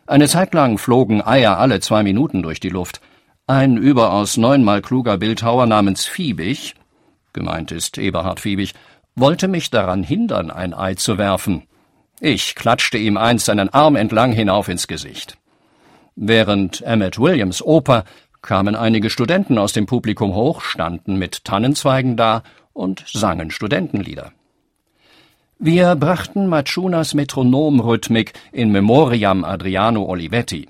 Eine 0.06 0.28
Zeit 0.28 0.54
lang 0.54 0.78
flogen 0.78 1.26
Eier 1.26 1.58
alle 1.58 1.80
zwei 1.80 2.02
Minuten 2.02 2.42
durch 2.42 2.60
die 2.60 2.68
Luft. 2.68 3.00
Ein 3.46 3.76
überaus 3.76 4.36
neunmal 4.36 4.82
kluger 4.82 5.18
Bildhauer 5.18 5.66
namens 5.66 6.06
Fiebig, 6.06 6.74
gemeint 7.32 7.72
ist 7.72 7.98
Eberhard 7.98 8.40
Fiebig, 8.40 8.74
wollte 9.16 9.48
mich 9.48 9.70
daran 9.70 10.02
hindern, 10.02 10.50
ein 10.50 10.74
Ei 10.74 10.94
zu 10.94 11.18
werfen. 11.18 11.64
Ich 12.20 12.54
klatschte 12.54 12.98
ihm 12.98 13.16
einst 13.16 13.46
seinen 13.46 13.68
Arm 13.70 13.96
entlang 13.96 14.32
hinauf 14.32 14.68
ins 14.68 14.86
Gesicht. 14.86 15.36
Während 16.16 16.82
Emmett 16.82 17.18
Williams 17.18 17.60
Oper 17.60 18.04
kamen 18.40 18.76
einige 18.76 19.10
Studenten 19.10 19.58
aus 19.58 19.72
dem 19.72 19.86
Publikum 19.86 20.34
hoch, 20.34 20.60
standen 20.60 21.16
mit 21.16 21.44
Tannenzweigen 21.44 22.16
da 22.16 22.42
und 22.72 23.04
sangen 23.06 23.50
Studentenlieder. 23.50 24.32
Wir 25.66 25.96
brachten 25.96 26.46
Machunas 26.46 27.14
Metronomrhythmik 27.14 28.34
in 28.52 28.70
Memoriam 28.70 29.44
Adriano 29.44 30.04
Olivetti. 30.04 30.68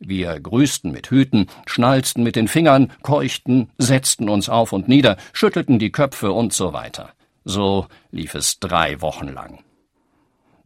Wir 0.00 0.38
grüßten 0.38 0.92
mit 0.92 1.08
Hüten, 1.10 1.46
schnalzten 1.64 2.22
mit 2.22 2.36
den 2.36 2.46
Fingern, 2.46 2.92
keuchten, 3.00 3.70
setzten 3.78 4.28
uns 4.28 4.50
auf 4.50 4.74
und 4.74 4.86
nieder, 4.86 5.16
schüttelten 5.32 5.78
die 5.78 5.90
Köpfe 5.90 6.30
und 6.30 6.52
so 6.52 6.74
weiter. 6.74 7.14
So 7.46 7.86
lief 8.10 8.34
es 8.34 8.60
drei 8.60 9.00
Wochen 9.00 9.28
lang. 9.28 9.60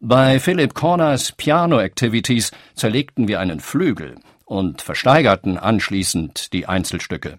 Bei 0.00 0.40
Philip 0.40 0.74
Corners 0.74 1.30
Piano 1.30 1.78
Activities 1.78 2.50
zerlegten 2.74 3.28
wir 3.28 3.38
einen 3.38 3.60
Flügel 3.60 4.16
und 4.44 4.82
versteigerten 4.82 5.56
anschließend 5.56 6.52
die 6.52 6.66
Einzelstücke. 6.66 7.38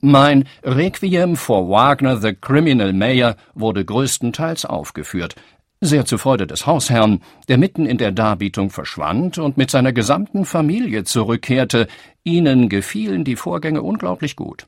Mein 0.00 0.44
Requiem 0.62 1.34
for 1.34 1.68
Wagner 1.68 2.16
the 2.16 2.32
Criminal 2.32 2.92
Mayor 2.92 3.34
wurde 3.54 3.84
größtenteils 3.84 4.64
aufgeführt, 4.64 5.34
sehr 5.80 6.04
zur 6.04 6.18
Freude 6.18 6.46
des 6.46 6.66
Hausherrn, 6.66 7.20
der 7.48 7.58
mitten 7.58 7.86
in 7.86 7.98
der 7.98 8.12
Darbietung 8.12 8.70
verschwand 8.70 9.38
und 9.38 9.56
mit 9.56 9.70
seiner 9.70 9.92
gesamten 9.92 10.44
Familie 10.44 11.04
zurückkehrte. 11.04 11.88
Ihnen 12.24 12.68
gefielen 12.68 13.24
die 13.24 13.36
Vorgänge 13.36 13.82
unglaublich 13.82 14.36
gut. 14.36 14.66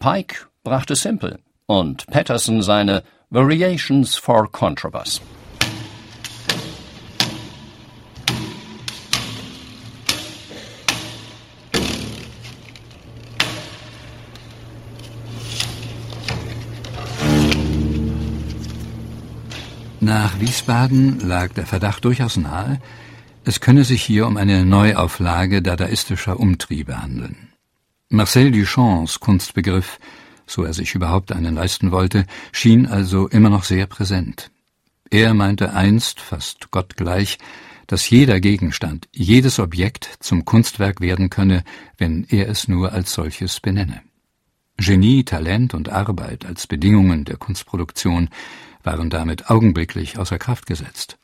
Pike 0.00 0.46
brachte 0.64 0.96
Simple 0.96 1.38
und 1.66 2.06
Patterson 2.06 2.62
seine 2.62 3.02
Variations 3.30 4.16
for 4.16 4.50
Contrabass. 4.50 5.20
Nach 20.00 20.38
Wiesbaden 20.38 21.18
lag 21.20 21.52
der 21.54 21.66
Verdacht 21.66 22.04
durchaus 22.04 22.36
nahe, 22.36 22.80
es 23.44 23.60
könne 23.60 23.82
sich 23.82 24.02
hier 24.02 24.28
um 24.28 24.36
eine 24.36 24.64
Neuauflage 24.64 25.60
dadaistischer 25.60 26.38
Umtriebe 26.38 27.02
handeln. 27.02 27.48
Marcel 28.08 28.52
Duchamps 28.52 29.18
Kunstbegriff, 29.18 29.98
so 30.46 30.62
er 30.62 30.72
sich 30.72 30.94
überhaupt 30.94 31.32
einen 31.32 31.56
leisten 31.56 31.90
wollte, 31.90 32.26
schien 32.52 32.86
also 32.86 33.26
immer 33.26 33.50
noch 33.50 33.64
sehr 33.64 33.86
präsent. 33.86 34.52
Er 35.10 35.34
meinte 35.34 35.72
einst, 35.72 36.20
fast 36.20 36.70
gottgleich, 36.70 37.38
dass 37.88 38.08
jeder 38.08 38.38
Gegenstand, 38.38 39.08
jedes 39.12 39.58
Objekt 39.58 40.18
zum 40.20 40.44
Kunstwerk 40.44 41.00
werden 41.00 41.28
könne, 41.28 41.64
wenn 41.96 42.24
er 42.28 42.48
es 42.48 42.68
nur 42.68 42.92
als 42.92 43.14
solches 43.14 43.58
benenne. 43.58 44.02
Genie, 44.76 45.24
Talent 45.24 45.74
und 45.74 45.88
Arbeit 45.88 46.46
als 46.46 46.68
Bedingungen 46.68 47.24
der 47.24 47.36
Kunstproduktion 47.36 48.28
waren 48.82 49.10
damit 49.10 49.50
augenblicklich 49.50 50.18
außer 50.18 50.38
Kraft 50.38 50.66
gesetzt. 50.66 51.18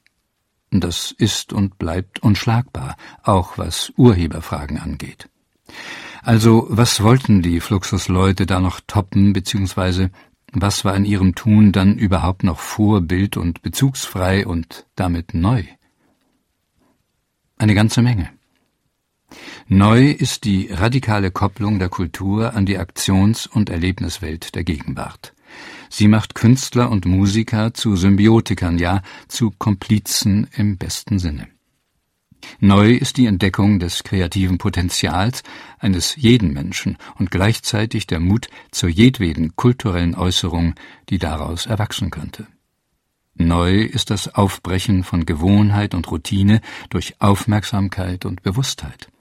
Das 0.70 1.12
ist 1.12 1.52
und 1.52 1.78
bleibt 1.78 2.20
unschlagbar, 2.20 2.96
auch 3.22 3.58
was 3.58 3.92
Urheberfragen 3.96 4.78
angeht. 4.78 5.28
Also, 6.22 6.66
was 6.70 7.02
wollten 7.02 7.42
die 7.42 7.60
Fluxusleute 7.60 8.46
da 8.46 8.58
noch 8.58 8.80
toppen, 8.86 9.32
beziehungsweise 9.32 10.10
was 10.52 10.84
war 10.84 10.96
in 10.96 11.04
ihrem 11.04 11.34
Tun 11.34 11.72
dann 11.72 11.98
überhaupt 11.98 12.44
noch 12.44 12.60
vorbild- 12.60 13.36
und 13.36 13.62
bezugsfrei 13.62 14.46
und 14.46 14.86
damit 14.94 15.34
neu? 15.34 15.64
Eine 17.56 17.74
ganze 17.74 18.02
Menge. 18.02 18.30
Neu 19.66 20.10
ist 20.10 20.44
die 20.44 20.68
radikale 20.70 21.30
Kopplung 21.30 21.78
der 21.78 21.88
Kultur 21.88 22.54
an 22.54 22.66
die 22.66 22.78
Aktions- 22.78 23.46
und 23.46 23.68
Erlebniswelt 23.68 24.54
der 24.54 24.64
Gegenwart. 24.64 25.33
Sie 25.96 26.08
macht 26.08 26.34
Künstler 26.34 26.90
und 26.90 27.06
Musiker 27.06 27.72
zu 27.72 27.94
Symbiotikern, 27.94 28.78
ja 28.78 29.00
zu 29.28 29.52
Komplizen 29.52 30.48
im 30.56 30.76
besten 30.76 31.20
Sinne. 31.20 31.46
Neu 32.58 32.94
ist 32.94 33.16
die 33.16 33.26
Entdeckung 33.26 33.78
des 33.78 34.02
kreativen 34.02 34.58
Potenzials 34.58 35.44
eines 35.78 36.16
jeden 36.16 36.52
Menschen 36.52 36.98
und 37.14 37.30
gleichzeitig 37.30 38.08
der 38.08 38.18
Mut 38.18 38.48
zur 38.72 38.88
jedweden 38.88 39.54
kulturellen 39.54 40.16
Äußerung, 40.16 40.74
die 41.10 41.18
daraus 41.18 41.66
erwachsen 41.66 42.10
könnte. 42.10 42.48
Neu 43.36 43.82
ist 43.82 44.10
das 44.10 44.34
Aufbrechen 44.34 45.04
von 45.04 45.24
Gewohnheit 45.24 45.94
und 45.94 46.10
Routine 46.10 46.60
durch 46.90 47.20
Aufmerksamkeit 47.20 48.24
und 48.24 48.42
Bewusstheit. 48.42 49.12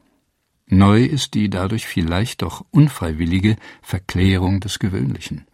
Neu 0.65 1.03
ist 1.03 1.35
die 1.35 1.51
dadurch 1.51 1.85
vielleicht 1.85 2.41
doch 2.41 2.65
unfreiwillige 2.71 3.57
Verklärung 3.83 4.59
des 4.59 4.79
Gewöhnlichen. 4.79 5.45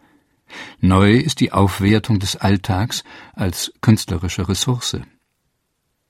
Neu 0.80 1.16
ist 1.16 1.40
die 1.40 1.52
Aufwertung 1.52 2.18
des 2.18 2.36
Alltags 2.36 3.04
als 3.34 3.72
künstlerische 3.80 4.48
Ressource. 4.48 4.98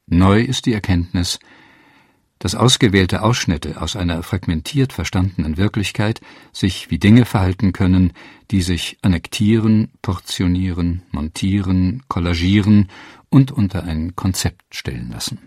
Neu 0.07 0.41
ist 0.41 0.67
die 0.67 0.73
Erkenntnis, 0.73 1.39
dass 2.41 2.55
ausgewählte 2.55 3.23
Ausschnitte 3.23 3.81
aus 3.81 3.97
einer 3.97 4.23
fragmentiert 4.23 4.93
verstandenen 4.93 5.59
Wirklichkeit 5.59 6.21
sich 6.53 6.91
wie 6.91 6.99
Dinge 6.99 7.27
verhalten 7.27 7.73
können, 7.73 8.13
die 8.51 8.63
sich 8.63 8.99
annektieren, 9.03 9.93
portionieren, 10.03 11.03
montieren, 11.11 12.03
kollagieren 12.09 12.89
und 13.29 13.53
unter 13.53 13.85
ein 13.85 14.17
Konzept 14.17 14.75
stellen 14.75 15.11
lassen. 15.11 15.39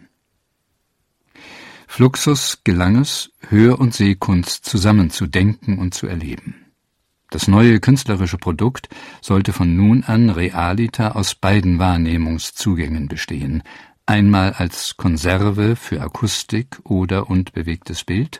Fluxus 1.88 2.62
gelang 2.64 2.96
es, 2.96 3.32
Hör- 3.50 3.80
und 3.80 3.94
Sehkunst 3.94 4.66
zusammen 4.66 5.10
zu 5.10 5.28
denken 5.28 5.80
und 5.80 5.94
zu 5.94 6.08
erleben. 6.08 6.63
Das 7.34 7.48
neue 7.48 7.80
künstlerische 7.80 8.38
Produkt 8.38 8.90
sollte 9.20 9.54
von 9.54 9.76
nun 9.76 10.04
an 10.04 10.30
realiter 10.30 11.16
aus 11.16 11.34
beiden 11.34 11.80
Wahrnehmungszugängen 11.80 13.08
bestehen, 13.08 13.64
einmal 14.06 14.54
als 14.54 14.98
Konserve 14.98 15.76
für 15.76 16.00
Akustik 16.00 16.80
oder 16.84 17.32
und 17.32 17.52
bewegtes 17.54 18.04
Bild 18.04 18.40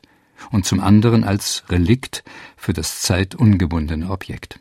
und 0.52 0.68
zum 0.68 0.80
anderen 0.80 1.24
als 1.24 1.64
Relikt 1.70 2.24
für 2.56 2.74
das 2.74 3.02
zeitungebundene 3.02 4.12
Objekt. 4.12 4.60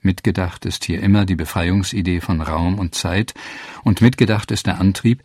Mitgedacht 0.00 0.64
ist 0.64 0.84
hier 0.84 1.02
immer 1.02 1.24
die 1.24 1.34
Befreiungsidee 1.34 2.20
von 2.20 2.40
Raum 2.40 2.78
und 2.78 2.94
Zeit 2.94 3.34
und 3.82 4.00
mitgedacht 4.00 4.52
ist 4.52 4.68
der 4.68 4.80
Antrieb, 4.80 5.24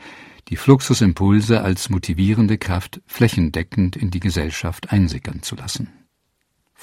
die 0.49 0.55
Fluxusimpulse 0.55 1.61
als 1.61 1.91
motivierende 1.91 2.57
Kraft 2.57 3.01
flächendeckend 3.05 3.95
in 3.95 4.09
die 4.09 4.19
Gesellschaft 4.19 4.91
einsickern 4.91 5.43
zu 5.43 5.55
lassen. 5.55 6.02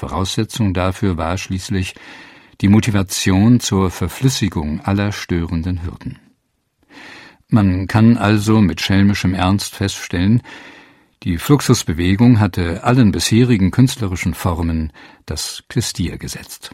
Voraussetzung 0.01 0.73
dafür 0.73 1.19
war 1.19 1.37
schließlich 1.37 1.95
die 2.63 2.69
Motivation 2.69 3.61
zur 3.61 3.91
Verflüssigung 3.91 4.81
aller 4.81 5.13
störenden 5.13 5.83
Hürden. 5.83 6.19
Man 7.49 7.87
kann 7.87 8.17
also 8.17 8.63
mit 8.63 8.81
schelmischem 8.81 9.35
Ernst 9.35 9.75
feststellen, 9.75 10.41
die 11.23 11.37
Fluxusbewegung 11.37 12.41
hatte 12.41 12.83
allen 12.83 13.13
bisherigen 13.13 13.71
künstlerischen 13.71 14.33
Formen 14.33 14.91
das 15.27 15.65
Klistier 15.69 16.17
gesetzt. 16.17 16.71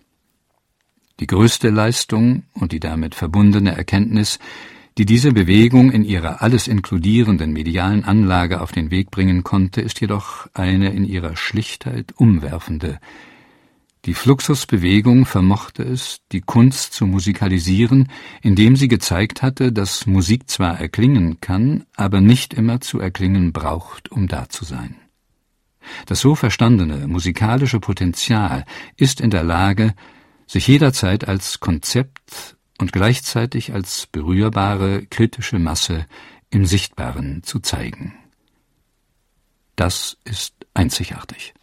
Die 1.18 1.26
größte 1.26 1.70
Leistung 1.70 2.44
und 2.52 2.70
die 2.70 2.78
damit 2.78 3.16
verbundene 3.16 3.76
Erkenntnis, 3.76 4.38
die 4.98 5.04
diese 5.04 5.32
Bewegung 5.32 5.90
in 5.90 6.04
ihrer 6.04 6.42
alles 6.42 6.68
inkludierenden 6.68 7.52
medialen 7.52 8.04
Anlage 8.04 8.60
auf 8.60 8.72
den 8.72 8.90
Weg 8.90 9.10
bringen 9.10 9.44
konnte, 9.44 9.82
ist 9.82 10.00
jedoch 10.00 10.48
eine 10.54 10.90
in 10.90 11.04
ihrer 11.04 11.36
Schlichtheit 11.36 12.14
umwerfende. 12.16 12.98
Die 14.06 14.14
Fluxusbewegung 14.14 15.26
vermochte 15.26 15.82
es, 15.82 16.20
die 16.30 16.40
Kunst 16.40 16.94
zu 16.94 17.06
musikalisieren, 17.06 18.08
indem 18.40 18.76
sie 18.76 18.88
gezeigt 18.88 19.42
hatte, 19.42 19.72
dass 19.72 20.06
Musik 20.06 20.48
zwar 20.48 20.80
erklingen 20.80 21.40
kann, 21.40 21.84
aber 21.96 22.20
nicht 22.20 22.54
immer 22.54 22.80
zu 22.80 23.00
erklingen 23.00 23.52
braucht, 23.52 24.10
um 24.12 24.28
da 24.28 24.48
zu 24.48 24.64
sein. 24.64 24.96
Das 26.06 26.20
so 26.20 26.36
verstandene 26.36 27.06
musikalische 27.08 27.80
Potenzial 27.80 28.64
ist 28.96 29.20
in 29.20 29.30
der 29.30 29.44
Lage, 29.44 29.92
sich 30.46 30.68
jederzeit 30.68 31.26
als 31.26 31.60
Konzept 31.60 32.55
und 32.78 32.92
gleichzeitig 32.92 33.72
als 33.72 34.06
berührbare, 34.06 35.06
kritische 35.06 35.58
Masse 35.58 36.06
im 36.50 36.66
Sichtbaren 36.66 37.42
zu 37.42 37.60
zeigen. 37.60 38.14
Das 39.76 40.16
ist 40.24 40.54
einzigartig. 40.74 41.54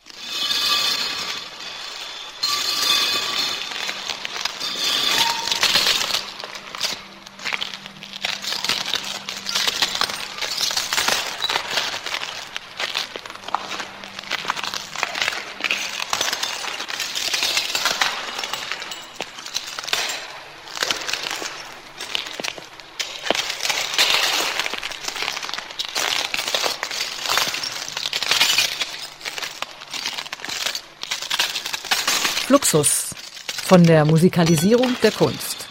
Fluxus 32.53 33.15
von 33.47 33.83
der 33.83 34.05
Musikalisierung 34.05 34.95
der 35.01 35.09
Kunst. 35.09 35.67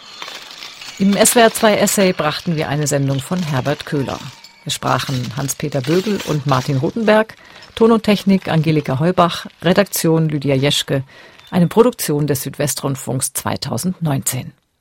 Im 0.99 1.13
SWR2 1.13 1.75
Essay 1.77 2.13
brachten 2.13 2.57
wir 2.57 2.69
eine 2.69 2.89
Sendung 2.89 3.21
von 3.21 3.41
Herbert 3.41 3.87
Köhler. 3.87 4.19
Wir 4.65 4.73
sprachen 4.73 5.33
Hans-Peter 5.37 5.81
Bögel 5.81 6.19
und 6.27 6.45
Martin 6.49 6.79
Rotenberg, 6.79 7.37
Ton 7.77 7.93
und 7.93 8.03
Technik 8.03 8.49
Angelika 8.49 8.99
Heubach, 8.99 9.47
Redaktion 9.63 10.29
Lydia 10.29 10.57
Jeschke, 10.57 11.05
eine 11.53 11.69
Produktion 11.69 12.27
des 12.27 12.43
Südwestrundfunks 12.43 13.33
2019. 13.33 14.53